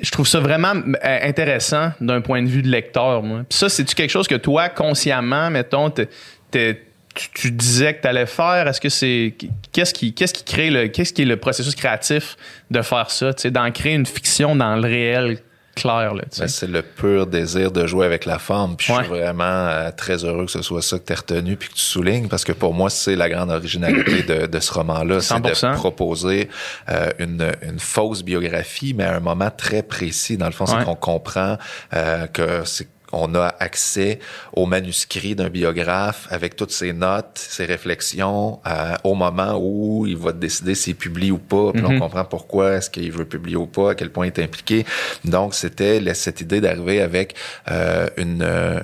[0.00, 3.40] Je trouve ça vraiment intéressant d'un point de vue de lecteur, moi.
[3.48, 6.87] Puis ça, c'est-tu quelque chose que toi, consciemment, mettons, t'es
[7.18, 8.68] tu, tu, disais que tu allais faire?
[8.68, 9.34] Est-ce que c'est.
[9.72, 10.88] Qu'est-ce qui, qu'est-ce qui crée le.
[10.88, 12.36] Qu'est-ce qui est le processus créatif
[12.70, 13.32] de faire ça?
[13.50, 15.38] D'en créer une fiction dans le réel
[15.78, 16.12] clair.
[16.14, 18.76] Ben, c'est le pur désir de jouer avec la forme.
[18.76, 18.98] Puis ouais.
[18.98, 21.68] je suis vraiment euh, très heureux que ce soit ça que tu as retenu puis
[21.68, 25.20] que tu soulignes parce que pour moi, c'est la grande originalité de, de ce roman-là.
[25.20, 26.48] C'est de proposer
[26.88, 30.36] euh, une, une, fausse biographie, mais à un moment très précis.
[30.36, 31.56] Dans le fond, c'est qu'on comprend
[31.94, 34.18] euh, que c'est on a accès
[34.52, 40.16] au manuscrit d'un biographe avec toutes ses notes, ses réflexions euh, au moment où il
[40.16, 41.72] va décider s'il publie ou pas.
[41.72, 41.88] Puis mm -hmm.
[41.88, 41.98] on mm-hmm.
[41.98, 44.84] comprend pourquoi est-ce qu'il veut publier ou pas, à quel point il est impliqué.
[45.24, 47.34] Donc c'était cette idée d'arriver avec
[47.70, 48.42] euh, une,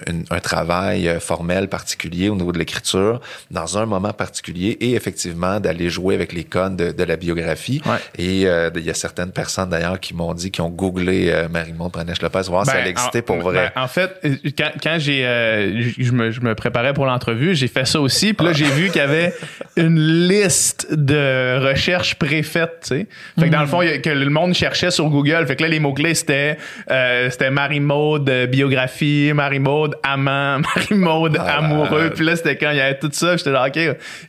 [0.09, 3.21] une, un travail formel particulier au niveau de l'écriture
[3.51, 7.81] dans un moment particulier et effectivement d'aller jouer avec les codes de, de la biographie.
[7.87, 7.99] Ouais.
[8.19, 11.49] Et euh, il y a certaines personnes d'ailleurs qui m'ont dit qui ont googlé euh,
[11.49, 13.73] Marie-Monde Lopez voir ben, si elle existait pour vrai.
[13.75, 17.07] Ben, en fait fait, euh, quand, quand j'ai, euh, je, me, je me préparais pour
[17.07, 18.33] l'entrevue, j'ai fait ça aussi.
[18.35, 19.33] Puis là, j'ai vu qu'il y avait
[19.77, 19.99] une
[20.29, 23.07] liste de recherches préfaites, tu sais.
[23.39, 25.45] Fait que dans le fond, il y a- que le monde cherchait sur Google.
[25.47, 26.57] Fait que là, les mots-clés, c'était,
[26.91, 32.11] euh, c'était Marie-Maude, euh, biographie, Marie-Maude, amant, Marie-Maude, Ah, amoureux.
[32.15, 33.37] Puis là, c'était quand il y avait tout ça.
[33.37, 33.77] J'étais là, OK,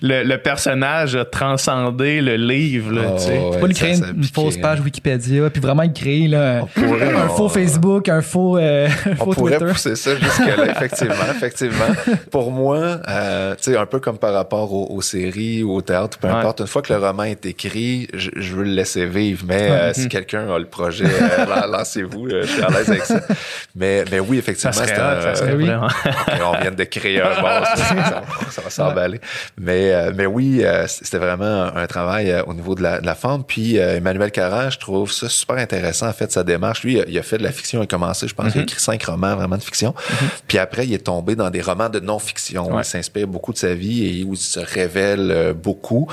[0.01, 3.37] le, le personnage a transcendé le livre, là, Oh, tu sais.
[3.39, 4.61] ouais, pas lui créer une, fausse hein.
[4.61, 8.87] page Wikipédia, puis vraiment créer là, un, pourrait, un on- faux Facebook, un faux, euh,
[9.17, 9.65] faux Twitter.
[9.83, 12.15] pousser ça jusque-là, effectivement, effectivement.
[12.31, 15.81] Pour moi, euh, tu sais, un peu comme par rapport aux, aux séries ou au
[15.81, 16.33] théâtre, peu Ouais.
[16.33, 19.43] importe, une fois que le roman est écrit, je, je veux le laisser vivre.
[19.47, 22.89] Mais euh, si quelqu'un a le projet, euh, lan- lancez-vous, euh, je suis à l'aise
[22.89, 23.19] avec ça.
[23.75, 25.65] Mais, mais oui, effectivement, c'est un- ça serait oui.
[25.65, 25.87] vraiment.
[25.87, 29.19] Et on vient de créer un vase, ça, ça- va s'emballer.
[29.59, 33.05] Mais, euh, mais oui, euh, c'était vraiment un, travail euh, au niveau de la, de
[33.05, 33.43] la forme.
[33.43, 36.83] Puis euh, Emmanuel Carin, je trouve ça super intéressant, en fait, sa démarche.
[36.83, 38.59] Lui, il a, il a fait de la fiction, il a commencé, je pense, il
[38.59, 39.93] a écrit cinq romans vraiment de fiction.
[40.47, 42.71] Puis après, il est tombé dans des romans de non-fiction.
[42.73, 42.81] Ouais.
[42.81, 46.07] Il s'inspire beaucoup de sa vie et où il se révèle euh, beaucoup.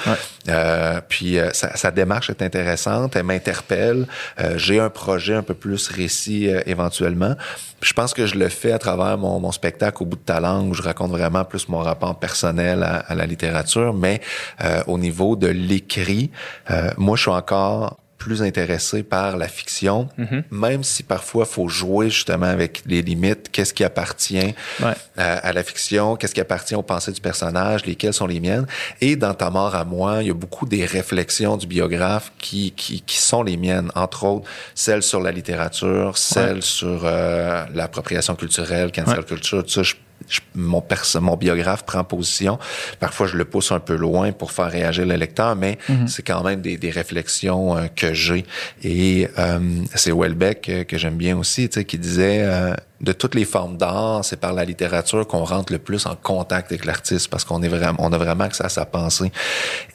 [0.49, 4.07] Euh, puis euh, sa, sa démarche est intéressante, elle m'interpelle.
[4.41, 7.35] Euh, J'ai un projet un peu plus récit euh, éventuellement.
[7.83, 10.41] Je pense que je le fais à travers mon, mon spectacle au bout de ta
[10.41, 14.20] langue où je raconte vraiment plus mon rapport personnel à, à la littérature, mais
[14.62, 16.31] euh, au niveau de l'écrit,
[16.70, 20.09] euh, moi je suis encore plus intéressé par la fiction,
[20.51, 24.93] même si parfois faut jouer justement avec les limites, qu'est-ce qui appartient Ouais.
[25.16, 28.66] à, à la fiction, qu'est-ce qui appartient aux pensées du personnage, lesquelles sont les miennes.
[29.01, 32.70] Et dans Ta mort à moi, il y a beaucoup des réflexions du biographe qui,
[32.77, 38.35] qui, qui sont les miennes, entre autres celles sur la littérature, celles sur euh, l'appropriation
[38.36, 39.24] culturelle, cancel Ouais.
[39.24, 39.82] culture, tout ça.
[39.82, 39.94] Je,
[40.28, 40.82] je- mon,
[41.20, 42.59] mon biographe prend position.
[43.01, 46.43] Parfois, je le pousse un peu loin pour faire réagir le lecteur, mais c'est quand
[46.43, 48.44] même des, des réflexions euh, que j'ai.
[48.82, 49.59] Et euh,
[49.94, 53.44] c'est Welbeck euh, que j'aime bien aussi, tu sais, qui disait euh, de toutes les
[53.44, 57.44] formes d'art, c'est par la littérature qu'on rentre le plus en contact avec l'artiste parce
[57.44, 59.32] qu'on est vraiment, on a vraiment accès à sa pensée.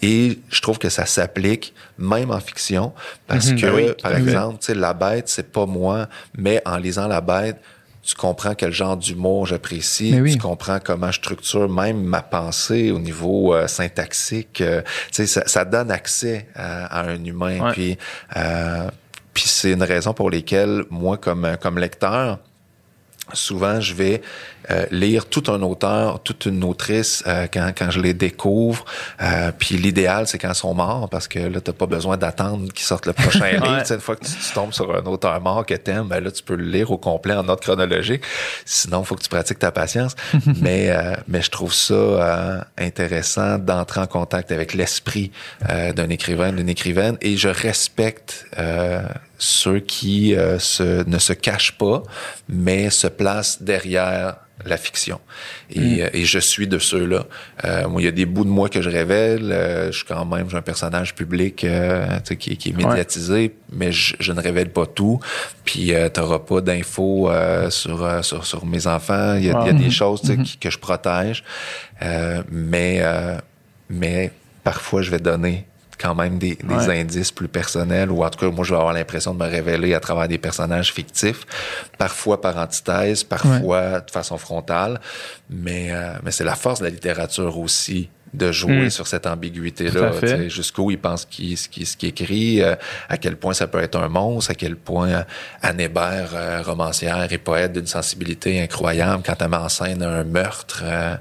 [0.01, 2.91] Et je trouve que ça s'applique même en fiction
[3.27, 6.77] parce que, Ben oui, par exemple, tu sais, la bête, c'est pas moi, mais en
[6.77, 7.57] lisant la bête,
[8.07, 10.31] tu comprends quel genre d'humour j'apprécie, oui.
[10.31, 14.61] tu comprends comment je structure même ma pensée au niveau euh, syntaxique.
[14.61, 17.59] euh, tu sais, ça, ça donne accès à, à un humain.
[17.59, 17.71] Ouais.
[17.73, 17.97] Puis,
[18.37, 18.89] euh,
[19.33, 22.39] puis c'est une raison pour lesquelles moi, comme comme lecteur,
[23.33, 24.21] souvent je vais
[24.69, 28.83] euh, lire tout un auteur, toute une autrice euh, quand, quand je les découvre.
[29.21, 32.71] Euh, puis l'idéal, c'est quand ils sont morts, parce que là, t'as pas besoin d'attendre
[32.73, 33.77] qu'ils sortent le prochain livre.
[33.77, 33.93] Ouais.
[33.93, 36.43] Une fois que tu, tu tombes sur un auteur mort que t'aimes, ben là, tu
[36.43, 38.23] peux le lire au complet en ordre chronologique.
[38.65, 40.15] Sinon, il faut que tu pratiques ta patience.
[40.61, 45.31] mais, euh, mais je trouve ça euh, intéressant d'entrer en contact avec l'esprit
[45.69, 49.01] euh, d'un écrivain, d'une écrivaine, et je respecte euh,
[49.37, 52.03] ceux qui euh, se, ne se cachent pas,
[52.49, 55.19] mais se placent derrière la fiction.
[55.69, 57.27] Et, euh, et je suis de ceux-là.
[57.63, 59.51] Euh, moi, il y a des bouts de moi que je révèle.
[59.51, 62.07] euh, je suis quand même j'ai un personnage public euh,
[62.39, 65.19] qui, qui est médiatisé, mais je, je ne révèle pas tout.
[65.63, 69.35] Puis euh, tu n'auras pas d'infos euh, sur, euh, sur, sur mes enfants.
[69.35, 71.43] Il y a, il y a des choses qui- que je protège.
[72.01, 73.37] Euh, mais, euh,
[73.91, 74.31] mais
[74.63, 75.67] parfois, je vais donner
[75.99, 76.99] quand même des, des Ouais.
[77.01, 79.93] indices plus personnels ou en tout cas moi je vais avoir l'impression de me révéler
[79.93, 81.45] à travers des personnages fictifs
[81.97, 84.99] parfois par antithèse parfois de façon frontale
[85.49, 88.89] mais euh, mais c'est la force de la littérature aussi de jouer Mm.
[88.89, 90.49] sur cette ambiguïté Tout là à fait.
[90.49, 92.75] jusqu'où il pense qu'il ce qu'il qu'il écrit euh,
[93.09, 95.23] à quel point ça peut être un monstre à quel point euh,
[95.61, 100.23] Anne Hébert euh, romancière et poète d'une sensibilité incroyable quand elle met en scène un
[100.23, 101.15] meurtre euh,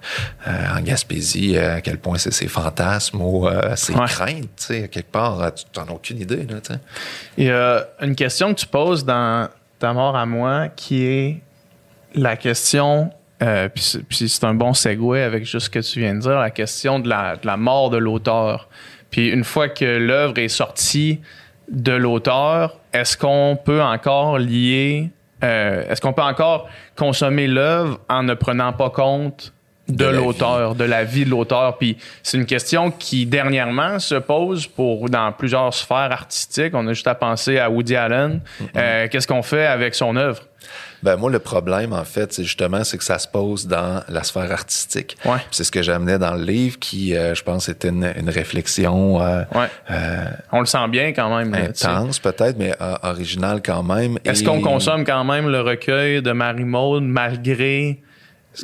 [0.46, 4.06] en Gaspésie à quel point c'est ses fantasmes ou ses Ouais.
[4.06, 6.56] craintes quelque part tu t'en as aucune idée là
[7.38, 11.40] a une question que tu poses dans Ta mort à moi qui est
[12.14, 13.10] la question,
[13.42, 16.50] euh, puis c'est- un bon segue avec juste ce que tu viens de dire, la
[16.50, 18.68] question de la, de la mort de l'auteur.
[19.10, 21.20] Puis une fois que l'œuvre est sortie
[21.70, 25.10] de l'auteur, est-ce qu'on peut encore lier,
[25.44, 29.52] euh, est-ce qu'on peut encore consommer l'œuvre en ne prenant pas compte
[29.88, 31.76] de, De la l'auteur, de la vie de l'auteur?
[31.78, 36.74] Puis c'est une question qui dernièrement se pose pour dans plusieurs sphères artistiques.
[36.74, 38.40] On a juste à penser à Woody Allen.
[38.76, 40.42] Euh, Qu'est-ce qu'on fait avec son œuvre?
[41.06, 44.24] Ben moi, le problème, en fait, c'est justement c'est que ça se pose dans la
[44.24, 45.16] sphère artistique.
[45.24, 45.38] Ouais.
[45.52, 49.20] C'est ce que j'amenais dans le livre, qui, euh, je pense, était une, une réflexion
[49.22, 49.68] euh, Ouais.
[49.92, 51.54] euh, On le sent bien quand même.
[51.54, 54.18] intense, peut-être, mais euh, originale quand même.
[54.24, 58.05] Est-ce Et qu'on consomme quand même le recueil de Marie-Maude malgré ce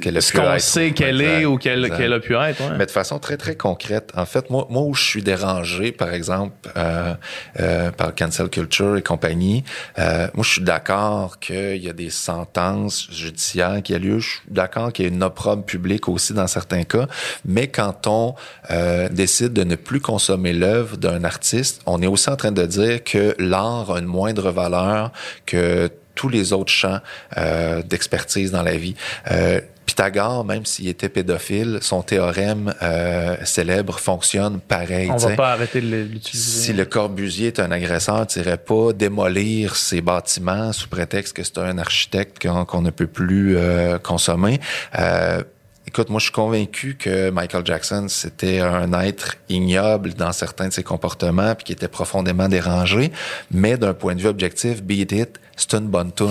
[0.00, 2.60] qu'elle a ce qu'on sait qu'elle est ou qu'elle qu'elle a pu être.
[2.60, 2.76] ouais.
[2.78, 4.10] Mais de façon très, très concrète.
[4.16, 7.14] En fait, moi, moi où je suis dérangé, par exemple, euh,
[7.60, 9.64] euh, par cancel culture et compagnie,
[9.98, 14.18] euh, moi, je suis d'accord qu'il y a des sentences judiciaires qui a lieu.
[14.18, 17.06] Je suis d'accord qu'il y a une opprobre publique aussi dans certains cas.
[17.44, 18.34] Mais quand on
[18.70, 22.64] euh, décide de ne plus consommer l'œuvre d'un artiste, on est aussi en train de
[22.64, 25.12] dire que l'art a une moindre valeur
[25.46, 27.00] que tous les autres champs
[27.36, 28.94] euh, d'expertise dans la vie.
[29.30, 29.60] Euh,
[29.92, 35.10] Pythagore, même s'il était pédophile, son théorème euh, célèbre fonctionne pareil.
[35.12, 36.62] On va pas arrêter de l'utiliser.
[36.62, 41.42] Si le Corbusier est un agresseur, tu irais pas démolir ses bâtiments sous prétexte que
[41.42, 44.60] c'est un architecte qu'on qu'on ne peut plus euh, consommer.
[44.98, 45.42] Euh,
[45.84, 50.72] Écoute, moi, je suis convaincu que Michael Jackson, c'était un être ignoble dans certains de
[50.72, 53.10] ses comportements, puis qui était profondément dérangé.
[53.50, 56.28] Mais d'un point de vue objectif, Beat It, c'est une bonne tune.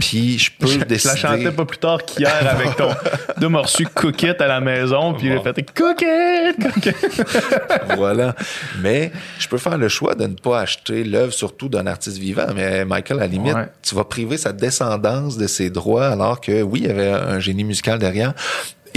[0.00, 1.14] Puis je peux Je décider.
[1.14, 2.90] la chantais pas plus tard qu'hier avec ton.
[3.40, 5.42] Deux m'a reçu Cook It à la maison, puis j'ai Bon.
[5.42, 6.56] fait Cook It!
[6.62, 7.26] Cook It!
[7.96, 8.34] voilà.
[8.80, 12.46] Mais je peux faire le choix de ne pas acheter l'œuvre, surtout d'un artiste vivant.
[12.54, 13.66] Mais Michael, à la limite, Ouais.
[13.82, 17.40] tu vas priver sa descendance de ses droits, alors que oui, il y avait un
[17.40, 18.34] génie musical derrière.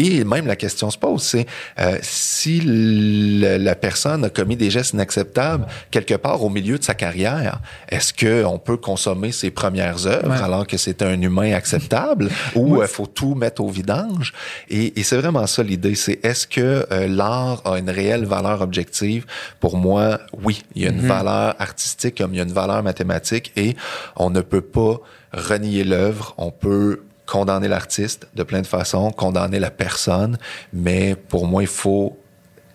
[0.03, 1.45] Et même la question se pose, c'est
[1.79, 6.83] euh, si le- la personne a commis des gestes inacceptables quelque part au milieu de
[6.83, 7.59] sa carrière,
[7.89, 10.41] est-ce que on peut consommer ses premières œuvres Ouais.
[10.43, 14.33] alors que c'est un humain acceptable ou il faut tout mettre au vidange?
[14.69, 18.61] Et, et c'est vraiment ça l'idée, c'est est-ce que euh, l'art a une réelle valeur
[18.61, 19.25] objective?
[19.59, 22.81] Pour moi, oui, il y a une valeur artistique comme il y a une valeur
[22.83, 23.75] mathématique et
[24.15, 24.95] on ne peut pas
[25.33, 30.37] renier l'œuvre, on peut condamner l'artiste de plein de façons, condamner la personne,
[30.73, 32.17] mais pour moi, il faut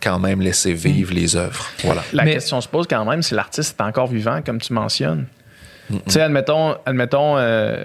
[0.01, 1.67] quand même laisser vivre les œuvres.
[1.85, 2.03] Voilà.
[2.13, 5.27] La Mais- question se pose quand même si l'artiste est encore vivant, comme tu mentionnes.
[5.89, 7.85] Tu sais, admettons, admettons euh,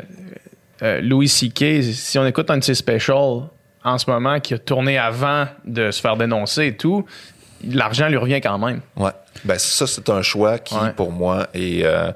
[0.82, 3.44] euh, Louis C.K., si on écoute un de ses specials
[3.84, 7.06] en ce moment qui a tourné avant de se faire dénoncer et tout,
[7.64, 8.82] l'argent lui revient quand même.
[8.98, 9.12] Ouais.
[9.46, 10.92] Ben ça, c'est un choix qui, Ouais.
[10.94, 12.12] pour moi, est, euh,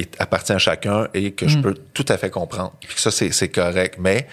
[0.00, 1.48] est- appartient à chacun et que Mm.
[1.48, 2.72] je peux tout à fait comprendre.
[2.80, 3.96] Puis ça, c'est correct.
[4.00, 4.26] Mais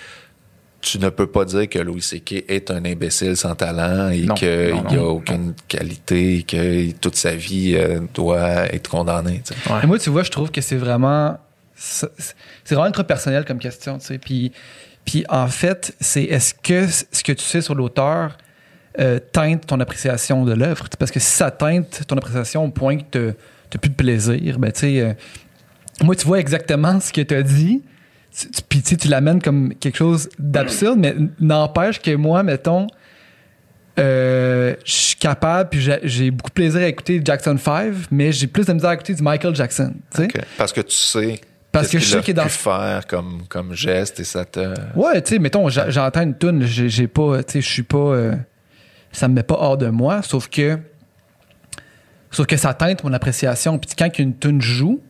[0.82, 2.46] tu ne peux pas dire que Louis C.K.
[2.48, 4.48] est un imbécile sans talent et qu'il
[4.90, 9.42] n'y a non, aucune qualité et que toute sa vie euh, doit être condamnée.
[9.44, 9.74] tu sais.
[9.74, 9.80] Ouais.
[9.84, 11.38] Et moi, tu vois, je trouve que c'est vraiment.
[11.76, 12.08] C'est
[12.72, 14.18] vraiment ultra personnel comme question, tu sais.
[14.18, 14.52] Puis,
[15.04, 18.38] puis en fait, c'est est-ce que ce que tu sais sur l'auteur
[19.00, 20.88] euh, teinte ton appréciation de l'œuvre?
[20.98, 24.58] Parce que si ça teinte ton appréciation au point que tu n'as plus de plaisir,
[24.60, 25.00] ben tu sais.
[25.02, 25.14] euh,
[26.04, 27.82] moi, tu vois exactement ce que tu as dit.
[28.68, 32.88] Puis tu tu l'amènes comme quelque chose d'absurde, mais n'empêche que moi, mettons,
[33.98, 38.48] euh, je suis capable, puis j'ai- beaucoup de plaisir à écouter Jackson 5, mais j'ai
[38.48, 39.94] plus de misère à écouter du Michael Jackson.
[40.58, 41.40] Parce que tu sais
[41.72, 44.60] Parce que je sais qu'il est dans- pu faire comme, comme geste et ça te...
[44.98, 47.98] Ouais, tu sais, mettons, j'entends une tune, j'ai j'ai pas, tu sais, je suis pas,
[47.98, 48.36] euh,
[49.14, 50.78] ça me met pas hors de moi, sauf que,
[52.32, 53.78] sauf que ça teinte mon appréciation.
[53.80, 55.02] Puis quand une tune joue,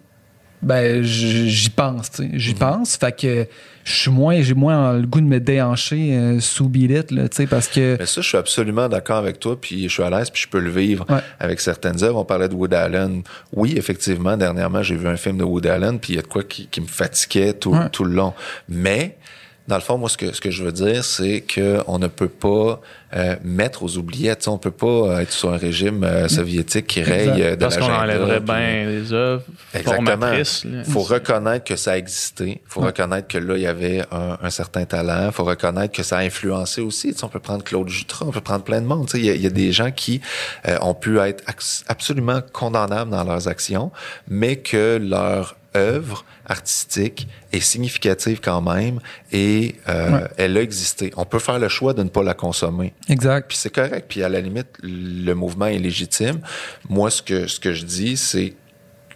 [0.66, 2.98] ben j'y pense, tu sais, j'y pense.
[2.98, 3.48] Fait que
[3.84, 7.36] je suis moins, j'ai moins le goût de me déhancher euh, sous It, là, tu
[7.38, 7.96] sais, parce que.
[8.00, 10.48] Mais ça, je suis absolument d'accord avec toi, puis je suis à l'aise, puis je
[10.50, 11.20] peux le vivre Ouais.
[11.40, 12.18] avec certaines œuvres.
[12.20, 13.22] On parlait de Woody Allen.
[13.54, 16.28] Oui, effectivement, dernièrement, j'ai vu un film de Woody Allen, puis il y a de
[16.28, 17.90] quoi qui, qui me fatiguait tout, Ouais.
[17.92, 18.34] tout le long.
[18.68, 19.18] Mais,
[19.68, 22.28] dans le fond, moi, ce que, ce que je veux dire, c'est qu'on ne peut
[22.30, 22.80] pas
[23.16, 24.40] euh, mettre aux oubliettes.
[24.40, 27.52] Tu sais, On peut pas euh, être sur un régime euh, soviétique qui raye euh,
[27.56, 29.42] de Parce qu'on enlèverait puis- bien les œuvres
[29.74, 30.32] Exactement.
[30.66, 32.62] Il faut reconnaître que ça a existé.
[32.64, 35.28] Il faut reconnaître que là, il y avait un, un certain talent.
[35.28, 37.14] Il faut reconnaître que ça a influencé aussi.
[37.14, 39.08] Tu sais, on peut prendre Claude Jutras, on peut prendre plein de monde.
[39.08, 40.22] Tu sais, Il y, a- il y a des gens qui
[40.68, 41.44] euh, ont pu être
[41.88, 43.92] absolument condamnables dans leurs actions,
[44.28, 49.00] mais que leur œuvre artistique est significative quand même
[49.32, 50.28] et euh, Ouais.
[50.38, 51.12] elle a existé.
[51.18, 52.94] On peut faire le choix de ne pas la consommer.
[53.10, 53.48] Exact.
[53.48, 54.06] Puis c'est correct.
[54.10, 56.40] Puis à la limite, le mouvement est légitime.
[56.90, 58.54] Moi, ce que, ce que je dis, c'est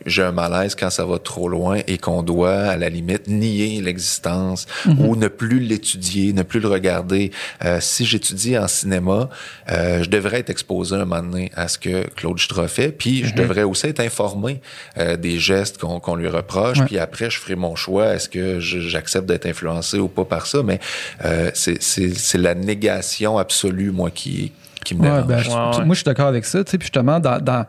[0.05, 3.81] j'ai un malaise quand ça va trop loin et qu'on doit, à la limite, nier
[3.81, 4.65] l'existence
[4.99, 7.31] ou ne plus l'étudier, ne plus le regarder.
[7.65, 9.29] Euh, si j'étudie en cinéma,
[9.71, 13.23] euh, je devrais être exposé un moment donné à ce que Claude Jutras fait, puis
[13.25, 14.61] je devrais aussi être informé
[14.97, 16.85] euh, des gestes qu'on qu'on lui reproche, Ouais.
[16.85, 18.13] puis après, je ferai mon choix.
[18.15, 20.63] Est-ce que j'accepte d'être influencé ou pas par ça?
[20.63, 20.79] Mais
[21.25, 24.51] euh, c'est- la négation absolue, moi, qui,
[24.85, 25.27] qui me Ouais, dérange.
[25.27, 25.85] ben, je- Ouais, ouais.
[25.85, 26.63] Moi, je suis d'accord avec ça.
[26.63, 27.65] tu sais, Puis justement, dans, dans-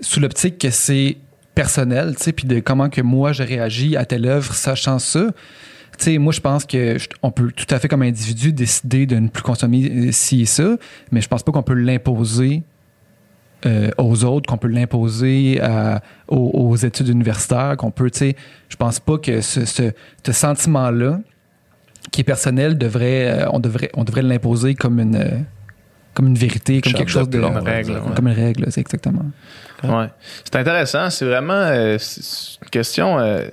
[0.00, 1.16] sous l'optique que c'est
[1.54, 5.26] personnel, tu sais, puis de comment que moi, je réagis à telle œuvre, sachant ça.
[5.98, 9.04] Tu sais, moi, je pense que je- on peut tout à fait, comme individu, décider
[9.06, 10.76] de ne plus consommer euh, ci et ça,
[11.12, 12.62] mais je pense pas qu'on peut l'imposer
[13.66, 15.60] euh, aux autres, qu'on peut l'imposer
[16.28, 18.36] aux, aux études universitaires, qu'on peut, tu sais,
[18.70, 19.92] je pense pas que ce, ce-
[20.24, 21.20] ce sentiment-là
[22.10, 25.28] qui est personnel devrait, euh, on devrait, on devrait l'imposer comme une, euh,
[26.14, 28.14] comme une vérité, comme quelque chose de de, règle, ouais.
[28.16, 29.26] comme une règle, c'est exactement.
[29.84, 30.06] Ouais.
[30.44, 31.10] C'est intéressant.
[31.10, 33.18] C'est vraiment euh, c'est une question.
[33.18, 33.44] euh,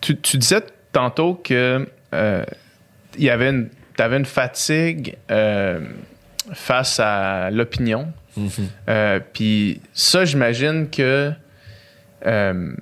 [0.00, 0.60] tu, tu disais
[0.92, 2.44] tantôt que euh,
[3.18, 3.68] il y avait une,
[4.26, 5.80] fatigue euh,
[6.52, 8.12] face à l'opinion.
[8.36, 8.50] Mhm.
[8.88, 11.32] Euh, Puis ça, j'imagine que
[12.26, 12.72] euh,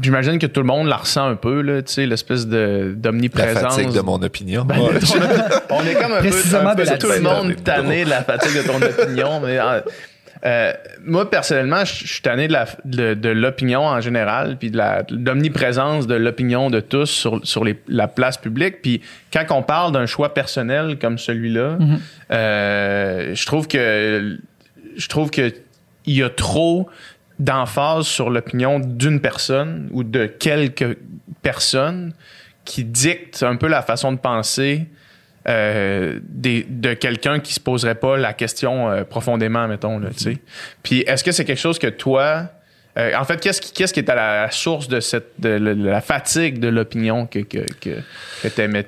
[0.00, 2.94] j'imagine que tout le monde la ressent un peu là, tu sais, l'espèce de La
[2.94, 3.76] d'omniprésence.
[3.76, 4.64] fatigue de mon opinion.
[4.64, 4.98] Ben, Ouais.
[5.00, 5.18] ton
[5.70, 8.22] on est comme un peu, un peu de la tout le monde tanné de la
[8.24, 9.40] fatigue de ton opinion.
[9.40, 9.58] Mais
[10.44, 10.72] euh,
[11.04, 14.78] moi, personnellement, je suis tanné de la- de, de l'opinion en général, puis de
[15.10, 18.82] l'omniprésence de l'opinion de tous sur, sur les- la place publique.
[18.82, 19.00] Puis
[19.32, 21.78] quand on parle d'un choix personnel comme celui-là,
[22.32, 24.38] euh, je trouve que
[24.96, 25.52] je trouve que
[26.06, 26.88] il y a trop
[27.38, 30.96] d'emphase sur l'opinion d'une personne ou de quelques
[31.42, 32.12] personnes
[32.64, 34.86] qui dictent un peu la façon de penser
[35.48, 39.98] euh, des- de quelqu'un qui se poserait pas la question euh, profondément, mettons.
[39.98, 40.38] Là, tu sais.
[40.82, 42.44] Puis est-ce que c'est quelque chose que toi...
[42.98, 45.74] euh, en fait, qu'est-ce qui, qu'est-ce qui est à la source de, cette, de, la-
[45.74, 47.98] la fatigue de l'opinion que, que, que,
[48.42, 48.86] que t'aimais,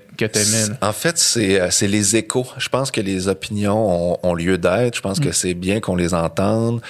[0.68, 0.88] là?
[0.88, 2.46] En fait, c'est c'est les échos.
[2.58, 4.94] Je pense que les opinions ont, ont lieu d'être.
[4.96, 6.82] Je pense que c'est bien qu'on les entende.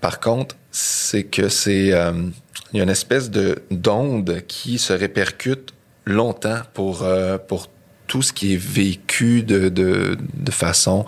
[0.00, 1.92] Par contre, c'est que c'est
[2.72, 5.72] il y a une espèce de d'onde qui se répercute
[6.04, 7.06] longtemps pour
[7.48, 7.68] pour
[8.06, 10.16] tout ce qui est vécu de,
[10.50, 11.04] façon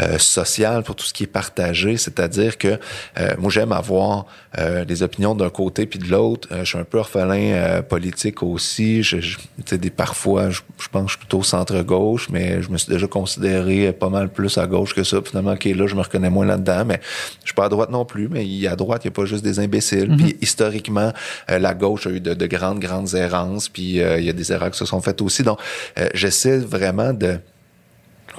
[0.00, 1.96] euh, sociale, pour tout ce qui est partagé.
[1.96, 2.78] C'est-à-dire que
[3.18, 4.26] euh, moi, j'aime avoir
[4.56, 6.48] euh, des opinions d'un côté puis de l'autre.
[6.52, 9.02] Euh, je suis un peu orphelin euh, politique aussi.
[9.02, 12.62] Je, je- tu sais, des, parfois, je, je pense que je suis plutôt centre-gauche, mais
[12.62, 15.18] je me suis déjà considéré pas mal plus à gauche que ça.
[15.22, 17.00] Finalement, OK, là, je me reconnais moins là-dedans, mais
[17.42, 18.28] je suis pas à droite non plus.
[18.28, 20.14] Mais il y a à droite, il n'y a pas juste des imbéciles.
[20.16, 21.12] Puis historiquement,
[21.50, 23.68] euh, la gauche a eu de, de grandes, grandes errances.
[23.68, 25.42] Puis euh, il y a des erreurs qui se sont faites aussi.
[25.42, 25.58] Donc,
[25.98, 27.38] euh, j'essaie vraiment de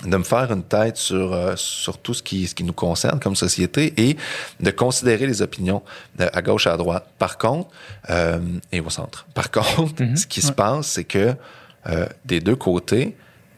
[0.05, 3.19] de me faire une tête sur, euh, sur tout ce qui, ce qui nous concerne
[3.19, 4.17] comme société et
[4.59, 5.81] de considérer les opinions
[6.19, 7.07] euh, à gauche et à droite.
[7.17, 7.69] Par contre,
[8.09, 8.39] euh,
[8.71, 9.25] et au centre.
[9.33, 11.35] Par contre, ce qui se passe, c'est que
[12.25, 13.15] des deux côtés,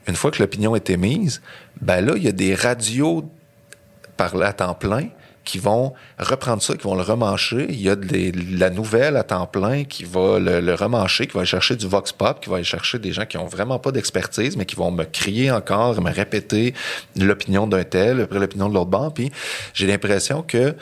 [0.08, 1.42] une fois que l'opinion est émise,
[1.82, 3.30] ben là, il y a des radios
[4.16, 5.08] par là à temps plein
[5.44, 7.66] qui vont reprendre ça, qui vont le remancher.
[7.70, 11.34] Il y a de, la nouvelle à temps plein qui va le, le remancher, qui
[11.34, 13.80] va aller chercher du vox pop, qui va aller chercher des gens qui ont vraiment
[13.80, 16.74] pas d'expertise, mais qui vont me crier encore, me répéter
[17.16, 19.12] l'opinion d'un tel, après l'opinion de l'autre banc.
[19.12, 19.32] Puis
[19.74, 20.76] j'ai l'impression que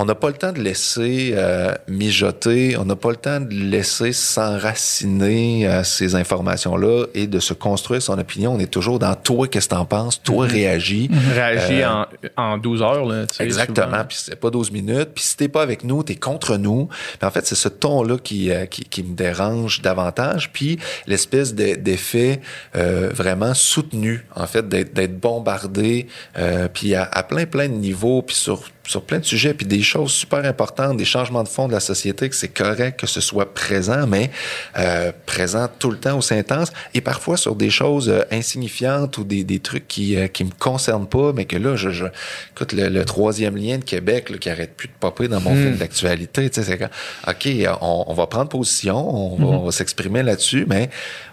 [0.00, 3.52] on n'a pas le temps de laisser euh, mijoter, on n'a pas le temps de
[3.52, 8.54] laisser s'enraciner à ces informations-là et de se construire son opinion.
[8.54, 11.10] On est toujours dans toi, qu'est-ce que t'en penses, toi réagis.
[11.34, 13.04] Réagir Euh, en, en 12 heures.
[13.06, 14.04] Là, tu sais, Exactement.
[14.08, 15.10] Puis c'est pas 12 minutes.
[15.14, 16.86] Puis si t'es pas avec nous, t'es contre nous.
[16.86, 20.50] Puis en fait, c'est ce ton-là qui, euh, qui, qui me dérange davantage.
[20.52, 22.40] Puis l'espèce de- d'effet
[22.76, 26.06] euh, vraiment soutenu, en fait, d'être d'être bombardé,
[26.38, 29.66] euh, puis à, à plein, plein de niveaux, puis sur sur plein de sujets, puis
[29.66, 33.06] des choses super importantes, des changements de fond de la société, que c'est correct que
[33.06, 34.30] ce soit présent, mais
[34.78, 39.24] euh, présent tout le temps aussi intense, et parfois sur des choses euh, insignifiantes ou
[39.24, 42.06] des, des trucs qui euh, qui me concernent pas, mais que là, je, je
[42.54, 45.54] écoute le, le troisième lien de Québec là, qui arrête plus de popper dans mon
[45.54, 45.62] Hmm.
[45.62, 46.90] fil d'actualité, tu sais, c'est quand,
[47.26, 47.48] ok,
[47.80, 50.90] on, on va prendre position, on va, on va s'exprimer là-dessus, mais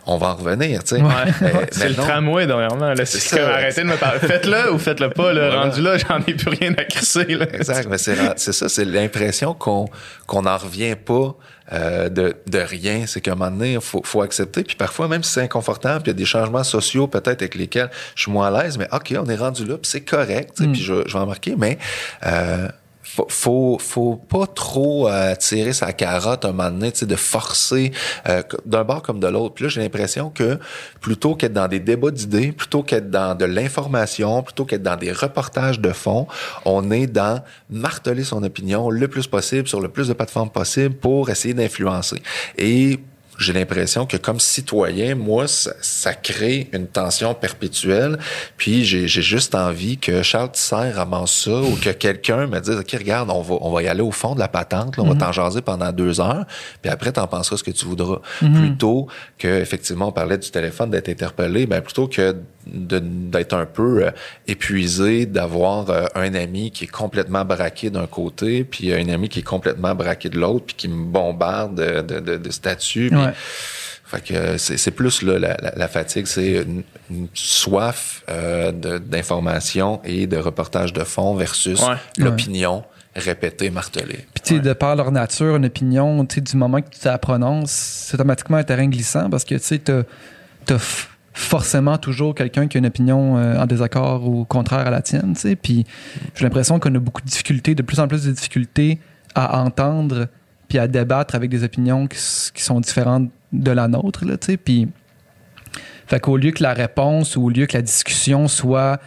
[0.08, 1.02] on va en revenir, tu sais.
[1.02, 1.12] Ouais.
[1.42, 2.94] Euh, c'est le tramway dernièrement.
[2.94, 3.06] Là.
[3.06, 3.56] C'est C'est ça.
[3.56, 4.20] arrêtez de me parler.
[4.20, 5.34] Faites-le ou faites-le pas.
[5.34, 5.48] Là.
[5.48, 5.64] Voilà.
[5.64, 7.26] Rendu là, j'en ai plus rien à crisser.
[7.26, 7.46] Là.
[7.54, 8.16] Exact, mais c'est
[8.46, 9.86] c'est ça, c'est l'impression qu'on
[10.28, 11.36] qu'on n'en revient pas
[11.74, 13.06] euh, de, de rien.
[13.08, 14.64] C'est qu'à un moment donné, il faut, faut accepter.
[14.64, 17.56] Puis parfois, même si c'est inconfortable, puis il y a des changements sociaux peut-être avec
[17.56, 20.52] lesquels je suis moins à l'aise, mais OK, on est rendu là, puis c'est correct,
[20.58, 21.78] sais, puis je, je vais en marquer, mais
[22.26, 22.68] euh,
[23.30, 27.92] faut, faut, pas trop euh, tirer sa carotte un moment donné, de forcer
[28.28, 29.56] euh, d'un bord comme de l'autre.
[29.56, 30.60] Puis là, j'ai l'impression que
[31.02, 35.12] plutôt qu'être dans des débats d'idées, plutôt qu'être dans de l'information, plutôt qu'être dans des
[35.12, 36.28] reportages de fond,
[36.66, 40.96] on est dans marteler son opinion le plus possible sur le plus de plateformes possible
[40.96, 42.22] pour essayer d'influencer.
[42.58, 43.00] Et
[43.38, 48.18] j'ai l'impression que comme citoyen, moi, ça, ça crée une tension perpétuelle.
[48.58, 52.92] Puis j'ai juste envie que Charles Tisser ramasse ça ou que quelqu'un me dise, OK,
[52.94, 55.16] regarde, on va, on va y aller au fond de la patente, là, on va
[55.16, 56.46] t'en jaser pendant deux heures,
[56.82, 58.20] puis après, t'en penseras ce que tu voudras.
[58.40, 59.08] Plutôt
[59.38, 62.36] que, effectivement, on parlait du téléphone, d'être interpellé, ben plutôt que
[62.68, 64.12] d'être un peu euh,
[64.48, 69.40] épuisé, d'avoir euh, un ami qui est complètement braqué d'un côté, puis un ami qui
[69.40, 73.10] est complètement braqué de l'autre, puis qui me bombarde de, de, de, de statuts.
[73.10, 73.34] puis- Ouais.
[74.06, 80.00] fait que c'est plus là, la, la, la fatigue, c'est une, une soif euh, d'information
[80.04, 81.96] et de reportage de fond versus Ouais.
[82.18, 82.84] l'opinion
[83.16, 84.26] répétée, martelée.
[84.34, 87.00] Puis, tu sais, de par leur nature, une opinion, tu sais, du moment que tu
[87.06, 90.04] la prononces, c'est automatiquement un terrain glissant parce que, tu sais, t'as-
[91.34, 95.34] forcément toujours quelqu'un qui a une opinion euh, en désaccord ou contraire à la tienne,
[95.36, 95.56] tu sais.
[95.56, 95.86] Puis
[96.34, 99.00] j'ai l'impression qu'on a beaucoup de difficultés, de plus en plus de difficultés
[99.34, 100.28] à entendre
[100.80, 102.18] à débattre avec des opinions qui,
[102.54, 104.58] qui sont différentes de la nôtre, là, tu sais.
[104.58, 104.88] Puis
[106.08, 109.00] fait qu'au lieu que la réponse ou au lieu que la discussion soit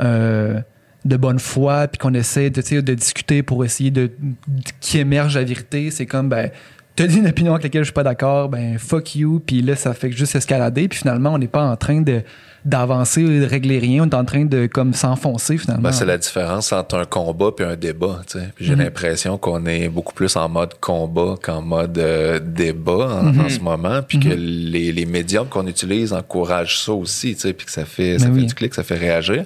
[0.00, 0.60] euh,
[1.04, 4.34] de bonne foi, puis qu'on essaie de, de discuter pour essayer de, de-
[4.80, 6.50] qui émerge la vérité, c'est comme ben
[6.98, 9.76] t'as dit une opinion avec laquelle je suis pas d'accord, ben fuck you, puis là
[9.76, 12.22] ça fait juste escalader, puis finalement on n'est pas en train de
[12.64, 15.84] d'avancer ou de régler rien, on est en train de comme s'enfoncer finalement.
[15.84, 18.20] Ben, c'est la différence entre un combat puis un débat.
[18.26, 18.48] tu sais.
[18.60, 18.82] J'ai Mhm.
[18.82, 23.60] l'impression qu'on est beaucoup plus en mode combat qu'en mode euh, débat en, en ce
[23.60, 27.72] moment, puis que les, les médiums qu'on utilise encouragent ça aussi, tu sais, puis que
[27.72, 28.46] ça fait, ça Ben fait oui.
[28.46, 29.44] du clic, ça fait réagir.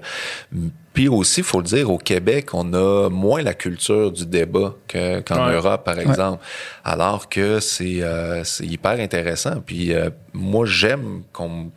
[0.92, 4.74] Puis aussi, il faut le dire, au Québec, on a moins la culture du débat
[4.88, 5.54] que- qu'en Ouais.
[5.54, 6.44] Europe, par exemple.
[6.84, 9.62] Alors que c'est euh, c'est hyper intéressant.
[9.64, 11.70] Puis euh, moi, j'aime qu'on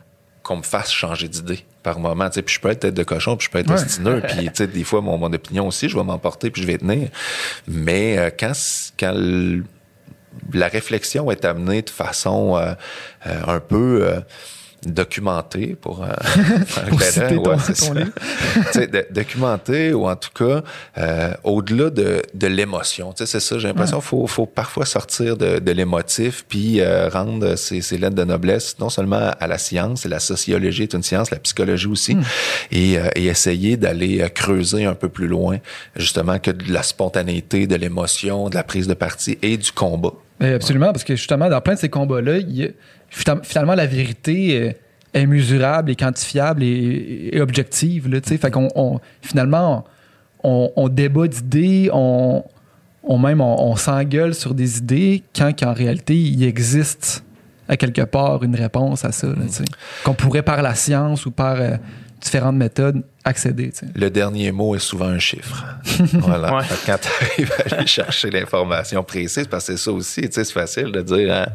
[0.56, 2.28] me fasse changer d'idée par moment.
[2.30, 4.20] Puis je peux être tête de cochon, puis je peux être ostineux.
[4.28, 6.78] Puis tu sais, des fois, mon, mon opinion aussi, je vais m'emporter, puis je vais
[6.78, 7.08] tenir.
[7.68, 8.52] Mais euh, quand,
[8.98, 9.14] quand
[10.52, 12.74] la réflexion est amenée de façon euh,
[13.26, 14.06] euh, un peu
[14.84, 16.08] documentée pour, euh,
[16.76, 17.12] un Pour d'œil,
[17.42, 17.56] ton- ouais,
[18.74, 20.62] ton de- documenté ou en tout cas
[20.98, 23.12] euh, au-delà de, de l'émotion.
[23.12, 26.80] Tu sais, c'est ça, j'ai l'impression qu'il faut, faut parfois sortir de, de l'émotif puis
[26.80, 30.84] euh, rendre ces, ces lettres de noblesse non seulement à la science, et la sociologie
[30.84, 32.16] est une science, la psychologie aussi,
[32.70, 35.58] et, euh, et essayer d'aller euh, creuser un peu plus loin
[35.96, 40.12] justement que de la spontanéité, de l'émotion, de la prise de parti et du combat.
[40.38, 42.68] Mais absolument, parce que justement, dans plein de ces combats-là, il y a-
[43.42, 44.72] finalement, la vérité euh,
[45.14, 48.08] est mesurable et quantifiable et, objective.
[48.08, 49.84] Là, fait qu'on, on- finalement,
[50.42, 52.44] on, débat d'idées, on,
[53.02, 57.24] on même on, s'engueule sur des idées quand qu'en réalité, il existe
[57.68, 59.26] à quelque part une réponse à ça.
[60.04, 61.70] Qu'on pourrait par la science ou par euh,
[62.20, 63.72] différentes méthodes accéder.
[63.94, 65.64] Le dernier mot est souvent un chiffre.
[66.12, 66.54] voilà.
[66.56, 66.62] Ouais.
[66.62, 70.28] Fait que Quand tu arrives à aller chercher l'information précise, parce que c'est ça aussi,
[70.30, 71.46] c'est facile de dire, hein,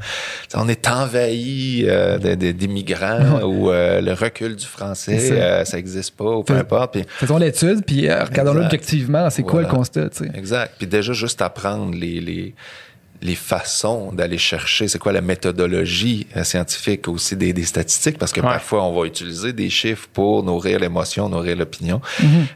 [0.55, 2.17] on est envahi euh,
[2.51, 5.33] d'immigrants ou euh, le recul du français, ça.
[5.33, 6.93] euh, ça n'existe pas ou peu Fais- importe.
[6.93, 9.29] Puis, Faisons l'étude, puis euh, regardons-le objectivement.
[9.29, 10.09] C'est quoi le constat?
[10.33, 10.73] exact.
[10.77, 12.53] Puis déjà, juste apprendre les, les,
[13.22, 18.31] les façons d'aller chercher, c'est quoi la méthodologie euh, scientifique aussi des, des statistiques, parce
[18.31, 18.48] que Ouais.
[18.48, 22.02] parfois on va utiliser des chiffres pour nourrir l'émotion, nourrir l'opinion.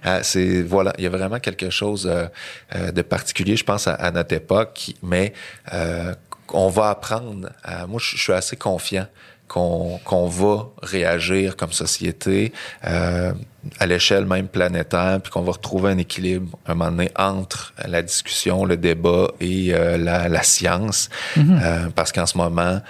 [0.05, 3.93] Euh, c'est voilà, il y a vraiment quelque chose euh, de particulier, je pense, à,
[3.93, 5.33] à notre époque, mais
[5.73, 6.13] euh,
[6.53, 7.49] on va apprendre.
[7.63, 9.07] À, moi, je suis assez confiant
[9.47, 12.51] qu'on va réagir comme société
[12.85, 13.31] euh,
[13.79, 18.01] à l'échelle même planétaire, puis qu'on va retrouver un équilibre un moment donné entre la
[18.01, 22.81] discussion, le débat et euh, la, la science, Euh, parce qu'en ce moment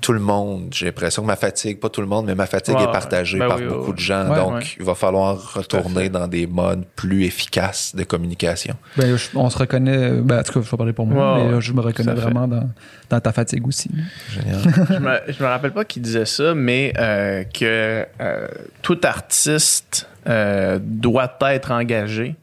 [0.00, 2.76] tout le monde, j'ai l'impression que ma fatigue, pas tout le monde, mais ma fatigue
[2.76, 4.28] Ouais, est partagée ben par oui, beaucoup oui, de gens.
[4.28, 4.62] Ouais, donc, ouais.
[4.78, 8.74] il va falloir retourner dans des modes plus efficaces de communication.
[8.96, 11.44] Ben, je- on se reconnaît, ben, en tout cas, je vais parler pour moi, Ouais,
[11.52, 12.68] mais je me reconnais vraiment dans,
[13.10, 13.90] dans ta fatigue aussi.
[14.30, 14.60] Génial.
[14.90, 18.48] je, me, je me rappelle pas qui disait ça, mais euh, que euh,
[18.82, 22.36] tout artiste euh, doit être engagé.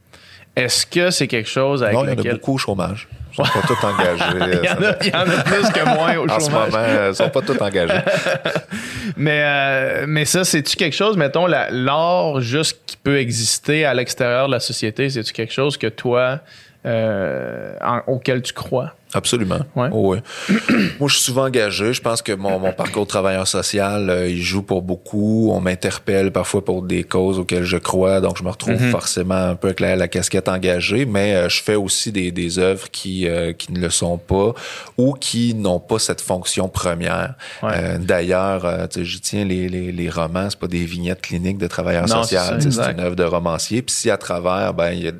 [0.55, 3.07] Est-ce que c'est quelque chose avec non, il y en a beaucoup au chômage.
[3.33, 4.59] Ils sont pas tous engagés.
[4.63, 6.67] il, y en a, il y en a plus que moins au en ce moment,
[6.75, 7.93] euh, ils sont pas tous engagés.
[9.17, 13.93] Mais, euh, mais ça, c'est-tu quelque chose, mettons, la- l'art juste qui peut exister à
[13.93, 16.39] l'extérieur de la société, c'est-tu quelque chose que toi,
[16.85, 18.93] euh, en- auquel tu crois?
[19.15, 19.59] Absolument.
[19.75, 19.89] Ouais.
[19.91, 20.23] Oh, ouais.
[20.99, 21.93] Moi, je suis souvent engagé.
[21.93, 25.51] Je pense que mon, mon parcours de travailleur social, euh, il joue pour beaucoup.
[25.53, 28.21] On m'interpelle parfois pour des causes auxquelles je crois.
[28.21, 28.89] Donc, je me retrouve Mhm.
[28.89, 31.05] forcément un peu avec la, la casquette engagée.
[31.05, 34.53] Mais euh, je fais aussi des, des œuvres qui, euh, qui ne le sont pas
[34.97, 37.35] ou qui n'ont pas cette fonction première.
[37.61, 37.99] Ouais.
[37.99, 40.47] D'ailleurs, j'y tiens les, les, les romans.
[40.49, 42.59] C'est pas des vignettes cliniques de travailleurs social.
[42.59, 43.83] c'est une œuvre de romancier.
[43.83, 45.11] Puis si à travers, ben, il y a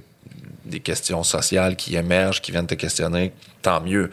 [0.65, 4.11] des questions sociales qui émergent, qui viennent te questionner, tant mieux.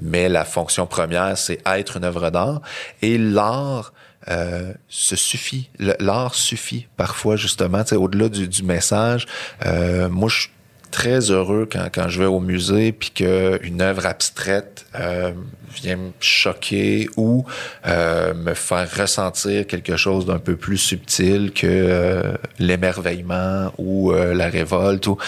[0.00, 2.60] Mais la fonction première, c'est être une œuvre d'art.
[3.02, 3.92] Et l'art
[4.28, 5.70] euh, se suffit.
[5.78, 9.26] L'art suffit parfois, justement, au-delà du, message.
[9.64, 10.48] Euh, moi, je
[10.90, 15.32] très heureux quand, quand je vais au musée puis qu'une œuvre abstraite euh,
[15.74, 17.44] vient me choquer ou
[17.86, 24.48] euh, me faire ressentir quelque chose d'un peu plus subtil que euh, l'émerveillement ou la
[24.48, 25.06] révolte.
[25.06, 25.18] Ou,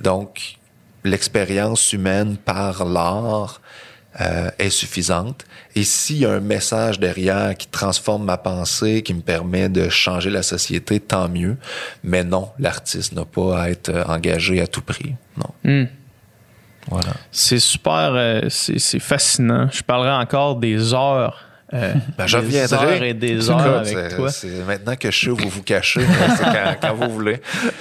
[0.00, 0.58] donc,
[1.04, 3.60] l'expérience humaine par l'art
[4.20, 5.44] euh, est suffisante.
[5.74, 9.88] Et s'il y a un message derrière qui transforme ma pensée, qui me permet de
[9.88, 11.56] changer la société, tant mieux.
[12.04, 15.14] Mais non, l'artiste n'a pas à être euh, engagé à tout prix.
[15.36, 15.50] Non.
[15.64, 15.86] Hmm.
[16.88, 17.14] Voilà.
[17.30, 19.68] C'est super, euh, c'est c'est fascinant.
[19.72, 22.86] Je parlerai encore des heures euh, Ben, je des reviendrai.
[22.96, 24.30] heures et des heures avec toi.
[24.30, 26.00] C'est maintenant que je sais où vous vous cachez,
[26.36, 27.40] c'est quand, quand vous voulez.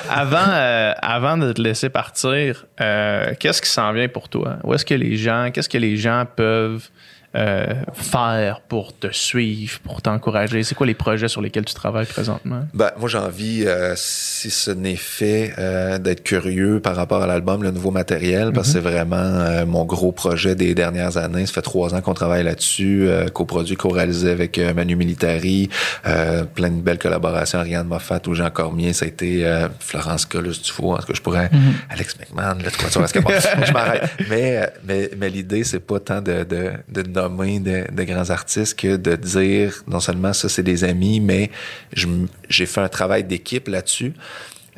[0.10, 4.58] Avant, euh, avant de te laisser partir, euh, qu'est-ce qui s'en vient pour toi?
[4.64, 6.88] Où est-ce que les gens, qu'est-ce que les gens peuvent
[7.36, 10.64] euh, faire pour te suivre, pour t'encourager?
[10.64, 12.66] C'est quoi les projets sur lesquels tu travailles présentement?
[12.74, 17.28] Ben, moi, j'ai envie, euh, si ce n'est fait, euh, d'être curieux par rapport à
[17.28, 21.46] l'album, le nouveau matériel, parce que c'est vraiment mon gros projet des dernières années.
[21.46, 25.70] Ça fait trois ans qu'on travaille là-dessus, coproduit, co-réalisé avec Manu Militari,
[26.04, 29.46] plein de belles collaborations, Ariane Moffat ou Jean Cormier, ça a été
[29.80, 31.50] Florence Colus Dufault, en tout cas, je pourrais,
[31.90, 34.10] Alex McMahon, le quoi, tu vois, bon, je m'arrête.
[34.30, 38.80] Mais, mais, mais l'idée, c'est pas tant de, de, de nommer de, de grands artistes
[38.80, 41.52] que de dire, non seulement ça, c'est des amis, mais
[41.94, 44.14] j'ai fait un travail d'équipe là-dessus.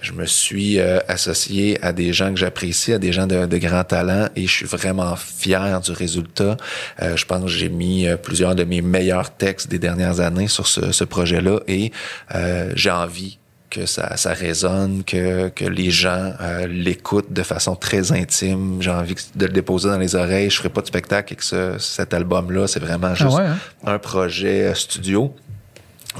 [0.01, 3.57] Je me suis euh, associé à des gens que j'apprécie, à des gens de, de
[3.57, 6.57] grand talent et je suis vraiment fier du résultat.
[7.01, 10.49] Euh, je pense que j'ai mis euh, plusieurs de mes meilleurs textes des dernières années
[10.49, 11.91] sur ce, ce projet-là et
[12.35, 13.37] euh, j'ai envie
[13.73, 18.77] que ça, ça résonne, que, que les gens euh, l'écoutent de façon très intime.
[18.81, 20.49] J'ai envie de le déposer dans les oreilles.
[20.51, 22.67] Je ferai pas de spectacle avec ce, cet album-là.
[22.67, 23.57] C'est vraiment juste ouais, hein?
[23.85, 25.33] un projet studio.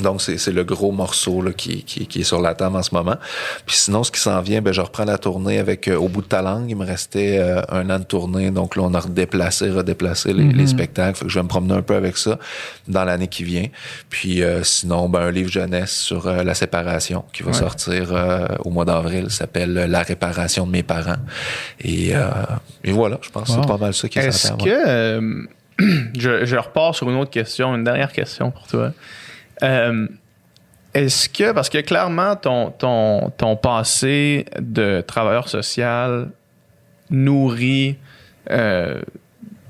[0.01, 2.95] Donc, c'est le gros morceau là, qui, qui, qui est sur la table en ce
[2.95, 3.15] moment.
[3.67, 6.21] Puis sinon, ce qui s'en vient, ben, je reprends la tournée avec euh, Au bout
[6.23, 6.65] de ta langue.
[6.69, 8.49] Il me restait euh, un an de tournée.
[8.49, 11.17] Donc là, on a redéplacé, redéplacé les, les spectacles.
[11.19, 12.39] Fait que je vais me promener un peu avec ça
[12.87, 13.67] dans l'année qui vient.
[14.09, 17.57] Puis euh, sinon, ben, un livre jeunesse sur euh, la séparation qui va Ouais.
[17.59, 19.29] sortir euh, au mois d'avril.
[19.29, 21.17] s'appelle La réparation de mes parents.
[21.81, 22.29] Et, euh,
[22.83, 24.65] et voilà, je pense que c'est pas mal ça qui Est-ce s'entend.
[24.65, 24.87] que.
[24.87, 25.43] euh,
[26.17, 28.91] je, je repars sur une autre question, une dernière question pour toi.
[29.61, 30.07] Euh,
[30.93, 36.29] Est-ce que, parce que clairement, ton, ton, ton passé de travailleur social
[37.09, 37.97] nourrit
[38.49, 39.01] euh,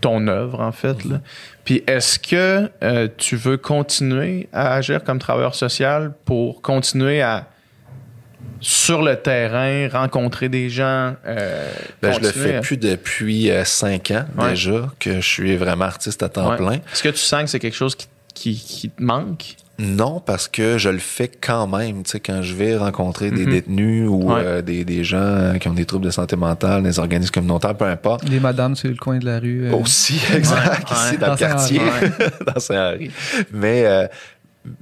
[0.01, 1.03] ton œuvre, en fait.
[1.05, 1.21] là.
[1.63, 7.47] Puis est-ce que euh, tu veux continuer à agir comme travailleur social pour continuer à,
[8.59, 11.15] sur le terrain, rencontrer des gens?
[11.25, 14.49] euh, Ben, je le fais à- plus depuis cinq ans Ouais.
[14.49, 16.57] déjà que je suis vraiment artiste à temps Ouais.
[16.57, 16.73] plein.
[16.91, 19.55] Est-ce que tu sens que c'est quelque chose qui, qui, qui te manque?
[19.79, 22.03] Non, parce que je le fais quand même.
[22.03, 23.51] Tu sais, quand je vais rencontrer des Mhm.
[23.51, 24.41] détenus ou Ouais.
[24.43, 27.75] euh, des, des gens euh, qui ont des troubles de santé mentale, des organismes communautaires,
[27.75, 28.29] peu importe.
[28.29, 29.65] Les madames sur le coin de la rue.
[29.65, 31.17] euh, Aussi, exact, Ouais, ici ouais.
[31.17, 31.81] dans, le quartier,
[32.53, 33.09] dans Saint-Henri.
[33.51, 34.07] Mais euh,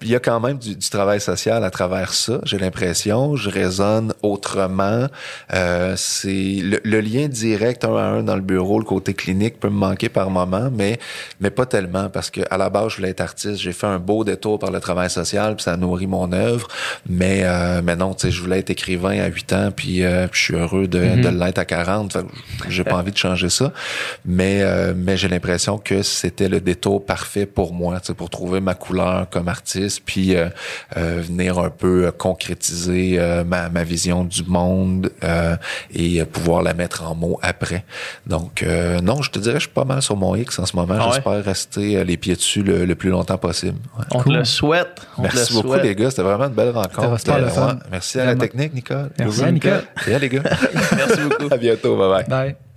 [0.01, 2.39] il y a quand même du, du travail social à travers ça.
[2.43, 5.07] J'ai l'impression, je raisonne autrement.
[5.53, 9.59] Euh, c'est le, le lien direct un à un dans le bureau, le côté clinique
[9.59, 10.99] peut me manquer par moment, mais
[11.39, 13.57] mais pas tellement parce que à la base je voulais être artiste.
[13.57, 16.67] J'ai fait un beau détour par le travail social, puis ça nourrit mon œuvre.
[17.09, 20.27] Mais euh, mais non, tu sais, je voulais être écrivain à 8 ans, puis euh,
[20.27, 22.13] puis je suis heureux de, de l'être à 40.
[22.13, 22.25] Fait que
[22.69, 23.71] J'ai pas envie de changer ça,
[24.25, 28.29] mais euh, mais j'ai l'impression que c'était le détour parfait pour moi, tu sais, pour
[28.29, 29.70] trouver ma couleur comme artiste,
[30.05, 30.49] puis euh,
[30.97, 35.55] euh, venir un peu euh, concrétiser euh, ma, ma vision du monde euh,
[35.93, 37.83] et pouvoir la mettre en mots après.
[38.27, 40.75] Donc euh, non, je te dirais, je suis pas mal sur mon X en ce
[40.75, 40.95] moment.
[40.99, 41.11] Ah ouais?
[41.15, 43.77] J'espère rester les pieds dessus le, le plus longtemps possible.
[43.97, 44.05] Ouais.
[44.11, 44.33] On Cool.
[44.33, 45.01] te le souhaite.
[45.17, 45.83] On te Merci le beaucoup souhaite.
[45.83, 47.17] les gars, c'était vraiment une belle rencontre.
[47.19, 47.31] C'était.
[47.91, 49.09] Merci à la technique, Nicole.
[49.17, 49.53] Merci, Nicole.
[49.53, 49.83] Nicole.
[50.07, 50.43] Bien les gars.
[50.95, 51.53] Merci beaucoup.
[51.53, 52.25] à bientôt, bye bye.
[52.27, 52.70] Bye.